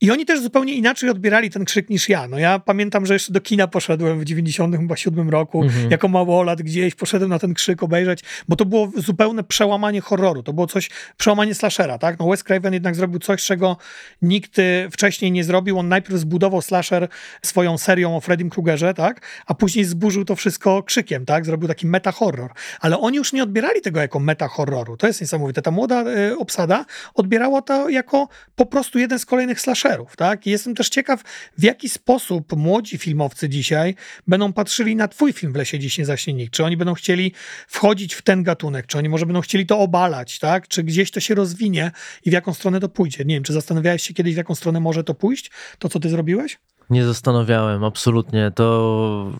I 0.00 0.10
oni 0.10 0.26
też 0.26 0.40
zupełnie 0.40 0.71
inaczej 0.72 1.10
odbierali 1.10 1.50
ten 1.50 1.64
krzyk 1.64 1.90
niż 1.90 2.08
ja. 2.08 2.28
No 2.28 2.38
ja 2.38 2.58
pamiętam, 2.58 3.06
że 3.06 3.14
jeszcze 3.14 3.32
do 3.32 3.40
kina 3.40 3.66
poszedłem 3.66 4.20
w 4.20 4.24
97 4.24 5.30
roku, 5.30 5.62
Mhm. 5.62 5.90
jako 5.90 6.08
małolat 6.08 6.62
gdzieś, 6.62 6.94
poszedłem 6.94 7.30
na 7.30 7.38
ten 7.38 7.54
krzyk 7.54 7.82
obejrzeć, 7.82 8.20
bo 8.48 8.56
to 8.56 8.64
było 8.64 8.90
zupełne 8.96 9.44
przełamanie 9.44 10.00
horroru, 10.00 10.42
to 10.42 10.52
było 10.52 10.66
coś, 10.66 10.90
przełamanie 11.16 11.54
slashera, 11.54 11.98
tak? 11.98 12.18
No 12.18 12.28
Wes 12.28 12.44
Craven 12.44 12.74
jednak 12.74 12.94
zrobił 12.94 13.18
coś, 13.20 13.44
czego 13.44 13.76
nikt 14.22 14.58
y, 14.58 14.88
wcześniej 14.92 15.32
nie 15.32 15.44
zrobił. 15.44 15.78
On 15.78 15.88
najpierw 15.88 16.20
zbudował 16.20 16.62
slasher 16.62 17.08
swoją 17.42 17.78
serią 17.78 18.16
o 18.16 18.20
Freddym 18.20 18.50
Krugerze, 18.50 18.94
tak? 18.94 19.20
A 19.46 19.54
później 19.54 19.84
zburzył 19.84 20.24
to 20.24 20.36
wszystko 20.36 20.82
krzykiem, 20.82 21.26
tak? 21.26 21.46
Zrobił 21.46 21.68
taki 21.68 21.86
meta-horror. 21.86 22.50
Ale 22.80 22.98
oni 22.98 23.16
już 23.16 23.32
nie 23.32 23.42
odbierali 23.42 23.80
tego 23.80 24.00
jako 24.00 24.18
meta-horroru. 24.20 24.96
To 24.96 25.06
jest 25.06 25.20
niesamowite. 25.20 25.62
Ta 25.62 25.70
młoda 25.70 26.04
y, 26.10 26.38
obsada 26.38 26.84
odbierała 27.14 27.62
to 27.62 27.88
jako 27.88 28.28
po 28.56 28.66
prostu 28.66 28.98
jeden 28.98 29.18
z 29.18 29.26
kolejnych 29.26 29.60
slasherów, 29.60 30.16
tak? 30.16 30.46
I 30.46 30.50
jestem 30.52 30.74
też 30.74 30.88
ciekaw, 30.88 31.22
w 31.58 31.62
jaki 31.62 31.88
sposób 31.88 32.56
młodzi 32.56 32.98
filmowcy 32.98 33.48
dzisiaj 33.48 33.94
będą 34.26 34.52
patrzyli 34.52 34.96
na 34.96 35.08
twój 35.08 35.32
film 35.32 35.52
w 35.52 35.56
lesie 35.56 35.78
dziś 35.78 35.98
nie 35.98 36.06
zaśnie 36.06 36.34
nikt. 36.34 36.52
Czy 36.52 36.64
oni 36.64 36.76
będą 36.76 36.94
chcieli 36.94 37.32
wchodzić 37.68 38.14
w 38.14 38.22
ten 38.22 38.42
gatunek, 38.42 38.86
czy 38.86 38.98
oni 38.98 39.08
może 39.08 39.26
będą 39.26 39.40
chcieli 39.40 39.66
to 39.66 39.78
obalać, 39.78 40.38
tak? 40.38 40.68
Czy 40.68 40.82
gdzieś 40.82 41.10
to 41.10 41.20
się 41.20 41.34
rozwinie 41.34 41.90
i 42.24 42.30
w 42.30 42.32
jaką 42.32 42.54
stronę 42.54 42.80
to 42.80 42.88
pójdzie. 42.88 43.24
Nie 43.24 43.34
wiem, 43.34 43.42
czy 43.42 43.52
zastanawiałeś 43.52 44.02
się 44.02 44.14
kiedyś, 44.14 44.34
w 44.34 44.36
jaką 44.36 44.54
stronę 44.54 44.80
może 44.80 45.04
to 45.04 45.14
pójść, 45.14 45.50
to 45.78 45.88
co 45.88 46.00
ty 46.00 46.08
zrobiłeś? 46.08 46.58
Nie 46.90 47.04
zastanawiałem, 47.04 47.84
absolutnie. 47.84 48.52
To 48.54 49.32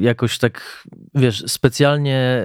jakoś 0.00 0.38
tak, 0.38 0.84
wiesz, 1.14 1.44
specjalnie 1.46 2.42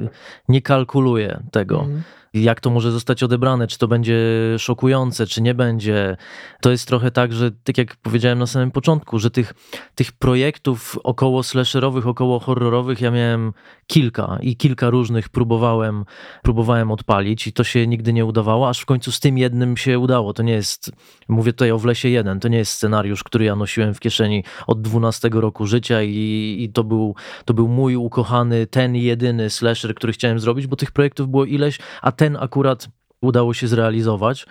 yy, 0.00 0.08
nie 0.48 0.62
kalkuluję 0.62 1.42
tego. 1.52 1.80
Mhm. 1.80 2.02
Jak 2.34 2.60
to 2.60 2.70
może 2.70 2.92
zostać 2.92 3.22
odebrane, 3.22 3.66
czy 3.66 3.78
to 3.78 3.88
będzie 3.88 4.18
szokujące, 4.58 5.26
czy 5.26 5.42
nie 5.42 5.54
będzie. 5.54 6.16
To 6.60 6.70
jest 6.70 6.88
trochę 6.88 7.10
tak, 7.10 7.32
że 7.32 7.50
tak 7.50 7.78
jak 7.78 7.96
powiedziałem 7.96 8.38
na 8.38 8.46
samym 8.46 8.70
początku, 8.70 9.18
że 9.18 9.30
tych, 9.30 9.54
tych 9.94 10.12
projektów 10.12 10.98
około 11.04 11.42
slasherowych, 11.42 12.06
około 12.06 12.40
horrorowych 12.40 13.00
ja 13.00 13.10
miałem 13.10 13.52
kilka 13.86 14.38
i 14.42 14.56
kilka 14.56 14.90
różnych 14.90 15.28
próbowałem, 15.28 16.04
próbowałem 16.42 16.90
odpalić 16.90 17.46
i 17.46 17.52
to 17.52 17.64
się 17.64 17.86
nigdy 17.86 18.12
nie 18.12 18.24
udawało, 18.24 18.68
aż 18.68 18.80
w 18.80 18.86
końcu 18.86 19.12
z 19.12 19.20
tym 19.20 19.38
jednym 19.38 19.76
się 19.76 19.98
udało. 19.98 20.34
To 20.34 20.42
nie 20.42 20.52
jest, 20.52 20.92
mówię 21.28 21.52
tutaj 21.52 21.70
o 21.70 21.78
Wlesie 21.78 22.08
1, 22.08 22.40
to 22.40 22.48
nie 22.48 22.58
jest 22.58 22.72
scenariusz, 22.72 23.24
który 23.24 23.44
ja 23.44 23.56
nosiłem 23.56 23.94
w 23.94 24.00
kieszeni 24.00 24.44
od 24.66 24.82
12 24.82 25.30
roku 25.32 25.66
życia 25.66 26.02
i, 26.02 26.56
i 26.60 26.72
to, 26.72 26.84
był, 26.84 27.14
to 27.44 27.54
był 27.54 27.68
mój 27.68 27.96
ukochany, 27.96 28.66
ten 28.66 28.96
jedyny 28.96 29.50
slasher, 29.50 29.94
który 29.94 30.12
chciałem 30.12 30.38
zrobić, 30.38 30.66
bo 30.66 30.76
tych 30.76 30.92
projektów 30.92 31.28
było 31.28 31.44
ileś, 31.44 31.78
a 32.02 32.12
ten 32.12 32.23
akurat 32.40 32.88
udało 33.20 33.54
się 33.54 33.68
zrealizować. 33.68 34.46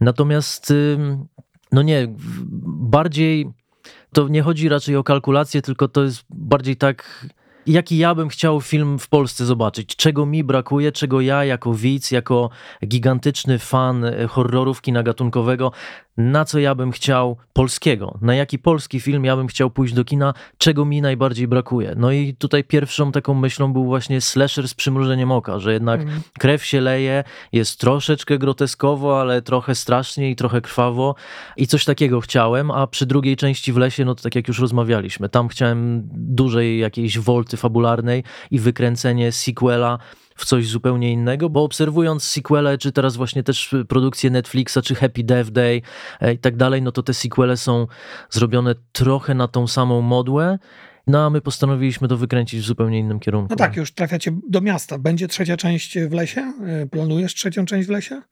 Natomiast, 0.00 0.72
no 1.72 1.82
nie, 1.82 2.14
bardziej 2.66 3.46
to 4.12 4.28
nie 4.28 4.42
chodzi 4.42 4.68
raczej 4.68 4.96
o 4.96 5.04
kalkulację, 5.04 5.62
tylko 5.62 5.88
to 5.88 6.02
jest 6.02 6.24
bardziej 6.30 6.76
tak, 6.76 7.26
jaki 7.66 7.98
ja 7.98 8.14
bym 8.14 8.28
chciał 8.28 8.60
film 8.60 8.98
w 8.98 9.08
Polsce 9.08 9.44
zobaczyć, 9.44 9.96
czego 9.96 10.26
mi 10.26 10.44
brakuje, 10.44 10.92
czego 10.92 11.20
ja 11.20 11.44
jako 11.44 11.74
widz, 11.74 12.10
jako 12.10 12.50
gigantyczny 12.86 13.58
fan 13.58 14.04
e, 14.04 14.26
horrorów 14.26 14.82
kina 14.82 15.02
gatunkowego, 15.02 15.72
na 16.20 16.44
co 16.44 16.58
ja 16.58 16.74
bym 16.74 16.92
chciał 16.92 17.36
polskiego, 17.52 18.18
na 18.20 18.34
jaki 18.34 18.58
polski 18.58 19.00
film 19.00 19.24
ja 19.24 19.36
bym 19.36 19.46
chciał 19.46 19.70
pójść 19.70 19.94
do 19.94 20.04
kina, 20.04 20.34
czego 20.58 20.84
mi 20.84 21.02
najbardziej 21.02 21.48
brakuje. 21.48 21.94
No 21.96 22.12
i 22.12 22.34
tutaj 22.34 22.64
pierwszą 22.64 23.12
taką 23.12 23.34
myślą 23.34 23.72
był 23.72 23.84
właśnie 23.84 24.20
slasher 24.20 24.68
z 24.68 24.74
przymrużeniem 24.74 25.32
oka, 25.32 25.58
że 25.58 25.72
jednak 25.72 26.00
Mhm. 26.00 26.20
krew 26.38 26.64
się 26.64 26.80
leje, 26.80 27.24
jest 27.52 27.80
troszeczkę 27.80 28.38
groteskowo, 28.38 29.20
ale 29.20 29.42
trochę 29.42 29.74
strasznie 29.74 30.30
i 30.30 30.36
trochę 30.36 30.60
krwawo 30.60 31.14
i 31.56 31.66
coś 31.66 31.84
takiego 31.84 32.20
chciałem, 32.20 32.70
a 32.70 32.86
przy 32.86 33.06
drugiej 33.06 33.36
części 33.36 33.72
w 33.72 33.76
lesie, 33.76 34.04
no 34.04 34.14
to 34.14 34.22
tak 34.22 34.34
jak 34.34 34.48
już 34.48 34.58
rozmawialiśmy, 34.58 35.28
tam 35.28 35.48
chciałem 35.48 36.02
dużej 36.12 36.78
jakiejś 36.78 37.18
wolty 37.18 37.56
fabularnej 37.56 38.24
i 38.50 38.58
wykręcenie 38.58 39.32
sequela 39.32 39.98
w 40.40 40.44
coś 40.44 40.66
zupełnie 40.68 41.12
innego, 41.12 41.50
bo 41.50 41.64
obserwując 41.64 42.22
sequele, 42.22 42.78
czy 42.78 42.92
teraz 42.92 43.16
właśnie 43.16 43.42
też 43.42 43.74
produkcje 43.88 44.30
Netflixa, 44.30 44.78
czy 44.84 44.94
Happy 44.94 45.24
Death 45.24 45.50
Day 45.50 45.82
e, 46.20 46.32
i 46.32 46.38
tak 46.38 46.56
dalej, 46.56 46.82
no 46.82 46.92
to 46.92 47.02
te 47.02 47.14
sequele 47.14 47.56
są 47.56 47.86
zrobione 48.30 48.74
trochę 48.92 49.34
na 49.34 49.48
tą 49.48 49.66
samą 49.66 50.00
modłę, 50.00 50.58
no 51.06 51.26
a 51.26 51.30
my 51.30 51.40
postanowiliśmy 51.40 52.08
to 52.08 52.16
wykręcić 52.16 52.60
w 52.60 52.64
zupełnie 52.64 52.98
innym 52.98 53.20
kierunku. 53.20 53.46
No 53.50 53.56
tak, 53.56 53.76
już 53.76 53.92
trafiacie 53.92 54.32
do 54.48 54.60
miasta. 54.60 54.98
Będzie 54.98 55.28
trzecia 55.28 55.56
część 55.56 55.98
w 55.98 56.12
lesie? 56.12 56.52
Y, 56.82 56.88
Planujesz 56.88 57.34
trzecią 57.34 57.66
część 57.66 57.88
w 57.88 57.90
lesie? 57.90 58.22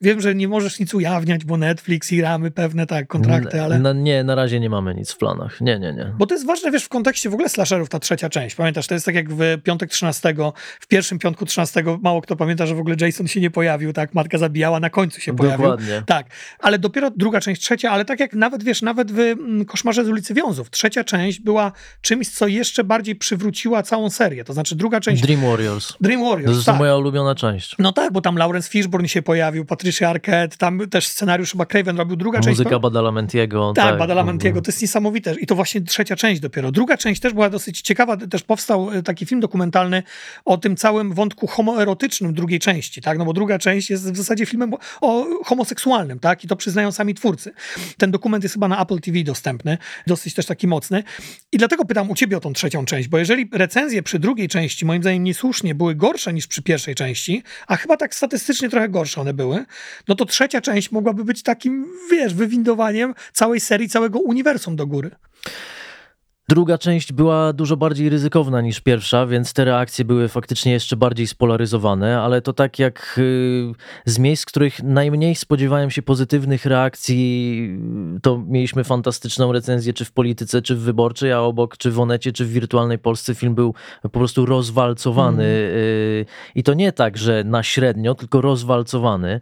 Wiem, 0.00 0.20
że 0.20 0.34
nie 0.34 0.48
możesz 0.48 0.80
nic 0.80 0.94
ujawniać, 0.94 1.44
bo 1.44 1.56
Netflix 1.56 2.12
i 2.12 2.20
ramy 2.20 2.50
pewne, 2.50 2.86
tak, 2.86 3.06
kontrakty, 3.06 3.62
ale... 3.62 3.94
Nie, 3.94 4.24
na 4.24 4.34
razie 4.34 4.60
nie 4.60 4.70
mamy 4.70 4.94
nic 4.94 5.12
w 5.12 5.16
planach. 5.16 5.60
Nie, 5.60 5.78
nie, 5.78 5.92
nie. 5.92 6.12
Bo 6.18 6.26
to 6.26 6.34
jest 6.34 6.46
ważne, 6.46 6.70
wiesz, 6.70 6.84
w 6.84 6.88
kontekście 6.88 7.30
w 7.30 7.34
ogóle 7.34 7.48
slasherów 7.48 7.88
ta 7.88 7.98
trzecia 7.98 8.28
część. 8.28 8.56
Pamiętasz, 8.56 8.86
to 8.86 8.94
jest 8.94 9.06
tak 9.06 9.14
jak 9.14 9.34
w 9.34 9.62
piątek 9.62 9.90
13, 9.90 10.34
w 10.80 10.86
pierwszym 10.86 11.18
piątku 11.18 11.46
13 11.46 11.84
mało 12.00 12.20
kto 12.20 12.36
pamięta, 12.36 12.66
że 12.66 12.74
w 12.74 12.78
ogóle 12.78 12.96
Jason 13.00 13.28
się 13.28 13.40
nie 13.40 13.50
pojawił, 13.50 13.92
tak, 13.92 14.14
matka 14.14 14.38
zabijała, 14.38 14.80
na 14.80 14.90
końcu 14.90 15.20
się 15.20 15.36
pojawił. 15.36 15.58
Dokładnie. 15.58 16.02
Tak, 16.06 16.26
ale 16.58 16.78
dopiero 16.78 17.10
druga 17.10 17.40
część, 17.40 17.62
trzecia, 17.62 17.90
ale 17.90 18.04
tak 18.04 18.20
jak 18.20 18.34
nawet, 18.34 18.64
wiesz, 18.64 18.82
nawet 18.82 19.12
w 19.12 19.18
mm, 19.18 19.64
Koszmarze 19.64 20.04
z 20.04 20.08
ulicy 20.08 20.34
Wiązów, 20.34 20.70
trzecia 20.70 21.04
część 21.04 21.40
była 21.40 21.72
czymś, 22.00 22.28
co 22.28 22.46
jeszcze 22.46 22.84
bardziej 22.84 23.16
przywróciła 23.16 23.82
całą 23.82 24.10
serię. 24.10 24.44
To 24.44 24.52
znaczy 24.52 24.76
druga 24.76 25.00
część 25.00 25.22
Dream 25.22 25.40
Warriors. 25.40 25.92
Dream 26.00 26.20
To 26.20 26.30
Warriors, 26.30 26.54
jest 26.54 26.66
tak. 26.66 26.78
moja 26.78 26.96
ulubiona 26.96 27.34
część. 27.34 27.74
No 27.78 27.92
tak, 27.92 28.12
bo 28.12 28.20
tam 28.20 28.36
Lawrence 28.36 28.70
Fishburne 28.70 29.08
się 29.08 29.22
pojawił, 29.22 29.64
Patricia 29.64 29.91
Arquette, 30.00 30.56
tam 30.56 30.88
też 30.90 31.06
scenariusz 31.06 31.52
chyba 31.52 31.66
Craven 31.66 31.96
robił 31.96 32.16
druga 32.16 32.40
część. 32.40 32.58
Muzyka 32.58 32.78
Badalamentiego. 32.78 33.72
Tak, 33.76 33.98
Badalamentiego, 33.98 34.62
to 34.62 34.68
jest 34.68 34.82
niesamowite. 34.82 35.34
I 35.40 35.46
to 35.46 35.54
właśnie 35.54 35.80
trzecia 35.80 36.16
część 36.16 36.40
dopiero. 36.40 36.72
Druga 36.72 36.96
część 36.96 37.20
też 37.20 37.32
była 37.32 37.50
dosyć 37.50 37.80
ciekawa, 37.80 38.16
też 38.16 38.42
powstał 38.42 38.90
e, 38.90 39.02
taki 39.02 39.26
film 39.26 39.40
dokumentalny 39.40 40.02
o 40.44 40.58
tym 40.58 40.76
całym 40.76 41.12
wątku 41.12 41.46
homoerotycznym 41.46 42.34
drugiej 42.34 42.58
części, 42.58 43.00
tak? 43.00 43.18
No 43.18 43.24
bo 43.24 43.32
druga 43.32 43.58
część 43.58 43.90
jest 43.90 44.12
w 44.12 44.16
zasadzie 44.16 44.46
filmem 44.46 44.74
o 45.00 45.26
homoseksualnym, 45.44 46.18
tak? 46.18 46.44
I 46.44 46.48
to 46.48 46.56
przyznają 46.56 46.92
sami 46.92 47.14
twórcy. 47.14 47.52
Ten 47.98 48.10
dokument 48.10 48.44
jest 48.44 48.54
chyba 48.54 48.68
na 48.68 48.82
Apple 48.82 49.00
TV 49.00 49.22
dostępny, 49.22 49.78
dosyć 50.06 50.34
też 50.34 50.46
taki 50.46 50.66
mocny. 50.66 51.02
I 51.52 51.58
dlatego 51.58 51.84
pytam 51.84 52.10
u 52.10 52.14
ciebie 52.14 52.36
o 52.36 52.40
tą 52.40 52.52
trzecią 52.52 52.84
część, 52.84 53.08
bo 53.08 53.18
jeżeli 53.18 53.48
recenzje 53.52 54.02
przy 54.02 54.18
drugiej 54.18 54.48
części, 54.48 54.84
moim 54.84 55.02
zdaniem 55.02 55.24
niesłusznie, 55.24 55.74
były 55.74 55.94
gorsze 55.94 56.32
niż 56.32 56.46
przy 56.46 56.62
pierwszej 56.62 56.94
części, 56.94 57.42
a 57.66 57.76
chyba 57.76 57.96
tak 57.96 58.14
statystycznie 58.14 58.68
trochę 58.68 58.88
gorsze 58.88 59.20
one 59.20 59.34
były, 59.34 59.64
no 60.08 60.14
to 60.14 60.24
trzecia 60.24 60.60
część 60.60 60.92
mogłaby 60.92 61.24
być 61.24 61.42
takim, 61.42 61.86
wiesz, 62.10 62.34
wywindowaniem 62.34 63.14
całej 63.32 63.60
serii, 63.60 63.88
całego 63.88 64.20
uniwersum 64.20 64.76
do 64.76 64.86
góry. 64.86 65.10
Druga 66.48 66.78
część 66.78 67.12
była 67.12 67.52
dużo 67.52 67.76
bardziej 67.76 68.08
ryzykowna 68.08 68.60
niż 68.60 68.80
pierwsza, 68.80 69.26
więc 69.26 69.52
te 69.52 69.64
reakcje 69.64 70.04
były 70.04 70.28
faktycznie 70.28 70.72
jeszcze 70.72 70.96
bardziej 70.96 71.26
spolaryzowane, 71.26 72.20
ale 72.20 72.42
to 72.42 72.52
tak 72.52 72.78
jak 72.78 73.14
y, 73.18 73.72
z 74.04 74.18
miejsc, 74.18 74.46
których 74.46 74.82
najmniej 74.82 75.34
spodziewałem 75.34 75.90
się 75.90 76.02
pozytywnych 76.02 76.66
reakcji, 76.66 77.78
to 78.22 78.44
mieliśmy 78.46 78.84
fantastyczną 78.84 79.52
recenzję, 79.52 79.92
czy 79.92 80.04
w 80.04 80.12
polityce, 80.12 80.62
czy 80.62 80.76
w 80.76 80.80
wyborczej, 80.80 81.32
a 81.32 81.40
obok, 81.40 81.76
czy 81.76 81.90
w 81.90 82.00
Onecie, 82.00 82.32
czy 82.32 82.44
w 82.44 82.52
wirtualnej 82.52 82.98
Polsce 82.98 83.34
film 83.34 83.54
był 83.54 83.74
po 84.02 84.08
prostu 84.08 84.46
rozwalcowany. 84.46 85.44
Mm. 85.44 86.24
I 86.54 86.62
to 86.62 86.74
nie 86.74 86.92
tak, 86.92 87.16
że 87.18 87.44
na 87.44 87.62
średnio, 87.62 88.14
tylko 88.14 88.40
rozwalcowany. 88.40 89.40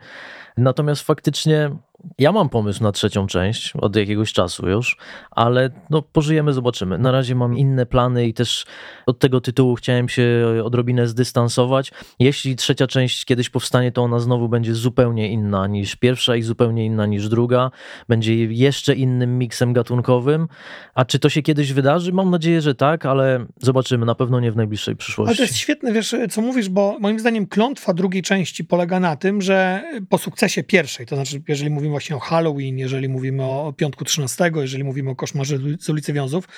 Natomiast 0.60 1.02
faktycznie 1.02 1.70
ja 2.18 2.32
mam 2.32 2.48
pomysł 2.48 2.82
na 2.82 2.92
trzecią 2.92 3.26
część 3.26 3.72
od 3.76 3.96
jakiegoś 3.96 4.32
czasu 4.32 4.68
już, 4.68 4.96
ale 5.30 5.70
no 5.90 6.02
pożyjemy, 6.02 6.52
zobaczymy. 6.52 6.98
Na 6.98 7.12
razie 7.12 7.34
mam 7.34 7.58
inne 7.58 7.86
plany 7.86 8.26
i 8.26 8.34
też 8.34 8.66
od 9.06 9.18
tego 9.18 9.40
tytułu 9.40 9.74
chciałem 9.74 10.08
się 10.08 10.44
odrobinę 10.64 11.06
zdystansować. 11.06 11.92
Jeśli 12.18 12.56
trzecia 12.56 12.86
część 12.86 13.24
kiedyś 13.24 13.50
powstanie, 13.50 13.92
to 13.92 14.02
ona 14.02 14.20
znowu 14.20 14.48
będzie 14.48 14.74
zupełnie 14.74 15.28
inna 15.28 15.66
niż 15.66 15.96
pierwsza 15.96 16.36
i 16.36 16.42
zupełnie 16.42 16.86
inna 16.86 17.06
niż 17.06 17.28
druga. 17.28 17.70
Będzie 18.08 18.34
jeszcze 18.44 18.94
innym 18.94 19.38
miksem 19.38 19.72
gatunkowym. 19.72 20.48
A 20.94 21.04
czy 21.04 21.18
to 21.18 21.28
się 21.28 21.42
kiedyś 21.42 21.72
wydarzy? 21.72 22.12
Mam 22.12 22.30
nadzieję, 22.30 22.60
że 22.60 22.74
tak, 22.74 23.06
ale 23.06 23.46
zobaczymy. 23.60 24.06
Na 24.06 24.14
pewno 24.14 24.40
nie 24.40 24.52
w 24.52 24.56
najbliższej 24.56 24.96
przyszłości. 24.96 25.30
Ale 25.30 25.36
to 25.36 25.42
jest 25.42 25.56
świetne, 25.56 25.92
wiesz, 25.92 26.14
co 26.30 26.40
mówisz, 26.40 26.68
bo 26.68 26.96
moim 27.00 27.20
zdaniem 27.20 27.46
klątwa 27.46 27.94
drugiej 27.94 28.22
części 28.22 28.64
polega 28.64 29.00
na 29.00 29.16
tym, 29.16 29.42
że 29.42 29.82
po 30.08 30.18
sukcesie 30.18 30.49
pierwszej, 30.66 31.06
to 31.06 31.16
znaczy 31.16 31.42
jeżeli 31.48 31.70
mówimy 31.70 31.90
właśnie 31.90 32.16
o 32.16 32.18
Halloween, 32.18 32.78
jeżeli 32.78 33.08
mówimy 33.08 33.44
o 33.44 33.72
Piątku 33.76 34.04
13, 34.04 34.50
jeżeli 34.54 34.84
mówimy 34.84 35.10
o 35.10 35.16
Koszmarze 35.16 35.58
z 35.80 35.88
ulicy 35.88 36.12
Wiązów, 36.12 36.48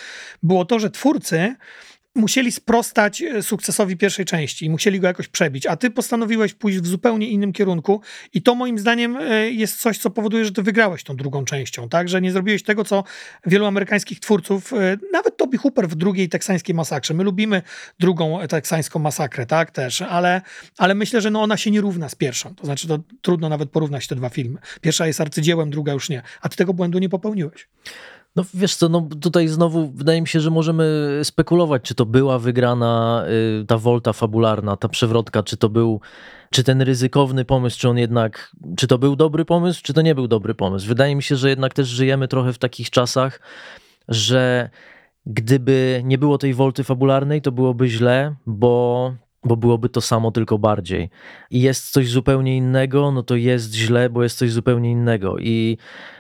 było 0.43 0.65
to, 0.65 0.79
że 0.79 0.91
twórcy 0.91 1.55
musieli 2.15 2.53
sprostać 2.53 3.23
e, 3.23 3.43
sukcesowi 3.43 3.97
pierwszej 3.97 4.25
części 4.25 4.67
i 4.67 4.71
musieli 4.71 5.01
go 5.01 5.07
jakoś 5.07 5.29
przebić, 5.29 5.67
a 5.67 5.77
ty 5.77 5.91
postanowiłeś 5.91 6.55
pójść 6.55 6.79
w 6.79 6.87
zupełnie 6.87 7.29
innym 7.29 7.53
kierunku 7.53 8.01
i 8.35 8.43
to 8.43 8.55
moim 8.55 8.79
zdaniem 8.79 9.17
e, 9.17 9.51
jest 9.51 9.81
coś, 9.81 9.99
co 9.99 10.11
powoduje, 10.11 10.45
że 10.45 10.53
ty 10.53 10.63
wygrałeś 10.63 11.05
tą 11.05 11.17
drugą 11.17 11.45
częścią, 11.45 11.89
tak? 11.89 12.09
Że 12.09 12.21
nie 12.21 12.33
zrobiłeś 12.33 12.63
tego, 12.63 12.85
co 12.85 13.05
wielu 13.47 13.67
amerykańskich 13.67 14.21
twórców, 14.21 14.73
e, 14.73 14.99
nawet 15.13 15.37
Toby 15.37 15.59
Hooper 15.59 15.89
w 15.89 15.95
drugiej 15.95 16.29
teksańskiej 16.29 16.75
masakrze. 16.75 17.15
My 17.15 17.25
lubimy 17.25 17.63
drugą 17.99 18.39
teksańską 18.49 18.99
masakrę, 18.99 19.47
tak? 19.47 19.71
Też, 19.71 20.03
ale, 20.03 20.41
ale 20.79 20.95
myślę, 20.95 21.21
że 21.21 21.31
no 21.31 21.43
ona 21.43 21.57
się 21.57 21.71
nie 21.71 21.81
równa 21.81 22.09
z 22.09 22.15
pierwszą. 22.15 22.55
To 22.55 22.65
znaczy, 22.65 22.89
to 22.89 22.99
trudno 23.23 23.49
nawet 23.49 23.71
porównać 23.71 24.07
te 24.07 24.17
dwa 24.17 24.29
filmy. 24.29 24.59
Pierwsza 24.81 25.07
jest 25.07 25.21
arcydziełem, 25.21 25.71
druga 25.71 25.93
już 25.93 26.09
nie. 26.09 26.23
A 26.41 26.49
ty 26.49 26.57
tego 26.57 26.75
błędu 26.75 26.99
nie 26.99 27.09
popełniłeś. 27.09 27.69
No 28.37 28.45
wiesz 28.55 28.77
co, 28.77 28.89
no 28.89 29.09
tutaj 29.21 29.49
znowu 29.49 29.91
wydaje 29.91 30.21
mi 30.21 30.29
się, 30.29 30.41
że 30.41 30.51
możemy 30.51 31.21
spekulować, 31.23 31.83
czy 31.83 31.95
to 31.95 32.07
była 32.07 32.39
wygrana 32.39 33.25
y, 33.63 33.67
ta 33.67 33.79
wolta 33.79 34.13
fabularna, 34.13 34.77
ta 34.77 34.89
przewrotka, 34.89 35.43
czy 35.43 35.57
to 35.57 35.69
był, 35.69 36.01
czy 36.51 36.65
ten 36.65 36.83
ryzykowny 36.83 37.45
pomysł, 37.45 37.79
czy 37.79 37.89
on 37.89 37.99
jednak, 37.99 38.53
czy 38.77 38.87
to 38.87 38.99
był 38.99 39.17
dobry 39.17 39.45
pomysł, 39.45 39.81
czy 39.83 39.95
to 39.95 40.03
nie 40.03 40.15
był 40.15 40.29
dobry 40.29 40.55
pomysł. 40.55 40.87
Wydaje 40.87 41.17
mi 41.17 41.23
się, 41.23 41.37
że 41.37 41.49
jednak 41.49 41.75
też 41.75 41.89
żyjemy 41.89 42.29
trochę 42.29 42.53
w 42.53 42.59
takich 42.59 42.91
czasach, 42.91 43.41
że 44.09 44.71
gdyby 45.27 46.03
nie 46.05 46.19
było 46.19 46.39
tej 46.39 46.55
wolty 46.55 46.85
fabularnej, 46.85 47.43
to 47.43 47.53
byłoby 47.53 47.89
źle, 47.89 48.35
bo 48.47 49.15
bo 49.45 49.57
byłoby 49.57 49.89
to 49.89 50.01
samo, 50.01 50.31
tylko 50.31 50.59
bardziej. 50.59 51.11
I 51.51 51.61
jest 51.61 51.91
coś 51.91 52.09
zupełnie 52.09 52.57
innego, 52.57 53.13
no 53.13 53.23
to 53.23 53.37
jest 53.37 53.75
źle, 53.75 54.11
bo 54.11 54.23
jest 54.23 54.39
coś 54.39 54.53
zupełnie 54.53 54.91
innego. 54.91 55.39
I 55.39 55.79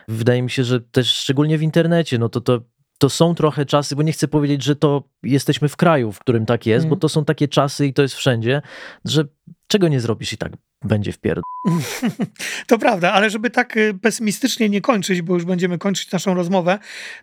wydaje 0.08 0.42
mi 0.42 0.50
się, 0.50 0.64
że 0.64 0.80
też 0.80 1.14
szczególnie 1.14 1.58
w 1.58 1.62
internecie, 1.62 2.18
no 2.18 2.28
to 2.28 2.40
to 2.40 2.60
to 2.98 3.10
są 3.10 3.34
trochę 3.34 3.66
czasy, 3.66 3.96
bo 3.96 4.02
nie 4.02 4.12
chcę 4.12 4.28
powiedzieć, 4.28 4.64
że 4.64 4.76
to 4.76 5.08
jesteśmy 5.22 5.68
w 5.68 5.76
kraju, 5.76 6.12
w 6.12 6.18
którym 6.18 6.46
tak 6.46 6.66
jest, 6.66 6.84
mm. 6.84 6.90
bo 6.90 6.96
to 6.96 7.08
są 7.08 7.24
takie 7.24 7.48
czasy 7.48 7.86
i 7.86 7.94
to 7.94 8.02
jest 8.02 8.14
wszędzie, 8.14 8.62
że 9.04 9.24
czego 9.66 9.88
nie 9.88 10.00
zrobisz 10.00 10.32
i 10.32 10.36
tak 10.36 10.52
będzie 10.84 11.12
w 11.12 11.18
pierd... 11.18 11.42
To 12.66 12.78
prawda, 12.78 13.12
ale 13.12 13.30
żeby 13.30 13.50
tak 13.50 13.76
y, 13.76 13.94
pesymistycznie 14.02 14.68
nie 14.68 14.80
kończyć, 14.80 15.22
bo 15.22 15.34
już 15.34 15.44
będziemy 15.44 15.78
kończyć 15.78 16.12
naszą 16.12 16.34
rozmowę, 16.34 16.78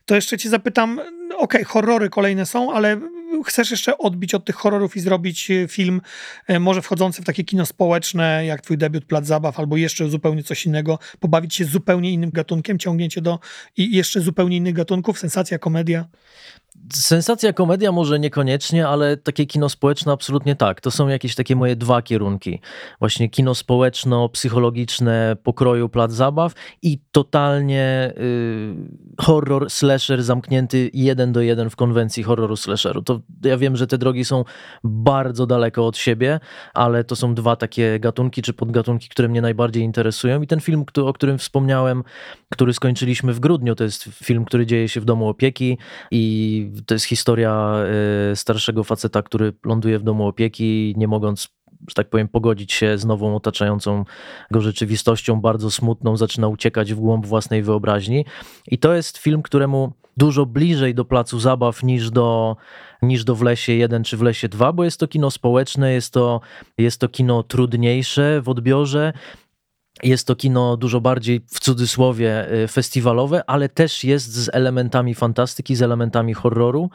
to 0.05 0.15
jeszcze 0.15 0.37
cię 0.37 0.49
zapytam, 0.49 0.99
okej, 0.99 1.37
okay, 1.37 1.63
horrory 1.63 2.09
kolejne 2.09 2.45
są, 2.45 2.73
ale 2.73 2.99
chcesz 3.45 3.71
jeszcze 3.71 3.97
odbić 3.97 4.33
od 4.33 4.45
tych 4.45 4.55
horrorów 4.55 4.95
i 4.95 4.99
zrobić 4.99 5.51
y, 5.51 5.67
film 5.69 6.01
y, 6.49 6.59
może 6.59 6.81
wchodzący 6.81 7.21
w 7.21 7.25
takie 7.25 7.43
kino 7.43 7.65
społeczne, 7.65 8.45
jak 8.45 8.61
twój 8.61 8.77
debiut 8.77 9.05
Plac 9.05 9.25
Zabaw, 9.25 9.59
albo 9.59 9.77
jeszcze 9.77 10.09
zupełnie 10.09 10.43
coś 10.43 10.65
innego, 10.65 10.99
pobawić 11.19 11.55
się 11.55 11.65
zupełnie 11.65 12.11
innym 12.11 12.29
gatunkiem, 12.29 12.79
ciągnięcie 12.79 13.21
do 13.21 13.39
i 13.77 13.95
jeszcze 13.95 14.21
zupełnie 14.21 14.57
innych 14.57 14.73
gatunków, 14.73 15.19
sensacja, 15.19 15.59
komedia? 15.59 16.05
Sensacja 16.93 17.53
komedia 17.53 17.91
może 17.91 18.19
niekoniecznie, 18.19 18.87
ale 18.87 19.17
takie 19.17 19.45
kino 19.45 19.69
społeczne 19.69 20.11
absolutnie 20.11 20.55
tak. 20.55 20.81
To 20.81 20.91
są 20.91 21.07
jakieś 21.07 21.35
takie 21.35 21.55
moje 21.55 21.75
dwa 21.75 22.01
kierunki. 22.01 22.59
Właśnie 22.99 23.29
kino 23.29 23.55
społeczno-psychologiczne 23.55 25.37
pokroju 25.43 25.89
plac 25.89 26.11
zabaw 26.11 26.53
i 26.81 26.99
totalnie 27.11 28.13
y, 28.17 28.75
horror 29.21 29.69
slasher 29.69 30.23
zamknięty 30.23 30.89
jeden 30.93 31.31
do 31.31 31.41
jeden 31.41 31.69
w 31.69 31.75
konwencji 31.75 32.23
horroru 32.23 32.55
slasheru. 32.55 33.01
To 33.01 33.19
ja 33.43 33.57
wiem, 33.57 33.75
że 33.75 33.87
te 33.87 33.97
drogi 33.97 34.25
są 34.25 34.43
bardzo 34.83 35.45
daleko 35.45 35.87
od 35.87 35.97
siebie, 35.97 36.39
ale 36.73 37.03
to 37.03 37.15
są 37.15 37.35
dwa 37.35 37.55
takie 37.55 37.99
gatunki 37.99 38.41
czy 38.41 38.53
podgatunki, 38.53 39.09
które 39.09 39.27
mnie 39.27 39.41
najbardziej 39.41 39.83
interesują 39.83 40.41
i 40.41 40.47
ten 40.47 40.59
film, 40.59 40.85
o 40.95 41.13
którym 41.13 41.37
wspomniałem, 41.37 42.03
który 42.49 42.73
skończyliśmy 42.73 43.33
w 43.33 43.39
grudniu, 43.39 43.75
to 43.75 43.83
jest 43.83 44.03
film, 44.03 44.45
który 44.45 44.65
dzieje 44.65 44.89
się 44.89 45.01
w 45.01 45.05
domu 45.05 45.29
opieki 45.29 45.77
i 46.11 46.68
to 46.85 46.95
jest 46.95 47.05
historia 47.05 47.75
y, 48.31 48.35
starszego 48.35 48.83
faceta, 48.83 49.21
który 49.21 49.53
ląduje 49.65 49.99
w 49.99 50.03
domu 50.03 50.27
opieki, 50.27 50.93
nie 50.97 51.07
mogąc 51.07 51.59
że 51.87 51.93
tak 51.95 52.09
powiem, 52.09 52.27
pogodzić 52.27 52.73
się 52.73 52.97
z 52.97 53.05
nową 53.05 53.35
otaczającą 53.35 54.05
go 54.51 54.61
rzeczywistością, 54.61 55.41
bardzo 55.41 55.71
smutną, 55.71 56.17
zaczyna 56.17 56.47
uciekać 56.47 56.93
w 56.93 56.99
głąb 56.99 57.25
własnej 57.25 57.63
wyobraźni. 57.63 58.25
I 58.67 58.77
to 58.77 58.93
jest 58.93 59.17
film, 59.17 59.41
któremu 59.41 59.93
dużo 60.17 60.45
bliżej 60.45 60.95
do 60.95 61.05
placu 61.05 61.39
zabaw 61.39 61.83
niż 61.83 62.11
do, 62.11 62.55
niż 63.01 63.23
do 63.23 63.35
w 63.35 63.41
lesie 63.41 63.73
1 63.73 64.03
czy 64.03 64.17
w 64.17 64.21
lesie 64.21 64.49
2, 64.49 64.73
bo 64.73 64.83
jest 64.83 64.99
to 64.99 65.07
kino 65.07 65.31
społeczne, 65.31 65.93
jest 65.93 66.13
to, 66.13 66.41
jest 66.77 67.01
to 67.01 67.09
kino 67.09 67.43
trudniejsze 67.43 68.41
w 68.41 68.49
odbiorze, 68.49 69.13
jest 70.03 70.27
to 70.27 70.35
kino 70.35 70.77
dużo 70.77 71.01
bardziej 71.01 71.41
w 71.47 71.59
cudzysłowie 71.59 72.53
y, 72.53 72.67
festiwalowe, 72.67 73.49
ale 73.49 73.69
też 73.69 74.03
jest 74.03 74.33
z 74.33 74.49
elementami 74.53 75.15
fantastyki, 75.15 75.75
z 75.75 75.81
elementami 75.81 76.33
horroru. 76.33 76.89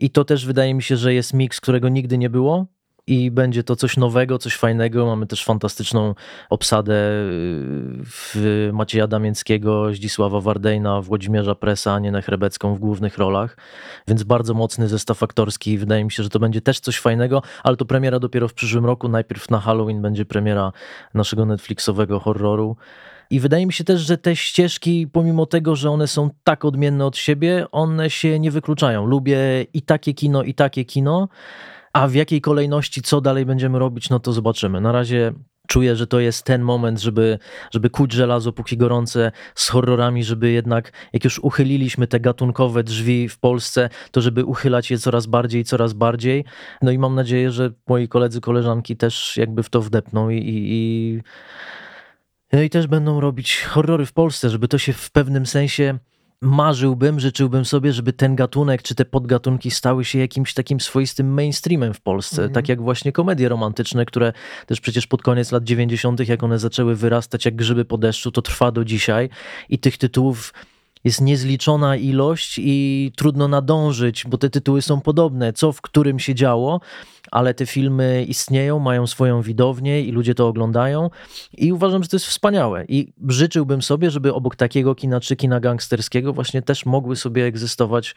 I 0.00 0.10
to 0.10 0.24
też 0.24 0.46
wydaje 0.46 0.74
mi 0.74 0.82
się, 0.82 0.96
że 0.96 1.14
jest 1.14 1.34
miks, 1.34 1.60
którego 1.60 1.88
nigdy 1.88 2.18
nie 2.18 2.30
było 2.30 2.66
i 3.06 3.30
będzie 3.30 3.62
to 3.62 3.76
coś 3.76 3.96
nowego, 3.96 4.38
coś 4.38 4.56
fajnego. 4.56 5.06
Mamy 5.06 5.26
też 5.26 5.44
fantastyczną 5.44 6.14
obsadę 6.50 6.94
y, 6.94 6.98
w 8.04 8.68
Macieja 8.72 9.06
Damięckiego, 9.06 9.94
Zdzisława 9.94 10.40
Wardejna, 10.40 11.00
Włodzimierza 11.00 11.54
Presa, 11.54 11.92
Anienę 11.92 12.22
Hrebecką 12.22 12.74
w 12.74 12.78
głównych 12.78 13.18
rolach, 13.18 13.56
więc 14.08 14.22
bardzo 14.22 14.54
mocny 14.54 14.88
zestaw 14.88 15.22
aktorski. 15.22 15.78
Wydaje 15.78 16.04
mi 16.04 16.12
się, 16.12 16.22
że 16.22 16.28
to 16.28 16.38
będzie 16.38 16.60
też 16.60 16.80
coś 16.80 16.98
fajnego, 16.98 17.42
ale 17.62 17.76
to 17.76 17.84
premiera 17.84 18.18
dopiero 18.18 18.48
w 18.48 18.54
przyszłym 18.54 18.86
roku. 18.86 19.08
Najpierw 19.08 19.50
na 19.50 19.60
Halloween 19.60 20.02
będzie 20.02 20.24
premiera 20.24 20.72
naszego 21.14 21.44
Netflixowego 21.44 22.20
horroru. 22.20 22.76
I 23.30 23.40
wydaje 23.40 23.66
mi 23.66 23.72
się 23.72 23.84
też, 23.84 24.00
że 24.00 24.18
te 24.18 24.36
ścieżki, 24.36 25.06
pomimo 25.12 25.46
tego, 25.46 25.76
że 25.76 25.90
one 25.90 26.06
są 26.06 26.30
tak 26.44 26.64
odmienne 26.64 27.06
od 27.06 27.16
siebie, 27.16 27.66
one 27.72 28.10
się 28.10 28.38
nie 28.38 28.50
wykluczają. 28.50 29.06
Lubię 29.06 29.38
i 29.74 29.82
takie 29.82 30.14
kino, 30.14 30.42
i 30.42 30.54
takie 30.54 30.84
kino. 30.84 31.28
A 31.96 32.08
w 32.08 32.14
jakiej 32.14 32.40
kolejności, 32.40 33.02
co 33.02 33.20
dalej 33.20 33.46
będziemy 33.46 33.78
robić, 33.78 34.10
no 34.10 34.20
to 34.20 34.32
zobaczymy. 34.32 34.80
Na 34.80 34.92
razie 34.92 35.32
czuję, 35.66 35.96
że 35.96 36.06
to 36.06 36.20
jest 36.20 36.42
ten 36.42 36.62
moment, 36.62 37.00
żeby, 37.00 37.38
żeby 37.70 37.90
kuć 37.90 38.12
żelazo 38.12 38.52
póki 38.52 38.76
gorące 38.76 39.32
z 39.54 39.68
horrorami, 39.68 40.24
żeby 40.24 40.50
jednak, 40.50 40.92
jak 41.12 41.24
już 41.24 41.38
uchyliliśmy 41.38 42.06
te 42.06 42.20
gatunkowe 42.20 42.84
drzwi 42.84 43.28
w 43.28 43.38
Polsce, 43.38 43.88
to 44.10 44.20
żeby 44.20 44.44
uchylać 44.44 44.90
je 44.90 44.98
coraz 44.98 45.26
bardziej, 45.26 45.64
coraz 45.64 45.92
bardziej. 45.92 46.44
No 46.82 46.90
i 46.90 46.98
mam 46.98 47.14
nadzieję, 47.14 47.50
że 47.50 47.70
moi 47.88 48.08
koledzy, 48.08 48.40
koleżanki 48.40 48.96
też 48.96 49.36
jakby 49.36 49.62
w 49.62 49.70
to 49.70 49.80
wdepną 49.80 50.30
i, 50.30 50.36
i, 50.36 50.72
i, 50.72 51.20
no 52.52 52.62
i 52.62 52.70
też 52.70 52.86
będą 52.86 53.20
robić 53.20 53.62
horrory 53.62 54.06
w 54.06 54.12
Polsce, 54.12 54.50
żeby 54.50 54.68
to 54.68 54.78
się 54.78 54.92
w 54.92 55.10
pewnym 55.10 55.46
sensie 55.46 55.98
marzyłbym, 56.42 57.20
życzyłbym 57.20 57.64
sobie, 57.64 57.92
żeby 57.92 58.12
ten 58.12 58.36
gatunek 58.36 58.82
czy 58.82 58.94
te 58.94 59.04
podgatunki 59.04 59.70
stały 59.70 60.04
się 60.04 60.18
jakimś 60.18 60.54
takim 60.54 60.80
swoistym 60.80 61.34
mainstreamem 61.34 61.94
w 61.94 62.00
Polsce. 62.00 62.42
Mm. 62.42 62.54
Tak 62.54 62.68
jak 62.68 62.82
właśnie 62.82 63.12
komedie 63.12 63.48
romantyczne, 63.48 64.04
które 64.04 64.32
też 64.66 64.80
przecież 64.80 65.06
pod 65.06 65.22
koniec 65.22 65.52
lat 65.52 65.64
90., 65.64 66.28
jak 66.28 66.42
one 66.42 66.58
zaczęły 66.58 66.96
wyrastać 66.96 67.44
jak 67.44 67.56
grzyby 67.56 67.84
po 67.84 67.98
deszczu, 67.98 68.32
to 68.32 68.42
trwa 68.42 68.72
do 68.72 68.84
dzisiaj 68.84 69.28
i 69.68 69.78
tych 69.78 69.98
tytułów 69.98 70.52
jest 71.06 71.20
niezliczona 71.20 71.96
ilość 71.96 72.58
i 72.62 73.12
trudno 73.16 73.48
nadążyć, 73.48 74.24
bo 74.28 74.38
te 74.38 74.50
tytuły 74.50 74.82
są 74.82 75.00
podobne, 75.00 75.52
co 75.52 75.72
w 75.72 75.80
którym 75.80 76.18
się 76.18 76.34
działo, 76.34 76.80
ale 77.30 77.54
te 77.54 77.66
filmy 77.66 78.24
istnieją, 78.28 78.78
mają 78.78 79.06
swoją 79.06 79.42
widownię 79.42 80.00
i 80.00 80.12
ludzie 80.12 80.34
to 80.34 80.48
oglądają 80.48 81.10
i 81.56 81.72
uważam, 81.72 82.02
że 82.02 82.08
to 82.08 82.16
jest 82.16 82.26
wspaniałe 82.26 82.84
i 82.88 83.12
życzyłbym 83.28 83.82
sobie, 83.82 84.10
żeby 84.10 84.34
obok 84.34 84.56
takiego 84.56 84.94
kina 84.94 85.20
czy 85.20 85.36
kina 85.36 85.60
gangsterskiego 85.60 86.32
właśnie 86.32 86.62
też 86.62 86.86
mogły 86.86 87.16
sobie 87.16 87.44
egzystować 87.44 88.14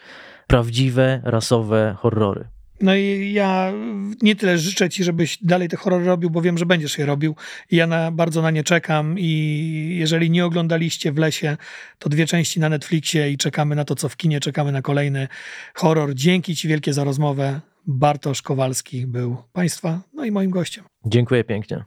prawdziwe, 0.48 1.22
rasowe 1.24 1.96
horrory. 2.00 2.59
No 2.82 2.96
i 2.96 3.32
ja 3.34 3.74
nie 4.22 4.36
tyle 4.36 4.58
życzę 4.58 4.90
ci, 4.90 5.04
żebyś 5.04 5.38
dalej 5.42 5.70
te 5.70 5.78
horrory 5.78 6.06
robił, 6.06 6.30
bo 6.30 6.42
wiem, 6.42 6.58
że 6.58 6.66
będziesz 6.66 6.98
je 6.98 7.06
robił. 7.06 7.36
I 7.72 7.76
ja 7.76 7.88
na, 7.88 8.12
bardzo 8.12 8.42
na 8.42 8.52
nie 8.52 8.64
czekam 8.64 9.16
i 9.20 9.96
jeżeli 10.00 10.32
nie 10.32 10.46
oglądaliście 10.46 11.12
w 11.12 11.18
lesie, 11.18 11.58
to 12.00 12.10
dwie 12.10 12.26
części 12.26 12.60
na 12.60 12.70
Netflixie 12.70 13.32
i 13.32 13.38
czekamy 13.38 13.76
na 13.76 13.86
to, 13.86 13.96
co 13.96 14.10
w 14.10 14.18
kinie, 14.18 14.40
czekamy 14.40 14.72
na 14.72 14.82
kolejny 14.82 15.28
horror. 15.74 16.14
Dzięki 16.16 16.56
ci 16.56 16.68
wielkie 16.68 16.94
za 16.94 17.04
rozmowę. 17.04 17.60
Bartosz 17.88 18.42
Kowalski 18.42 19.08
był 19.08 19.38
Państwa, 19.54 20.02
no 20.14 20.26
i 20.26 20.32
moim 20.32 20.52
gościem. 20.52 20.84
Dziękuję 21.06 21.44
pięknie. 21.44 21.84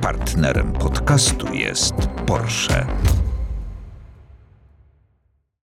Partnerem 0.00 0.72
podcastu 0.72 1.54
jest 1.54 1.94
Porsche. 2.26 2.86